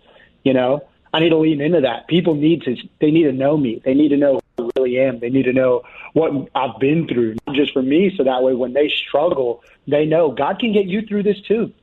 You 0.43 0.53
know, 0.53 0.82
I 1.14 1.20
need 1.20 1.30
to 1.30 1.38
lean 1.38 1.62
into 1.62 1.82
that. 1.82 2.08
People 2.08 2.36
need 2.36 2.64
to 2.64 2.76
they 2.99 3.12
need 3.12 3.24
to 3.24 3.32
know 3.32 3.58
me. 3.58 3.82
They 3.84 3.93
need 3.93 4.10
to 4.10 4.18
know 4.18 4.39
who 4.58 4.66
I 4.66 4.70
really 4.76 4.99
am. 4.99 5.20
They 5.20 5.30
need 5.30 5.43
to 5.43 5.53
know 5.53 5.84
what 6.14 6.49
I've 6.55 6.80
been 6.80 7.08
through, 7.08 7.36
not 7.45 7.55
just 7.55 7.74
for 7.74 7.82
me, 7.82 8.14
so 8.16 8.24
that 8.24 8.43
way 8.43 8.53
when 8.53 8.74
they 8.74 8.89
struggle, 8.89 9.64
they 9.88 10.05
know 10.05 10.32
God 10.32 10.60
can 10.60 10.74
get 10.74 10.86
you 10.86 11.01
through 11.01 11.24
this 11.24 11.39
too. 11.41 11.74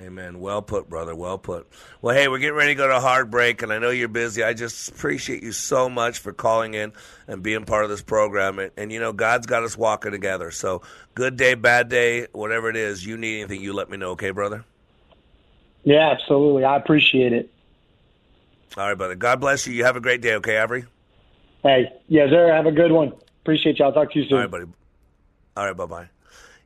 Amen. 0.00 0.38
Well 0.38 0.62
put, 0.62 0.88
brother. 0.88 1.14
Well 1.14 1.38
put. 1.38 1.66
Well, 2.00 2.14
hey, 2.14 2.28
we're 2.28 2.38
getting 2.38 2.54
ready 2.54 2.72
to 2.72 2.76
go 2.76 2.86
to 2.86 3.00
hard 3.00 3.30
break, 3.30 3.62
and 3.62 3.72
I 3.72 3.78
know 3.78 3.90
you're 3.90 4.08
busy. 4.08 4.44
I 4.44 4.54
just 4.54 4.90
appreciate 4.90 5.42
you 5.42 5.50
so 5.50 5.88
much 5.88 6.20
for 6.20 6.32
calling 6.32 6.74
in 6.74 6.92
and 7.26 7.42
being 7.42 7.64
part 7.64 7.84
of 7.84 7.90
this 7.90 8.02
program. 8.02 8.60
And, 8.60 8.70
and, 8.76 8.92
you 8.92 9.00
know, 9.00 9.12
God's 9.12 9.46
got 9.46 9.64
us 9.64 9.76
walking 9.76 10.12
together. 10.12 10.50
So, 10.52 10.82
good 11.14 11.36
day, 11.36 11.54
bad 11.54 11.88
day, 11.88 12.28
whatever 12.32 12.70
it 12.70 12.76
is, 12.76 13.04
you 13.04 13.16
need 13.16 13.40
anything, 13.40 13.60
you 13.60 13.72
let 13.72 13.90
me 13.90 13.96
know, 13.96 14.10
okay, 14.10 14.30
brother? 14.30 14.64
Yeah, 15.84 16.10
absolutely. 16.10 16.64
I 16.64 16.76
appreciate 16.76 17.32
it. 17.32 17.50
All 18.76 18.86
right, 18.86 18.94
brother. 18.94 19.14
God 19.14 19.40
bless 19.40 19.66
you. 19.66 19.72
You 19.72 19.84
have 19.84 19.96
a 19.96 20.00
great 20.00 20.20
day, 20.20 20.34
okay, 20.34 20.60
Avery? 20.60 20.84
Hey, 21.62 21.92
yes, 22.08 22.30
sir. 22.30 22.52
Have 22.52 22.66
a 22.66 22.72
good 22.72 22.92
one. 22.92 23.12
Appreciate 23.42 23.78
you. 23.78 23.84
I'll 23.84 23.92
talk 23.92 24.12
to 24.12 24.18
you 24.18 24.28
soon. 24.28 24.34
All 24.34 24.42
right, 24.42 24.50
buddy. 24.50 24.64
All 25.56 25.66
right, 25.66 25.76
bye 25.76 25.86
bye. 25.86 26.08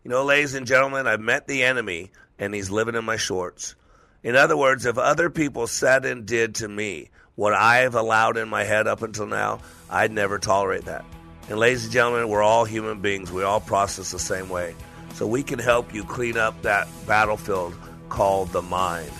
You 0.05 0.11
know, 0.11 0.25
ladies 0.25 0.55
and 0.55 0.67
gentlemen, 0.67 1.07
I've 1.07 1.21
met 1.21 1.47
the 1.47 1.63
enemy 1.63 2.11
and 2.39 2.53
he's 2.53 2.71
living 2.71 2.95
in 2.95 3.05
my 3.05 3.17
shorts. 3.17 3.77
In 4.23 4.37
other 4.37 4.57
words, 4.57 4.85
if 4.85 4.99
other 4.99 5.31
people 5.31 5.67
said 5.67 6.05
and 6.05 6.27
did 6.27 6.57
to 6.57 6.69
me 6.69 7.11
what 7.35 7.55
I 7.55 7.79
have 7.79 7.95
allowed 7.95 8.37
in 8.37 8.49
my 8.49 8.65
head 8.65 8.87
up 8.87 9.03
until 9.03 9.27
now, 9.27 9.61
I'd 9.89 10.13
never 10.13 10.39
tolerate 10.39 10.85
that. 10.85 11.05
And 11.49 11.59
ladies 11.59 11.85
and 11.85 11.93
gentlemen, 11.93 12.29
we're 12.29 12.43
all 12.43 12.65
human 12.65 13.01
beings. 13.01 13.33
We 13.33 13.43
all 13.43 13.61
process 13.61 14.11
the 14.11 14.19
same 14.19 14.49
way. 14.49 14.75
So 15.15 15.27
we 15.27 15.43
can 15.43 15.59
help 15.59 15.95
you 15.95 16.05
clean 16.05 16.37
up 16.37 16.61
that 16.63 16.89
battlefield 17.07 17.75
called 18.13 18.51
the 18.51 18.61
mind. 18.61 19.11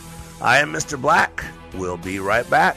I 0.43 0.59
am 0.59 0.71
Mr. 0.71 1.01
Black. 1.01 1.43
We'll 1.77 1.97
be 1.97 2.19
right 2.19 2.49
back. 2.51 2.77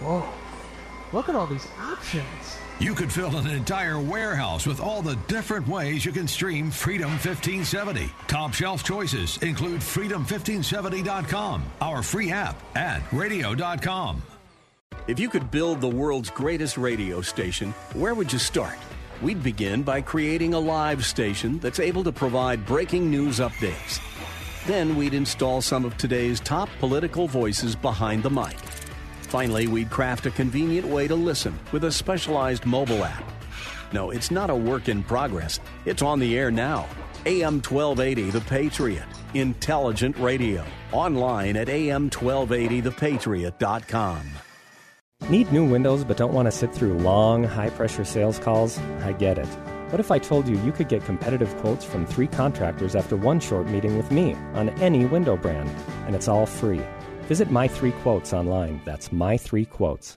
Whoa, 0.00 0.28
look 1.12 1.28
at 1.28 1.34
all 1.34 1.46
these 1.46 1.66
options. 1.80 2.58
You 2.80 2.94
could 2.94 3.12
fill 3.12 3.36
an 3.36 3.48
entire 3.48 4.00
warehouse 4.00 4.64
with 4.64 4.78
all 4.80 5.02
the 5.02 5.16
different 5.26 5.66
ways 5.66 6.04
you 6.04 6.12
can 6.12 6.28
stream 6.28 6.70
Freedom 6.70 7.10
1570. 7.10 8.08
Top 8.28 8.54
shelf 8.54 8.84
choices 8.84 9.36
include 9.38 9.80
freedom1570.com, 9.80 11.64
our 11.80 12.04
free 12.04 12.30
app, 12.30 12.62
and 12.76 13.02
radio.com. 13.12 14.22
If 15.08 15.18
you 15.18 15.28
could 15.28 15.50
build 15.50 15.80
the 15.80 15.88
world's 15.88 16.30
greatest 16.30 16.78
radio 16.78 17.20
station, 17.20 17.72
where 17.94 18.14
would 18.14 18.32
you 18.32 18.38
start? 18.38 18.76
We'd 19.22 19.42
begin 19.42 19.82
by 19.82 20.00
creating 20.00 20.54
a 20.54 20.60
live 20.60 21.04
station 21.04 21.58
that's 21.58 21.80
able 21.80 22.04
to 22.04 22.12
provide 22.12 22.64
breaking 22.64 23.10
news 23.10 23.40
updates. 23.40 24.00
Then 24.66 24.96
we'd 24.96 25.14
install 25.14 25.62
some 25.62 25.84
of 25.84 25.96
today's 25.96 26.38
top 26.38 26.68
political 26.78 27.26
voices 27.26 27.74
behind 27.74 28.22
the 28.22 28.30
mic. 28.30 28.56
Finally, 29.28 29.66
we'd 29.66 29.90
craft 29.90 30.24
a 30.24 30.30
convenient 30.30 30.86
way 30.86 31.06
to 31.06 31.14
listen 31.14 31.58
with 31.70 31.84
a 31.84 31.92
specialized 31.92 32.64
mobile 32.64 33.04
app. 33.04 33.22
No, 33.92 34.10
it's 34.10 34.30
not 34.30 34.48
a 34.48 34.54
work 34.54 34.88
in 34.88 35.02
progress. 35.02 35.60
It's 35.84 36.00
on 36.00 36.18
the 36.18 36.38
air 36.38 36.50
now. 36.50 36.88
AM 37.26 37.60
1280 37.60 38.30
The 38.30 38.40
Patriot. 38.40 39.04
Intelligent 39.34 40.16
radio. 40.16 40.64
Online 40.92 41.58
at 41.58 41.68
am1280thepatriot.com. 41.68 44.22
Need 45.28 45.52
new 45.52 45.68
windows 45.68 46.04
but 46.04 46.16
don't 46.16 46.32
want 46.32 46.46
to 46.46 46.52
sit 46.52 46.74
through 46.74 46.94
long, 46.94 47.44
high 47.44 47.68
pressure 47.68 48.06
sales 48.06 48.38
calls? 48.38 48.78
I 49.02 49.12
get 49.12 49.36
it. 49.36 49.44
What 49.90 50.00
if 50.00 50.10
I 50.10 50.18
told 50.18 50.48
you 50.48 50.58
you 50.60 50.72
could 50.72 50.88
get 50.88 51.04
competitive 51.04 51.54
quotes 51.56 51.84
from 51.84 52.06
three 52.06 52.28
contractors 52.28 52.94
after 52.94 53.14
one 53.16 53.40
short 53.40 53.66
meeting 53.66 53.98
with 53.98 54.10
me 54.10 54.32
on 54.54 54.70
any 54.80 55.04
window 55.04 55.36
brand? 55.36 55.68
And 56.06 56.14
it's 56.14 56.28
all 56.28 56.46
free. 56.46 56.80
Visit 57.28 57.50
My 57.50 57.68
Three 57.68 57.92
Quotes 58.02 58.32
online. 58.32 58.80
That's 58.86 59.12
My 59.12 59.36
Three 59.36 59.66
Quotes. 59.66 60.16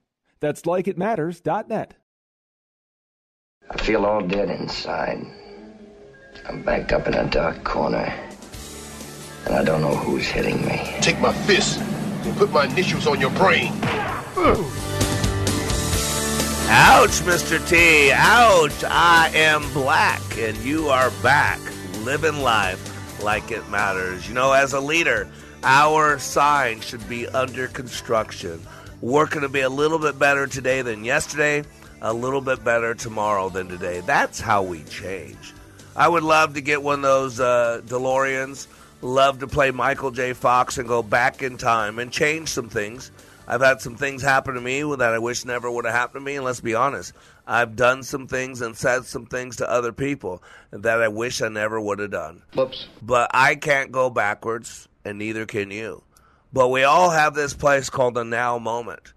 That's 0.41 0.63
likeitmatters.net. 0.63 1.93
I 3.69 3.77
feel 3.77 4.05
all 4.05 4.21
dead 4.21 4.49
inside. 4.49 5.25
I'm 6.49 6.63
backed 6.63 6.91
up 6.91 7.07
in 7.07 7.13
a 7.13 7.29
dark 7.29 7.63
corner. 7.63 8.13
And 9.45 9.55
I 9.55 9.63
don't 9.63 9.81
know 9.81 9.95
who's 9.95 10.27
hitting 10.27 10.65
me. 10.65 10.95
Take 10.99 11.19
my 11.19 11.31
fist 11.31 11.79
and 11.79 12.35
put 12.37 12.51
my 12.51 12.65
initials 12.65 13.07
on 13.07 13.21
your 13.21 13.29
brain. 13.31 13.71
Ouch, 16.73 17.19
Mr. 17.21 17.65
T. 17.69 18.11
Ouch. 18.13 18.83
I 18.83 19.31
am 19.33 19.71
black, 19.73 20.21
and 20.37 20.57
you 20.57 20.89
are 20.89 21.11
back, 21.21 21.59
living 21.99 22.41
life 22.41 23.23
like 23.23 23.51
it 23.51 23.67
matters. 23.69 24.27
You 24.27 24.33
know, 24.33 24.53
as 24.53 24.73
a 24.73 24.79
leader, 24.79 25.29
our 25.63 26.17
sign 26.17 26.79
should 26.81 27.07
be 27.07 27.27
under 27.27 27.67
construction. 27.67 28.59
We're 29.01 29.25
going 29.25 29.41
to 29.41 29.49
be 29.49 29.61
a 29.61 29.69
little 29.69 29.97
bit 29.97 30.19
better 30.19 30.45
today 30.45 30.83
than 30.83 31.03
yesterday, 31.03 31.63
a 32.01 32.13
little 32.13 32.39
bit 32.39 32.63
better 32.63 32.93
tomorrow 32.93 33.49
than 33.49 33.67
today. 33.67 34.01
That's 34.01 34.39
how 34.39 34.61
we 34.61 34.83
change. 34.83 35.53
I 35.95 36.07
would 36.07 36.21
love 36.21 36.53
to 36.53 36.61
get 36.61 36.83
one 36.83 36.99
of 36.99 37.01
those 37.01 37.39
uh, 37.39 37.81
DeLoreans 37.85 38.67
love 39.01 39.39
to 39.39 39.47
play 39.47 39.71
Michael 39.71 40.11
J. 40.11 40.33
Fox 40.33 40.77
and 40.77 40.87
go 40.87 41.01
back 41.01 41.41
in 41.41 41.57
time 41.57 41.97
and 41.97 42.11
change 42.11 42.49
some 42.49 42.69
things. 42.69 43.11
I've 43.47 43.61
had 43.61 43.81
some 43.81 43.95
things 43.95 44.21
happen 44.21 44.53
to 44.53 44.61
me 44.61 44.83
that 44.83 45.13
I 45.13 45.17
wish 45.17 45.45
never 45.45 45.69
would 45.69 45.85
have 45.85 45.95
happened 45.95 46.21
to 46.21 46.25
me, 46.25 46.35
and 46.35 46.45
let's 46.45 46.61
be 46.61 46.75
honest, 46.75 47.13
I've 47.47 47.75
done 47.75 48.03
some 48.03 48.27
things 48.27 48.61
and 48.61 48.77
said 48.77 49.05
some 49.05 49.25
things 49.25 49.57
to 49.57 49.69
other 49.69 49.91
people 49.91 50.43
that 50.69 51.01
I 51.01 51.07
wish 51.07 51.41
I 51.41 51.49
never 51.49 51.81
would 51.81 51.97
have 51.99 52.11
done. 52.11 52.43
Whoops. 52.53 52.87
But 53.01 53.31
I 53.33 53.55
can't 53.55 53.91
go 53.91 54.11
backwards, 54.11 54.87
and 55.03 55.17
neither 55.17 55.47
can 55.47 55.71
you. 55.71 56.03
But 56.53 56.69
we 56.69 56.83
all 56.83 57.09
have 57.09 57.33
this 57.33 57.53
place 57.53 57.89
called 57.89 58.15
the 58.15 58.23
now 58.23 58.59
moment. 58.59 59.13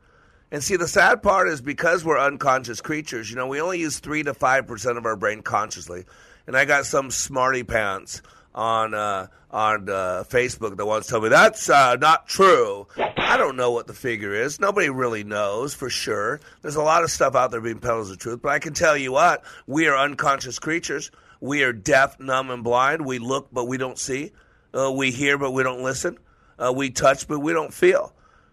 And 0.50 0.62
see, 0.62 0.76
the 0.76 0.86
sad 0.86 1.22
part 1.22 1.48
is 1.48 1.60
because 1.60 2.04
we're 2.04 2.18
unconscious 2.18 2.80
creatures, 2.80 3.28
you 3.28 3.36
know, 3.36 3.48
we 3.48 3.60
only 3.60 3.80
use 3.80 3.98
3 3.98 4.22
to 4.24 4.34
5% 4.34 4.96
of 4.96 5.04
our 5.04 5.16
brain 5.16 5.42
consciously. 5.42 6.04
And 6.46 6.56
I 6.56 6.64
got 6.64 6.86
some 6.86 7.10
smarty 7.10 7.64
pants 7.64 8.22
on 8.54 8.94
uh, 8.94 9.26
on 9.50 9.88
uh, 9.88 10.24
Facebook 10.28 10.76
that 10.76 10.86
wants 10.86 11.06
to 11.06 11.12
tell 11.12 11.20
me 11.20 11.28
that's 11.28 11.68
uh, 11.68 11.96
not 11.96 12.26
true. 12.26 12.86
I 13.16 13.36
don't 13.36 13.56
know 13.56 13.70
what 13.70 13.86
the 13.86 13.94
figure 13.94 14.34
is. 14.34 14.60
Nobody 14.60 14.90
really 14.90 15.24
knows 15.24 15.74
for 15.74 15.90
sure. 15.90 16.40
There's 16.62 16.76
a 16.76 16.82
lot 16.82 17.04
of 17.04 17.10
stuff 17.10 17.34
out 17.34 17.50
there 17.50 17.60
being 17.60 17.78
peddled 17.78 18.02
as 18.02 18.10
the 18.10 18.16
truth, 18.16 18.40
but 18.42 18.50
I 18.50 18.58
can 18.58 18.74
tell 18.74 18.96
you 18.96 19.12
what: 19.12 19.44
we 19.66 19.86
are 19.86 19.96
unconscious 19.96 20.58
creatures. 20.58 21.10
We 21.40 21.62
are 21.62 21.72
deaf, 21.72 22.18
numb, 22.20 22.50
and 22.50 22.62
blind. 22.64 23.04
We 23.04 23.18
look, 23.18 23.48
but 23.52 23.66
we 23.66 23.76
don't 23.76 23.98
see. 23.98 24.32
Uh, 24.72 24.92
we 24.92 25.10
hear, 25.10 25.38
but 25.38 25.52
we 25.52 25.62
don't 25.62 25.82
listen. 25.82 26.18
Uh, 26.58 26.72
we 26.74 26.90
touch, 26.90 27.28
but 27.28 27.40
we 27.40 27.52
don't 27.52 27.74
feel. 27.74 28.12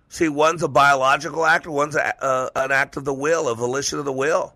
See, 0.10 0.28
one's 0.28 0.64
a 0.64 0.68
biological 0.68 1.46
act, 1.46 1.68
one's 1.68 1.96
a, 1.96 2.24
uh, 2.24 2.50
an 2.56 2.72
act 2.72 2.98
of 2.98 3.06
the 3.06 3.14
will, 3.14 3.48
a 3.48 3.56
volition 3.56 4.00
of 4.00 4.06
the 4.06 4.12
will. 4.12 4.54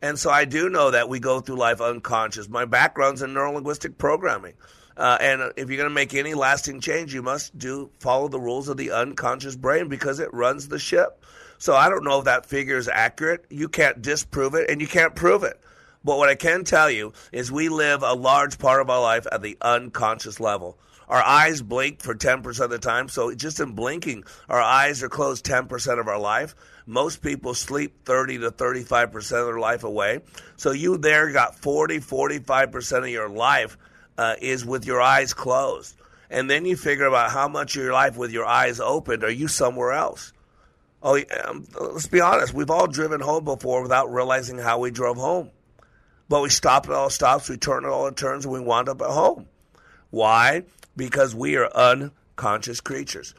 And 0.00 0.18
so 0.18 0.30
I 0.30 0.44
do 0.44 0.68
know 0.68 0.90
that 0.90 1.08
we 1.08 1.20
go 1.20 1.40
through 1.40 1.56
life 1.56 1.80
unconscious. 1.80 2.48
My 2.48 2.64
background's 2.64 3.22
in 3.22 3.30
neurolinguistic 3.30 3.96
programming. 3.96 4.54
Uh, 4.96 5.16
and 5.20 5.52
if 5.56 5.68
you're 5.68 5.76
going 5.76 5.88
to 5.88 5.94
make 5.94 6.14
any 6.14 6.34
lasting 6.34 6.80
change, 6.80 7.14
you 7.14 7.22
must 7.22 7.56
do 7.56 7.90
follow 8.00 8.28
the 8.28 8.40
rules 8.40 8.68
of 8.68 8.76
the 8.76 8.90
unconscious 8.90 9.56
brain 9.56 9.88
because 9.88 10.18
it 10.18 10.34
runs 10.34 10.68
the 10.68 10.78
ship. 10.78 11.24
So 11.58 11.74
I 11.74 11.88
don't 11.88 12.04
know 12.04 12.18
if 12.18 12.24
that 12.24 12.46
figure 12.46 12.76
is 12.76 12.88
accurate. 12.88 13.44
You 13.48 13.68
can't 13.68 14.02
disprove 14.02 14.54
it, 14.54 14.68
and 14.68 14.80
you 14.80 14.88
can't 14.88 15.14
prove 15.14 15.44
it. 15.44 15.60
But 16.04 16.18
what 16.18 16.28
I 16.28 16.34
can 16.34 16.64
tell 16.64 16.90
you 16.90 17.12
is 17.30 17.52
we 17.52 17.68
live 17.68 18.02
a 18.02 18.14
large 18.14 18.58
part 18.58 18.80
of 18.80 18.90
our 18.90 19.00
life 19.00 19.26
at 19.30 19.42
the 19.42 19.56
unconscious 19.60 20.40
level. 20.40 20.76
Our 21.12 21.22
eyes 21.22 21.60
blink 21.60 22.00
for 22.00 22.14
10% 22.14 22.58
of 22.60 22.70
the 22.70 22.78
time. 22.78 23.06
So 23.10 23.34
just 23.34 23.60
in 23.60 23.72
blinking, 23.72 24.24
our 24.48 24.62
eyes 24.62 25.02
are 25.02 25.10
closed 25.10 25.44
10% 25.44 26.00
of 26.00 26.08
our 26.08 26.18
life. 26.18 26.54
Most 26.86 27.20
people 27.20 27.52
sleep 27.52 28.06
30 28.06 28.38
to 28.38 28.50
35% 28.50 29.16
of 29.16 29.28
their 29.28 29.58
life 29.58 29.84
away. 29.84 30.20
So 30.56 30.70
you 30.70 30.96
there 30.96 31.30
got 31.30 31.54
40, 31.58 31.98
45% 31.98 32.98
of 33.00 33.08
your 33.10 33.28
life 33.28 33.76
uh, 34.16 34.36
is 34.40 34.64
with 34.64 34.86
your 34.86 35.02
eyes 35.02 35.34
closed. 35.34 35.96
And 36.30 36.48
then 36.48 36.64
you 36.64 36.78
figure 36.78 37.04
about 37.04 37.30
how 37.30 37.46
much 37.46 37.76
of 37.76 37.82
your 37.82 37.92
life 37.92 38.16
with 38.16 38.32
your 38.32 38.46
eyes 38.46 38.80
opened 38.80 39.22
are 39.22 39.30
you 39.30 39.48
somewhere 39.48 39.92
else? 39.92 40.32
Oh, 41.02 41.20
um, 41.44 41.66
let's 41.78 42.06
be 42.06 42.22
honest. 42.22 42.54
We've 42.54 42.70
all 42.70 42.86
driven 42.86 43.20
home 43.20 43.44
before 43.44 43.82
without 43.82 44.10
realizing 44.10 44.56
how 44.56 44.78
we 44.78 44.90
drove 44.90 45.18
home. 45.18 45.50
But 46.30 46.40
we 46.40 46.48
stopped 46.48 46.88
at 46.88 46.94
all 46.94 47.10
stops, 47.10 47.50
we 47.50 47.58
turned 47.58 47.84
at 47.84 47.92
all 47.92 48.10
turns, 48.12 48.46
and 48.46 48.54
we 48.54 48.60
wound 48.60 48.88
up 48.88 49.02
at 49.02 49.10
home. 49.10 49.46
Why? 50.08 50.62
Because 50.96 51.34
we 51.34 51.56
are 51.56 51.70
unconscious 51.74 52.80
creatures. 52.80 53.34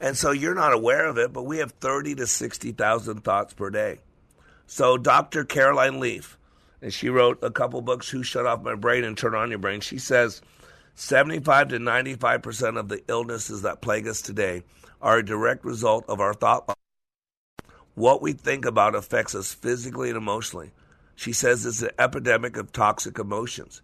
And 0.00 0.16
so 0.16 0.30
you're 0.30 0.54
not 0.54 0.72
aware 0.72 1.06
of 1.06 1.18
it, 1.18 1.32
but 1.32 1.44
we 1.44 1.58
have 1.58 1.72
30 1.72 2.16
to 2.16 2.26
60,000 2.26 3.24
thoughts 3.24 3.54
per 3.54 3.70
day. 3.70 4.00
So 4.66 4.98
Dr. 4.98 5.44
Caroline 5.44 6.00
Leaf, 6.00 6.36
and 6.82 6.92
she 6.92 7.08
wrote 7.08 7.38
a 7.42 7.50
couple 7.50 7.80
books, 7.80 8.08
Who 8.08 8.22
Shut 8.22 8.46
Off 8.46 8.62
My 8.62 8.74
Brain 8.74 9.04
and 9.04 9.16
Turn 9.16 9.34
On 9.34 9.48
Your 9.48 9.58
Brain. 9.58 9.80
She 9.80 9.98
says 9.98 10.42
75 10.94 11.68
to 11.68 11.78
95% 11.78 12.78
of 12.78 12.88
the 12.88 13.02
illnesses 13.08 13.62
that 13.62 13.80
plague 13.80 14.08
us 14.08 14.20
today 14.20 14.62
are 15.00 15.18
a 15.18 15.24
direct 15.24 15.64
result 15.64 16.04
of 16.08 16.20
our 16.20 16.34
thought. 16.34 16.76
What 17.94 18.20
we 18.20 18.32
think 18.32 18.66
about 18.66 18.94
affects 18.94 19.34
us 19.34 19.54
physically 19.54 20.08
and 20.08 20.18
emotionally. 20.18 20.72
She 21.14 21.32
says 21.32 21.64
it's 21.64 21.80
an 21.80 21.90
epidemic 21.98 22.56
of 22.56 22.72
toxic 22.72 23.18
emotions. 23.18 23.80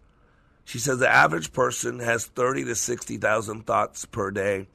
She 0.65 0.79
says 0.79 0.99
the 0.99 1.09
average 1.09 1.53
person 1.53 1.99
has 1.99 2.25
30 2.25 2.65
to 2.65 2.75
60,000 2.75 3.65
thoughts 3.65 4.05
per 4.05 4.31
day. 4.31 4.67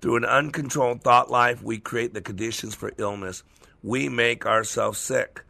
Through 0.00 0.16
an 0.16 0.24
uncontrolled 0.24 1.02
thought 1.02 1.30
life, 1.30 1.62
we 1.62 1.78
create 1.78 2.14
the 2.14 2.20
conditions 2.20 2.74
for 2.74 2.92
illness. 2.98 3.42
We 3.82 4.08
make 4.08 4.46
ourselves 4.46 4.98
sick. 4.98 5.42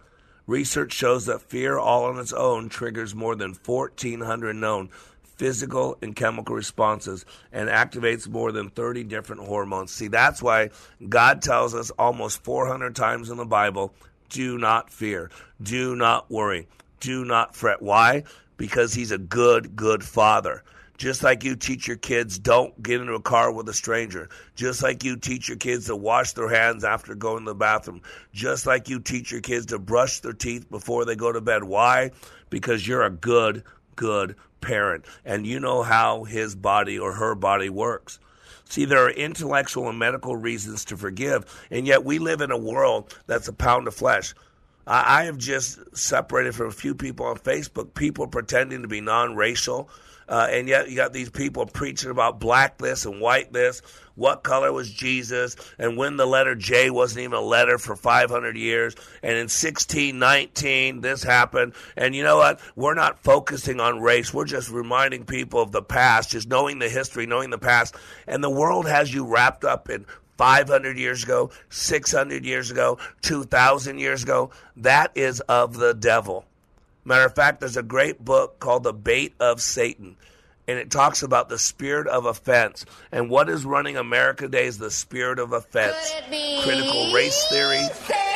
Research 0.47 0.93
shows 0.93 1.27
that 1.27 1.43
fear 1.43 1.79
all 1.79 2.05
on 2.05 2.19
its 2.19 2.33
own 2.33 2.69
triggers 2.69 3.15
more 3.15 3.35
than 3.35 3.55
1,400 3.65 4.55
known 4.55 4.91
physical 5.37 5.99
and 6.01 6.17
chemical 6.17 6.55
responses 6.55 7.25
and 7.53 7.69
activates 7.69 8.29
more 8.29 8.53
than 8.53 8.71
30 8.71 9.05
different 9.05 9.43
hormones. 9.43 9.91
See, 9.91 10.09
that's 10.09 10.43
why 10.43 10.71
God 11.09 11.43
tells 11.43 11.75
us 11.75 11.91
almost 11.91 12.43
400 12.45 12.95
times 12.97 13.31
in 13.31 13.37
the 13.37 13.45
Bible 13.45 13.93
do 14.29 14.59
not 14.59 14.91
fear, 14.91 15.31
do 15.63 15.95
not 15.95 16.31
worry, 16.31 16.67
do 17.01 17.25
not 17.25 17.55
fret. 17.55 17.81
Why? 17.81 18.25
Because 18.57 18.95
he's 18.95 19.11
a 19.11 19.19
good, 19.19 19.77
good 19.77 20.05
father. 20.05 20.63
Just 20.99 21.23
like 21.23 21.45
you 21.45 21.57
teach 21.57 21.87
your 21.87 21.99
kids, 21.99 22.39
don't 22.39 22.83
get 22.83 23.03
into 23.03 23.13
a 23.13 23.21
car 23.21 23.53
with 23.53 23.69
a 23.69 23.75
stranger. 23.75 24.31
Just 24.55 24.83
like 24.83 25.05
you 25.05 25.17
teach 25.17 25.47
your 25.47 25.59
kids 25.59 25.87
to 25.87 25.97
wash 25.97 26.33
their 26.33 26.49
hands 26.49 26.85
after 26.85 27.15
going 27.15 27.45
to 27.45 27.51
the 27.51 27.55
bathroom. 27.55 28.01
Just 28.33 28.65
like 28.65 28.89
you 28.89 29.01
teach 29.01 29.31
your 29.31 29.43
kids 29.43 29.67
to 29.67 29.79
brush 29.79 30.21
their 30.21 30.33
teeth 30.33 30.71
before 30.71 31.05
they 31.05 31.15
go 31.15 31.31
to 31.31 31.43
bed. 31.43 31.65
Why? 31.65 32.13
Because 32.49 32.87
you're 32.87 33.03
a 33.03 33.11
good, 33.11 33.63
good 33.95 34.37
parent 34.63 35.05
and 35.25 35.47
you 35.47 35.61
know 35.61 35.83
how 35.83 36.25
his 36.25 36.55
body 36.55 36.99
or 36.99 37.13
her 37.13 37.35
body 37.35 37.69
works. 37.69 38.19
See, 38.69 38.85
there 38.85 39.05
are 39.05 39.11
intellectual 39.11 39.89
and 39.89 39.99
medical 39.99 40.35
reasons 40.35 40.85
to 40.87 40.97
forgive, 40.97 41.45
and 41.71 41.87
yet 41.87 42.05
we 42.05 42.19
live 42.19 42.41
in 42.41 42.51
a 42.51 42.59
world 42.59 43.17
that's 43.27 43.47
a 43.47 43.53
pound 43.53 43.87
of 43.87 43.95
flesh. 43.95 44.35
I, 44.87 45.25
have 45.25 45.39
just 45.39 45.79
separated 45.97 46.55
from 46.55 46.69
a 46.69 46.73
few 46.73 46.95
people 46.95 47.27
on 47.27 47.39
Facebook, 47.39 47.95
people 47.95 48.29
pretending 48.29 48.83
to 48.83 48.89
be 48.89 49.01
non 49.01 49.35
racial. 49.35 49.91
Uh, 50.29 50.49
and 50.51 50.67
yet 50.67 50.91
you 50.91 50.97
got 50.97 51.13
these 51.13 51.31
people 51.31 51.67
preaching 51.67 52.11
about 52.11 52.41
black 52.41 52.79
this 52.79 53.05
and 53.05 53.21
white 53.21 53.53
this. 53.53 53.81
What 54.17 54.43
color 54.43 54.73
was 54.73 54.91
Jesus? 54.91 55.57
And 55.79 55.97
when 55.97 56.17
the 56.17 56.27
letter 56.27 56.55
J 56.55 56.91
wasn't 56.91 57.21
even 57.21 57.35
a 57.35 57.43
letter 57.43 57.79
for 57.79 57.95
500 57.95 58.57
years. 58.57 58.97
And 59.23 59.33
in 59.33 59.45
1619, 59.45 61.01
this 61.01 61.23
happened. 61.23 61.75
And 61.97 62.15
you 62.15 62.25
know 62.25 62.39
what? 62.39 62.61
We're 62.75 62.95
not 62.95 63.21
focusing 63.23 63.79
on 63.79 64.01
race. 64.01 64.35
We're 64.35 64.47
just 64.47 64.71
reminding 64.71 65.27
people 65.27 65.61
of 65.61 65.71
the 65.71 65.83
past, 65.83 66.31
just 66.31 66.49
knowing 66.49 66.79
the 66.79 66.89
history, 66.89 67.27
knowing 67.27 67.51
the 67.51 67.59
past. 67.59 67.95
And 68.27 68.43
the 68.43 68.51
world 68.51 68.89
has 68.89 69.13
you 69.13 69.27
wrapped 69.27 69.65
up 69.65 69.91
in 69.91 70.07
500 70.37 70.99
years 70.99 71.25
ago, 71.25 71.51
600 71.71 72.45
years 72.45 72.71
ago, 72.71 72.99
2,000 73.23 73.99
years 73.99 74.23
ago. 74.23 74.51
That 74.77 75.13
is 75.15 75.41
of 75.41 75.77
the 75.77 75.95
devil. 75.95 76.45
Matter 77.05 77.27
of 77.27 77.35
fact, 77.35 77.61
there's 77.61 77.77
a 77.77 77.83
great 77.83 78.25
book 78.25 78.59
called 78.59 78.83
The 78.83 78.93
Bait 78.93 79.35
of 79.39 79.61
Satan, 79.61 80.17
and 80.67 80.79
it 80.79 80.91
talks 80.91 81.23
about 81.23 81.49
the 81.49 81.59
spirit 81.59 82.09
of 82.09 82.27
offense. 82.27 82.85
And 83.13 83.31
what 83.31 83.49
is 83.49 83.65
running 83.65 83.97
America 83.97 84.45
today 84.45 84.67
is 84.67 84.79
the 84.79 84.91
spirit 84.91 85.39
of 85.39 85.53
offense. 85.53 86.13
Critical 86.65 87.13
race 87.15 87.47
theory. 87.49 87.81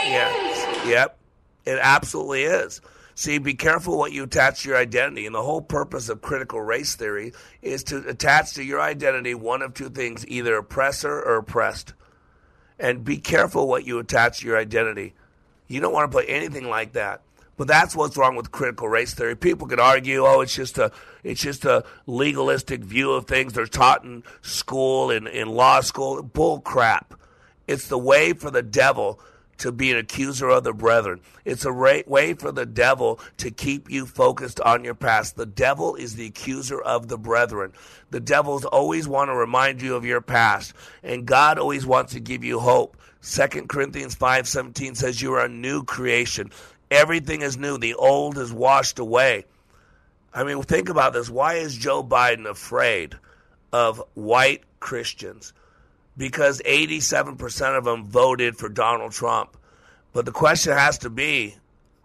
Yeah. 0.05 0.87
Yep. 0.87 1.19
It 1.67 1.79
absolutely 1.83 2.45
is. 2.45 2.81
See, 3.21 3.37
be 3.37 3.53
careful 3.53 3.99
what 3.99 4.13
you 4.13 4.23
attach 4.23 4.63
to 4.63 4.71
your 4.71 4.79
identity. 4.79 5.27
And 5.27 5.35
the 5.35 5.43
whole 5.43 5.61
purpose 5.61 6.09
of 6.09 6.23
critical 6.23 6.63
race 6.63 6.95
theory 6.97 7.35
is 7.61 7.85
to 7.85 7.99
attach 8.09 8.55
to 8.55 8.63
your 8.65 8.81
identity 8.81 9.35
one 9.35 9.61
of 9.61 9.75
two 9.75 9.91
things 9.91 10.27
either 10.27 10.57
oppressor 10.57 11.21
or 11.21 11.37
oppressed. 11.37 11.93
And 12.79 13.05
be 13.05 13.19
careful 13.19 13.69
what 13.69 13.85
you 13.85 13.99
attach 13.99 14.41
to 14.41 14.47
your 14.47 14.57
identity. 14.57 15.13
You 15.69 15.83
don't 15.83 15.93
want 15.93 16.11
to 16.11 16.17
put 16.17 16.31
anything 16.31 16.71
like 16.71 16.95
that. 16.95 17.21
But 17.59 17.69
that's 17.69 17.95
what's 17.95 18.17
wrong 18.17 18.37
with 18.37 18.53
critical 18.53 18.89
race 18.89 19.13
theory. 19.13 19.37
People 19.37 19.67
could 19.67 19.81
argue, 19.81 20.25
oh, 20.25 20.41
it's 20.41 20.55
just 20.55 20.79
a 20.79 20.91
it's 21.23 21.43
just 21.43 21.67
a 21.67 21.85
legalistic 22.07 22.83
view 22.83 23.13
of 23.13 23.27
things 23.27 23.53
they're 23.53 23.67
taught 23.67 24.03
in 24.03 24.25
school 24.41 25.11
in, 25.11 25.27
in 25.27 25.51
law 25.51 25.83
school. 25.83 26.23
Bull 26.23 26.63
crap. 26.63 27.13
It's 27.67 27.89
the 27.89 27.99
way 27.99 28.33
for 28.33 28.51
the 28.51 28.63
devil 28.63 29.21
to 29.61 29.73
be 29.73 29.91
an 29.91 29.99
accuser 29.99 30.49
of 30.49 30.65
the 30.65 30.73
brethren. 30.73 31.21
It's 31.45 31.65
a 31.65 31.73
way 31.73 32.35
for 32.35 32.53
the 32.53 32.67
devil 32.67 33.21
to 33.39 33.51
keep 33.51 33.91
you 33.91 34.07
focused 34.07 34.61
on 34.61 34.85
your 34.85 34.95
past. 34.95 35.37
The 35.37 35.47
devil 35.47 35.95
is 35.95 36.17
the 36.17 36.27
accuser 36.27 36.81
of 36.81 37.09
the 37.09 37.19
brethren. 37.19 37.73
The 38.11 38.21
devils 38.21 38.65
always 38.65 39.07
want 39.07 39.29
to 39.29 39.35
remind 39.35 39.83
you 39.83 39.95
of 39.95 40.05
your 40.05 40.21
past, 40.21 40.75
and 41.03 41.27
God 41.27 41.59
always 41.59 41.87
wants 41.87 42.13
to 42.15 42.21
give 42.21 42.43
you 42.43 42.59
hope. 42.59 42.97
2 43.23 43.69
Corinthians 43.69 44.15
5:17 44.15 44.95
says 44.97 45.21
you 45.21 45.35
are 45.35 45.45
a 45.45 45.49
new 45.49 45.85
creation. 45.85 46.51
Everything 46.91 47.43
is 47.43 47.57
new. 47.57 47.79
The 47.79 47.95
old 47.95 48.39
is 48.39 48.53
washed 48.53 48.99
away. 48.99 49.45
I 50.33 50.45
mean, 50.45 50.63
think 50.63 50.89
about 50.89 51.13
this. 51.13 51.29
Why 51.29 51.55
is 51.55 51.77
Joe 51.77 52.03
Biden 52.03 52.49
afraid 52.49 53.17
of 53.73 54.03
white 54.15 54.63
Christians? 54.81 55.53
Because 56.21 56.61
87% 56.67 57.79
of 57.79 57.85
them 57.85 58.05
voted 58.05 58.55
for 58.55 58.69
Donald 58.69 59.13
Trump. 59.13 59.57
But 60.13 60.27
the 60.27 60.33
question 60.33 60.75
has 60.75 60.99
to 60.99 61.09
be 61.09 61.57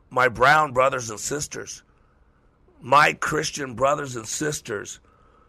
my 0.10 0.30
brown 0.30 0.72
brothers 0.72 1.10
and 1.10 1.20
sisters, 1.20 1.84
my 2.82 3.12
Christian 3.12 3.74
brothers 3.74 4.16
and 4.16 4.26
sisters 4.26 5.02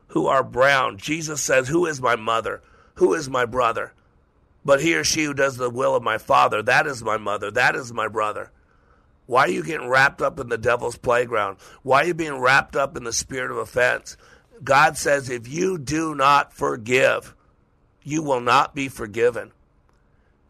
who 0.09 0.27
are 0.27 0.43
brown. 0.43 0.99
Jesus 0.99 1.41
says, 1.41 1.69
Who 1.69 1.87
is 1.87 2.03
my 2.03 2.17
mother? 2.17 2.61
Who 2.95 3.15
is 3.15 3.31
my 3.31 3.45
brother? 3.45 3.93
But 4.65 4.83
he 4.83 4.97
or 4.97 5.05
she 5.05 5.23
who 5.23 5.33
does 5.33 5.57
the 5.57 5.71
will 5.71 5.95
of 5.95 6.03
my 6.03 6.19
Father, 6.19 6.61
that 6.65 6.89
is 6.89 7.05
my 7.05 7.19
mother, 7.19 7.53
that 7.53 7.77
is 7.77 7.93
my 7.93 8.09
brother. 8.09 8.51
Why 9.27 9.43
are 9.43 9.51
you 9.51 9.63
getting 9.63 9.89
wrapped 9.89 10.21
up 10.21 10.41
in 10.41 10.49
the 10.49 10.59
devil's 10.59 10.99
playground? 10.99 11.59
Why 11.85 12.03
are 12.03 12.07
you 12.07 12.15
being 12.15 12.41
wrapped 12.41 12.75
up 12.75 12.97
in 12.97 13.05
the 13.05 13.13
spirit 13.13 13.53
of 13.53 13.59
offense? 13.59 14.17
God 14.65 14.97
says, 14.97 15.31
if 15.31 15.47
you 15.47 15.79
do 15.79 16.17
not 16.17 16.53
forgive, 16.53 17.33
you 18.07 18.23
will 18.23 18.41
not 18.41 18.73
be 18.73 18.89
forgiven. 18.89 19.51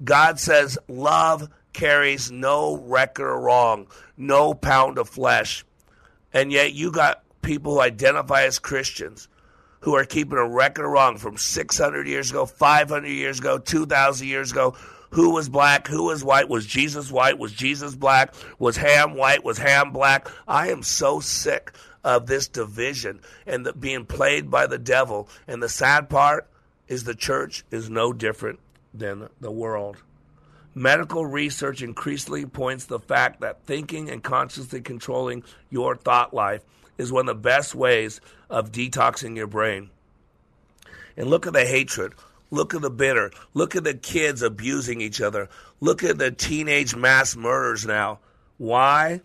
God 0.05 0.39
says, 0.39 0.79
love 0.89 1.49
carries 1.73 2.31
no 2.31 2.77
record 2.77 3.35
of 3.35 3.43
wrong, 3.43 3.87
no 4.17 4.53
pound 4.53 4.99
of 4.99 5.09
flesh. 5.09 5.65
And 6.35 6.53
yet 6.53 6.75
you 6.75 6.93
got 6.93 7.23
people 7.41 7.73
who 7.73 7.81
identify 7.81 8.43
as 8.43 8.59
Christians 8.59 9.29
who 9.81 9.95
are 9.95 10.05
keeping 10.05 10.37
a 10.37 10.47
record 10.47 10.85
of 10.85 10.91
wrong 10.91 11.17
from 11.17 11.39
600 11.39 12.07
years 12.07 12.31
ago, 12.31 12.45
500 12.45 13.09
years 13.09 13.39
ago, 13.39 13.57
2,000 13.57 14.27
years 14.29 14.53
ago. 14.53 14.77
Who 15.11 15.31
was 15.31 15.49
black? 15.49 15.87
Who 15.87 16.05
was 16.05 16.23
white? 16.23 16.51
Was 16.51 16.67
Jesus 16.67 17.11
white? 17.11 17.39
Was 17.39 17.53
Jesus 17.53 17.95
black? 17.95 18.35
Was 18.59 18.77
Ham 18.77 19.15
white? 19.15 19.45
Was 19.45 19.57
Ham 19.57 19.93
black? 19.93 20.29
I 20.47 20.69
am 20.69 20.83
so 20.83 21.21
sick 21.21 21.73
of 22.05 22.27
this 22.27 22.49
division 22.49 23.21
and 23.47 23.65
the, 23.65 23.73
being 23.73 24.05
played 24.05 24.51
by 24.51 24.67
the 24.67 24.79
devil. 24.79 25.31
And 25.47 25.63
the 25.63 25.71
sad 25.71 26.11
part 26.11 26.51
is 26.89 27.05
the 27.05 27.15
church 27.15 27.65
is 27.71 27.91
no 27.91 28.13
different 28.13 28.61
than 28.95 29.29
the 29.41 29.51
world. 29.51 29.97
Medical 30.75 31.25
research 31.25 31.83
increasingly 31.83 32.45
points 32.45 32.85
the 32.85 32.99
fact 32.99 33.41
that 33.41 33.65
thinking 33.65 34.11
and 34.11 34.23
consciously 34.23 34.81
controlling 34.81 35.43
your 35.71 35.97
thought 35.97 36.35
life 36.35 36.63
is 36.99 37.11
one 37.11 37.29
of 37.29 37.35
the 37.37 37.41
best 37.41 37.75
ways 37.75 38.21
of 38.51 38.73
detoxing 38.73 39.37
your 39.37 39.47
brain. 39.47 39.91
And 41.17 41.29
look 41.31 41.47
at 41.47 41.55
the 41.55 41.65
hatred. 41.65 42.13
Look 42.51 42.75
at 42.75 42.83
the 42.83 42.91
bitter. 42.91 43.31
Look 43.55 43.75
at 43.75 43.85
the 43.85 43.95
kids 43.95 44.43
abusing 44.43 45.01
each 45.01 45.21
other. 45.21 45.49
Look 45.81 46.05
at 46.05 46.19
the 46.19 46.31
teenage 46.31 46.95
mass 46.95 47.35
murders 47.35 47.87
now. 47.87 48.21
Why? 48.59 49.23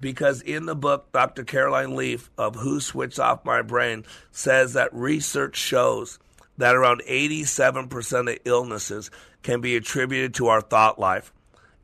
Because 0.00 0.42
in 0.42 0.66
the 0.66 0.74
book, 0.74 1.10
Dr. 1.12 1.44
Caroline 1.44 1.96
Leaf 1.96 2.30
of 2.38 2.56
Who 2.56 2.80
Switched 2.80 3.18
Off 3.18 3.44
My 3.44 3.62
Brain 3.62 4.04
says 4.32 4.74
that 4.74 4.94
research 4.94 5.56
shows 5.56 6.18
that 6.58 6.76
around 6.76 7.02
87% 7.08 8.32
of 8.32 8.38
illnesses 8.44 9.10
can 9.42 9.60
be 9.60 9.76
attributed 9.76 10.34
to 10.34 10.48
our 10.48 10.60
thought 10.60 10.98
life, 10.98 11.32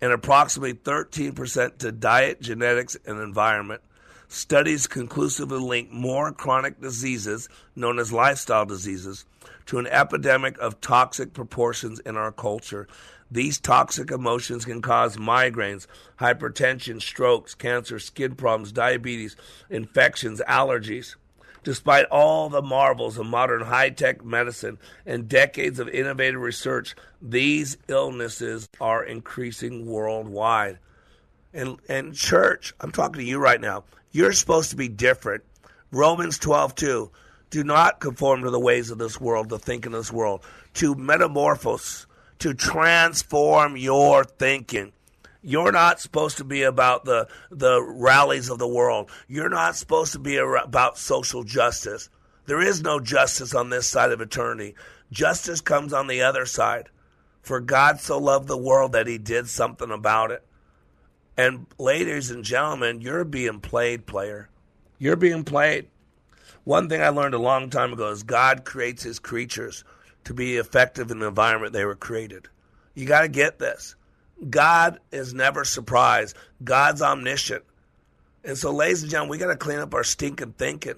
and 0.01 0.13
approximately 0.13 0.75
13% 0.75 1.79
to 1.79 1.93
diet, 1.93 2.41
genetics, 2.41 2.97
and 3.07 3.21
environment. 3.21 3.83
Studies 4.29 4.87
conclusively 4.87 5.59
link 5.59 5.91
more 5.91 6.31
chronic 6.33 6.81
diseases, 6.81 7.49
known 7.75 7.99
as 7.99 8.13
lifestyle 8.13 8.65
diseases, 8.65 9.25
to 9.67 9.79
an 9.79 9.89
epidemic 9.89 10.57
of 10.59 10.81
toxic 10.81 11.33
proportions 11.33 11.99
in 12.01 12.17
our 12.17 12.33
culture. 12.33 12.87
These 13.31 13.59
toxic 13.59 14.11
emotions 14.11 14.65
can 14.65 14.83
cause 14.83 15.17
migraines, 15.17 15.87
hypertension, 16.21 17.01
strokes, 17.01 17.55
cancer, 17.55 17.99
skin 17.99 18.35
problems, 18.35 18.73
diabetes, 18.73 19.37
infections, 19.69 20.41
allergies. 20.49 21.15
Despite 21.63 22.07
all 22.07 22.49
the 22.49 22.63
marvels 22.63 23.19
of 23.19 23.27
modern 23.27 23.63
high 23.63 23.91
tech 23.91 24.25
medicine 24.25 24.79
and 25.05 25.29
decades 25.29 25.79
of 25.79 25.89
innovative 25.89 26.41
research, 26.41 26.95
these 27.21 27.77
illnesses 27.89 28.69
are 28.81 29.05
increasing 29.05 29.87
worldwide. 29.87 30.79
And, 31.53 31.79
and 31.89 32.15
church, 32.15 32.73
I'm 32.81 32.93
talking 32.93 33.21
to 33.21 33.29
you 33.29 33.39
right 33.39 33.61
now. 33.61 33.85
You're 34.11 34.33
supposed 34.33 34.71
to 34.71 34.77
be 34.77 34.89
different. 34.89 35.45
Romans 35.91 36.39
12, 36.39 36.75
2. 36.75 37.11
Do 37.51 37.65
not 37.65 38.01
conform 38.01 38.43
to 38.43 38.51
the 38.51 38.61
ways 38.61 38.91
of 38.91 38.99
this 38.99 39.21
world, 39.21 39.49
the 39.49 39.59
thinking 39.59 39.93
of 39.93 40.01
this 40.01 40.13
world. 40.13 40.43
To 40.75 40.95
metamorphose, 40.95 42.07
to 42.39 42.55
transform 42.55 43.77
your 43.77 44.25
thinking. 44.25 44.93
You're 45.43 45.73
not 45.73 46.01
supposed 46.01 46.37
to 46.39 46.45
be 46.45 46.63
about 46.63 47.05
the 47.05 47.29
the 47.51 47.83
rallies 47.83 48.51
of 48.51 48.59
the 48.59 48.69
world. 48.69 49.11
You're 49.27 49.49
not 49.49 49.77
supposed 49.77 50.13
to 50.13 50.19
be 50.19 50.37
about 50.37 50.99
social 50.99 51.45
justice. 51.45 52.11
There 52.47 52.61
is 52.61 52.83
no 52.83 53.01
justice 53.01 53.55
on 53.55 53.71
this 53.71 53.87
side 53.87 54.13
of 54.13 54.21
eternity. 54.21 54.75
Justice 55.11 55.61
comes 55.61 55.93
on 55.93 56.09
the 56.09 56.23
other 56.23 56.47
side. 56.47 56.89
For 57.43 57.61
God 57.61 58.01
so 58.01 58.19
loved 58.19 58.49
the 58.49 58.57
world 58.57 58.93
that 58.93 59.07
he 59.07 59.17
did 59.17 59.49
something 59.49 59.91
about 59.91 60.31
it. 60.31 60.45
And 61.37 61.67
ladies 61.79 62.31
and 62.31 62.45
gentlemen, 62.45 63.01
you're 63.01 63.25
being 63.25 63.61
played, 63.61 64.07
player. 64.07 64.51
You're 64.99 65.17
being 65.17 65.45
played. 65.45 65.89
One 66.65 66.89
thing 66.89 67.01
I 67.01 67.09
learned 67.09 67.35
a 67.35 67.39
long 67.39 67.71
time 67.71 67.95
ago 67.95 68.11
is 68.11 68.23
God 68.23 68.65
creates 68.67 69.03
his 69.03 69.19
creatures 69.19 69.85
to 70.25 70.35
be 70.35 70.57
effective 70.59 71.11
in 71.11 71.19
the 71.19 71.29
environment 71.29 71.73
they 71.73 71.87
were 71.87 71.97
created. 71.97 72.49
You 72.95 73.07
got 73.07 73.23
to 73.23 73.29
get 73.29 73.59
this. 73.59 73.97
God 74.49 75.01
is 75.11 75.35
never 75.35 75.65
surprised. 75.65 76.37
God's 76.63 77.03
omniscient. 77.03 77.65
And 78.45 78.57
so, 78.57 78.73
ladies 78.73 79.03
and 79.03 79.11
gentlemen, 79.11 79.31
we 79.31 79.39
got 79.39 79.49
to 79.49 79.57
clean 79.57 79.79
up 79.79 79.95
our 79.95 80.05
stinking 80.05 80.53
thinking. 80.53 80.95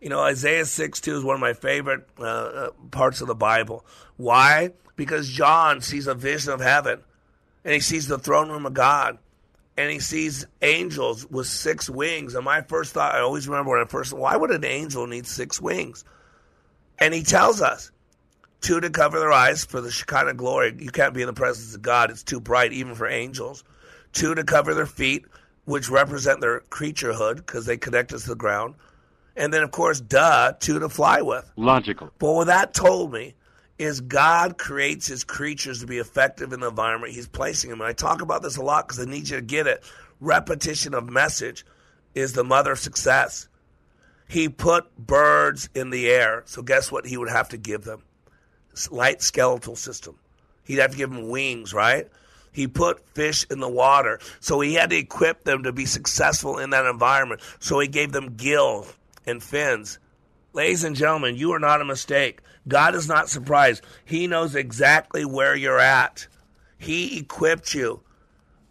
You 0.00 0.08
know, 0.08 0.20
Isaiah 0.20 0.64
6 0.64 1.00
2 1.00 1.16
is 1.18 1.24
one 1.24 1.34
of 1.34 1.40
my 1.40 1.52
favorite 1.52 2.08
uh, 2.18 2.22
uh, 2.22 2.70
parts 2.90 3.20
of 3.20 3.26
the 3.26 3.34
Bible. 3.34 3.84
Why? 4.16 4.70
Because 4.96 5.28
John 5.28 5.82
sees 5.82 6.06
a 6.06 6.14
vision 6.14 6.52
of 6.52 6.60
heaven 6.60 7.00
and 7.64 7.74
he 7.74 7.80
sees 7.80 8.08
the 8.08 8.18
throne 8.18 8.48
room 8.48 8.64
of 8.64 8.72
God 8.72 9.18
and 9.76 9.90
he 9.90 9.98
sees 9.98 10.46
angels 10.62 11.26
with 11.30 11.46
six 11.46 11.88
wings. 11.88 12.34
And 12.34 12.44
my 12.44 12.62
first 12.62 12.94
thought, 12.94 13.14
I 13.14 13.20
always 13.20 13.48
remember 13.48 13.72
when 13.72 13.80
I 13.80 13.84
first, 13.84 14.12
why 14.12 14.36
would 14.36 14.50
an 14.50 14.64
angel 14.64 15.06
need 15.06 15.26
six 15.26 15.60
wings? 15.60 16.04
And 16.98 17.14
he 17.14 17.22
tells 17.22 17.60
us 17.60 17.90
Two 18.60 18.80
to 18.80 18.90
cover 18.90 19.18
their 19.18 19.32
eyes 19.32 19.64
for 19.64 19.80
the 19.80 19.90
Shekinah 19.90 20.34
glory. 20.34 20.74
You 20.78 20.90
can't 20.90 21.14
be 21.14 21.22
in 21.22 21.26
the 21.26 21.32
presence 21.32 21.74
of 21.74 21.82
God. 21.82 22.10
It's 22.10 22.22
too 22.22 22.40
bright, 22.40 22.72
even 22.72 22.94
for 22.94 23.08
angels. 23.08 23.64
Two 24.12 24.34
to 24.34 24.44
cover 24.44 24.74
their 24.74 24.86
feet, 24.86 25.24
which 25.64 25.88
represent 25.88 26.40
their 26.40 26.60
creaturehood 26.70 27.36
because 27.36 27.66
they 27.66 27.76
connect 27.76 28.12
us 28.12 28.24
to 28.24 28.30
the 28.30 28.36
ground. 28.36 28.74
And 29.36 29.54
then, 29.54 29.62
of 29.62 29.70
course, 29.70 30.00
duh, 30.00 30.52
two 30.58 30.78
to 30.78 30.88
fly 30.88 31.22
with. 31.22 31.50
Logical. 31.56 32.10
But 32.18 32.32
what 32.32 32.46
that 32.48 32.74
told 32.74 33.12
me 33.12 33.34
is 33.78 34.02
God 34.02 34.58
creates 34.58 35.06
his 35.06 35.24
creatures 35.24 35.80
to 35.80 35.86
be 35.86 35.96
effective 35.96 36.52
in 36.52 36.60
the 36.60 36.68
environment 36.68 37.14
he's 37.14 37.28
placing 37.28 37.70
them. 37.70 37.80
And 37.80 37.88
I 37.88 37.94
talk 37.94 38.20
about 38.20 38.42
this 38.42 38.58
a 38.58 38.62
lot 38.62 38.86
because 38.86 39.00
I 39.00 39.10
need 39.10 39.30
you 39.30 39.36
to 39.36 39.42
get 39.42 39.66
it. 39.66 39.82
Repetition 40.20 40.92
of 40.92 41.08
message 41.08 41.64
is 42.14 42.34
the 42.34 42.44
mother 42.44 42.72
of 42.72 42.78
success. 42.78 43.48
He 44.28 44.50
put 44.50 44.94
birds 44.98 45.70
in 45.74 45.88
the 45.88 46.10
air. 46.10 46.42
So 46.44 46.60
guess 46.60 46.92
what 46.92 47.06
he 47.06 47.16
would 47.16 47.30
have 47.30 47.48
to 47.50 47.56
give 47.56 47.84
them? 47.84 48.02
Light 48.90 49.22
skeletal 49.22 49.76
system. 49.76 50.16
He'd 50.64 50.78
have 50.78 50.92
to 50.92 50.96
give 50.96 51.10
them 51.10 51.28
wings, 51.28 51.74
right? 51.74 52.08
He 52.52 52.66
put 52.66 53.06
fish 53.08 53.46
in 53.50 53.60
the 53.60 53.68
water. 53.68 54.20
So 54.40 54.60
he 54.60 54.74
had 54.74 54.90
to 54.90 54.96
equip 54.96 55.44
them 55.44 55.62
to 55.64 55.72
be 55.72 55.86
successful 55.86 56.58
in 56.58 56.70
that 56.70 56.86
environment. 56.86 57.40
So 57.60 57.78
he 57.78 57.88
gave 57.88 58.12
them 58.12 58.36
gills 58.36 58.96
and 59.26 59.42
fins. 59.42 59.98
Ladies 60.52 60.82
and 60.82 60.96
gentlemen, 60.96 61.36
you 61.36 61.52
are 61.52 61.60
not 61.60 61.80
a 61.80 61.84
mistake. 61.84 62.40
God 62.66 62.94
is 62.94 63.08
not 63.08 63.28
surprised. 63.28 63.84
He 64.04 64.26
knows 64.26 64.54
exactly 64.54 65.24
where 65.24 65.54
you're 65.54 65.78
at. 65.78 66.26
He 66.76 67.18
equipped 67.18 67.74
you. 67.74 68.02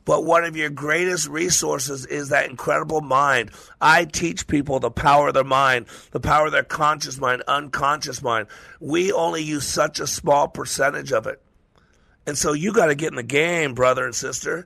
But 0.09 0.25
one 0.25 0.43
of 0.43 0.57
your 0.57 0.71
greatest 0.71 1.27
resources 1.27 2.07
is 2.07 2.29
that 2.29 2.49
incredible 2.49 3.01
mind. 3.01 3.51
I 3.79 4.05
teach 4.05 4.47
people 4.47 4.79
the 4.79 4.89
power 4.89 5.27
of 5.27 5.35
their 5.35 5.43
mind, 5.43 5.85
the 6.09 6.19
power 6.19 6.47
of 6.47 6.51
their 6.51 6.63
conscious 6.63 7.19
mind, 7.19 7.43
unconscious 7.47 8.23
mind. 8.23 8.47
We 8.79 9.11
only 9.11 9.43
use 9.43 9.67
such 9.67 9.99
a 9.99 10.07
small 10.07 10.47
percentage 10.47 11.11
of 11.11 11.27
it. 11.27 11.39
And 12.25 12.35
so 12.35 12.53
you 12.53 12.73
got 12.73 12.87
to 12.87 12.95
get 12.95 13.11
in 13.11 13.17
the 13.17 13.21
game, 13.21 13.75
brother 13.75 14.03
and 14.03 14.15
sister. 14.15 14.65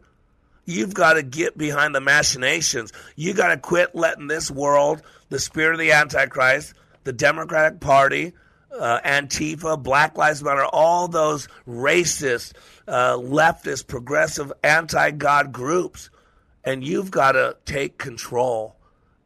You've 0.64 0.94
got 0.94 1.16
to 1.16 1.24
get 1.24 1.58
behind 1.58 1.94
the 1.94 2.00
machinations. 2.00 2.94
You 3.18 3.34
got 3.34 3.50
to 3.50 3.58
quit 3.58 3.94
letting 3.94 4.28
this 4.28 4.50
world, 4.50 5.02
the 5.28 5.39
spirit 5.39 5.74
of 5.74 5.80
the 5.80 5.91
Antichrist, 5.91 6.74
the 7.04 7.12
Democratic 7.12 7.82
Party, 7.82 8.32
uh, 8.80 9.00
Antifa, 9.02 9.82
Black 9.82 10.18
Lives 10.18 10.41
Matter, 10.41 10.66
all 10.66 11.08
those 11.08 11.48
racist, 11.68 12.54
uh, 12.88 13.15
leftist, 13.17 13.88
progressive, 13.88 14.51
anti 14.63 15.11
God 15.11 15.51
groups. 15.51 16.09
And 16.63 16.84
you've 16.84 17.11
got 17.11 17.34
to 17.34 17.57
take 17.65 17.97
control. 17.97 18.75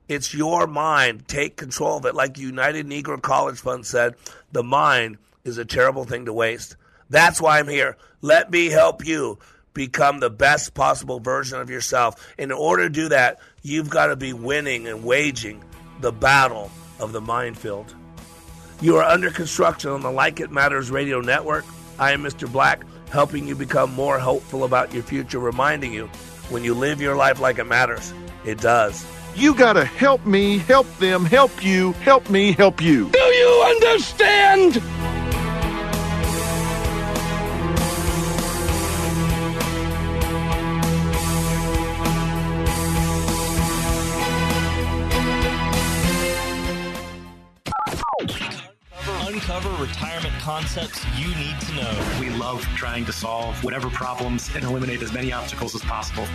It's 0.08 0.34
your 0.34 0.66
mind. 0.66 1.28
Take 1.28 1.56
control 1.56 1.98
of 1.98 2.06
it. 2.06 2.16
Like 2.16 2.38
United 2.38 2.88
Negro 2.88 3.22
College 3.22 3.60
Fund 3.60 3.86
said, 3.86 4.16
the 4.52 4.64
mind 4.64 5.18
is 5.44 5.58
a 5.58 5.66
terrible 5.66 6.04
thing 6.04 6.26
to 6.26 6.34
waste. 6.34 6.76
That's 7.10 7.40
why 7.40 7.60
I'm 7.60 7.68
here. 7.68 7.98
Let 8.22 8.52
me 8.52 8.68
help 8.68 9.06
you 9.06 9.38
become 9.74 10.20
the 10.20 10.30
best 10.30 10.74
possible 10.74 11.20
version 11.20 11.60
of 11.60 11.70
yourself. 11.70 12.34
In 12.38 12.52
order 12.52 12.84
to 12.84 12.90
do 12.90 13.10
that, 13.10 13.40
you've 13.62 13.90
got 13.90 14.08
to 14.08 14.16
be 14.16 14.34
winning 14.34 14.88
and 14.88 15.04
waging 15.04 15.64
the 16.02 16.12
battle 16.12 16.72
of 17.00 17.12
the 17.12 17.22
minefield. 17.22 17.94
You 18.82 18.98
are 18.98 19.04
under 19.04 19.30
construction 19.30 19.92
on 19.92 20.02
the 20.02 20.12
Like 20.12 20.40
It 20.40 20.52
Matters 20.52 20.92
radio 20.92 21.22
network. 21.22 21.66
I 22.00 22.12
am 22.12 22.24
Mr. 22.24 22.52
Black, 22.52 22.84
helping 23.12 23.48
you 23.48 23.56
become 23.56 23.94
more 23.94 24.20
hopeful 24.20 24.64
about 24.64 24.94
your 24.94 25.04
future, 25.04 25.40
reminding 25.40 25.94
you 25.94 26.08
when 26.50 26.64
you 26.64 26.74
live 26.74 27.02
your 27.02 27.16
life 27.16 27.40
like 27.40 27.60
it 27.60 27.66
matters, 27.66 28.14
it 28.46 28.60
does. 28.60 29.06
You 29.36 29.54
gotta 29.54 29.86
help 29.86 30.26
me, 30.26 30.58
help 30.60 30.88
them, 30.98 31.26
help 31.26 31.64
you, 31.64 31.92
help 31.94 32.30
me, 32.30 32.54
help 32.54 32.82
you. 32.82 33.10
Do 33.12 33.20
you 33.20 33.64
understand? 33.68 34.82
Concepts 50.48 51.06
you 51.18 51.28
need 51.36 51.60
to 51.60 51.76
know. 51.76 52.18
We 52.22 52.30
love 52.30 52.62
trying 52.78 53.04
to 53.04 53.12
solve 53.12 53.62
whatever 53.66 53.90
problems 53.90 54.50
and 54.56 54.64
eliminate 54.64 55.02
as 55.02 55.12
many 55.12 55.34
obstacles 55.34 55.76
as 55.76 55.82
possible. 55.82 56.26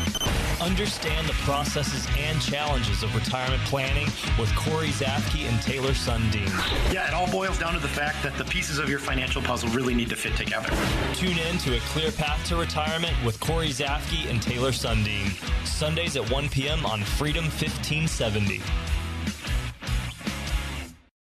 Understand 0.60 1.26
the 1.26 1.32
processes 1.48 2.06
and 2.18 2.38
challenges 2.38 3.02
of 3.02 3.14
retirement 3.14 3.62
planning 3.62 4.04
with 4.38 4.54
Corey 4.54 4.88
Zafke 4.88 5.48
and 5.48 5.62
Taylor 5.62 5.92
Sundin. 5.94 6.46
Yeah, 6.92 7.08
it 7.08 7.14
all 7.14 7.26
boils 7.32 7.58
down 7.58 7.72
to 7.72 7.78
the 7.78 7.88
fact 7.88 8.22
that 8.22 8.36
the 8.36 8.44
pieces 8.44 8.78
of 8.78 8.90
your 8.90 8.98
financial 8.98 9.40
puzzle 9.40 9.70
really 9.70 9.94
need 9.94 10.10
to 10.10 10.16
fit 10.16 10.36
together. 10.36 10.68
Tune 11.14 11.38
in 11.38 11.56
to 11.60 11.74
A 11.74 11.80
Clear 11.80 12.12
Path 12.12 12.46
to 12.48 12.56
Retirement 12.56 13.16
with 13.24 13.40
Corey 13.40 13.70
Zafke 13.70 14.28
and 14.28 14.42
Taylor 14.42 14.72
Sundin. 14.72 15.30
Sundays 15.66 16.18
at 16.18 16.30
1 16.30 16.50
p.m. 16.50 16.84
on 16.84 17.02
Freedom 17.02 17.44
1570. 17.44 18.60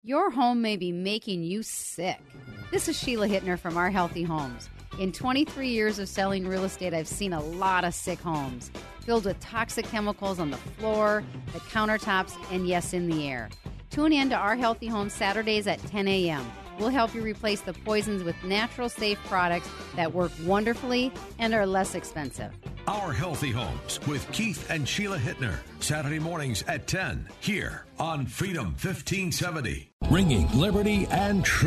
Your 0.02 0.30
home 0.30 0.62
may 0.62 0.78
be 0.78 0.90
making 0.90 1.42
you 1.42 1.62
sick. 1.62 2.22
This 2.70 2.86
is 2.86 2.98
Sheila 2.98 3.26
Hittner 3.26 3.58
from 3.58 3.78
Our 3.78 3.88
Healthy 3.88 4.24
Homes. 4.24 4.68
In 4.98 5.10
23 5.10 5.68
years 5.68 5.98
of 5.98 6.06
selling 6.06 6.46
real 6.46 6.64
estate, 6.64 6.92
I've 6.92 7.08
seen 7.08 7.32
a 7.32 7.42
lot 7.42 7.82
of 7.82 7.94
sick 7.94 8.20
homes 8.20 8.70
filled 9.00 9.24
with 9.24 9.40
toxic 9.40 9.86
chemicals 9.86 10.38
on 10.38 10.50
the 10.50 10.58
floor, 10.58 11.24
the 11.54 11.60
countertops, 11.60 12.36
and 12.52 12.68
yes, 12.68 12.92
in 12.92 13.08
the 13.08 13.26
air. 13.26 13.48
Tune 13.88 14.12
in 14.12 14.28
to 14.28 14.36
Our 14.36 14.54
Healthy 14.54 14.88
Homes 14.88 15.14
Saturdays 15.14 15.66
at 15.66 15.78
10 15.86 16.08
a.m. 16.08 16.44
We'll 16.78 16.90
help 16.90 17.14
you 17.14 17.22
replace 17.22 17.62
the 17.62 17.72
poisons 17.72 18.22
with 18.22 18.36
natural, 18.44 18.90
safe 18.90 19.18
products 19.24 19.70
that 19.96 20.12
work 20.12 20.30
wonderfully 20.44 21.10
and 21.38 21.54
are 21.54 21.66
less 21.66 21.94
expensive. 21.94 22.52
Our 22.86 23.12
Healthy 23.14 23.50
Homes 23.50 23.98
with 24.06 24.30
Keith 24.32 24.70
and 24.70 24.86
Sheila 24.86 25.18
Hittner. 25.18 25.56
Saturday 25.80 26.18
mornings 26.18 26.64
at 26.68 26.86
10 26.86 27.28
here 27.40 27.86
on 27.98 28.26
Freedom 28.26 28.66
1570. 28.66 29.90
Ringing 30.10 30.50
liberty 30.58 31.06
and 31.10 31.44
truth. 31.44 31.66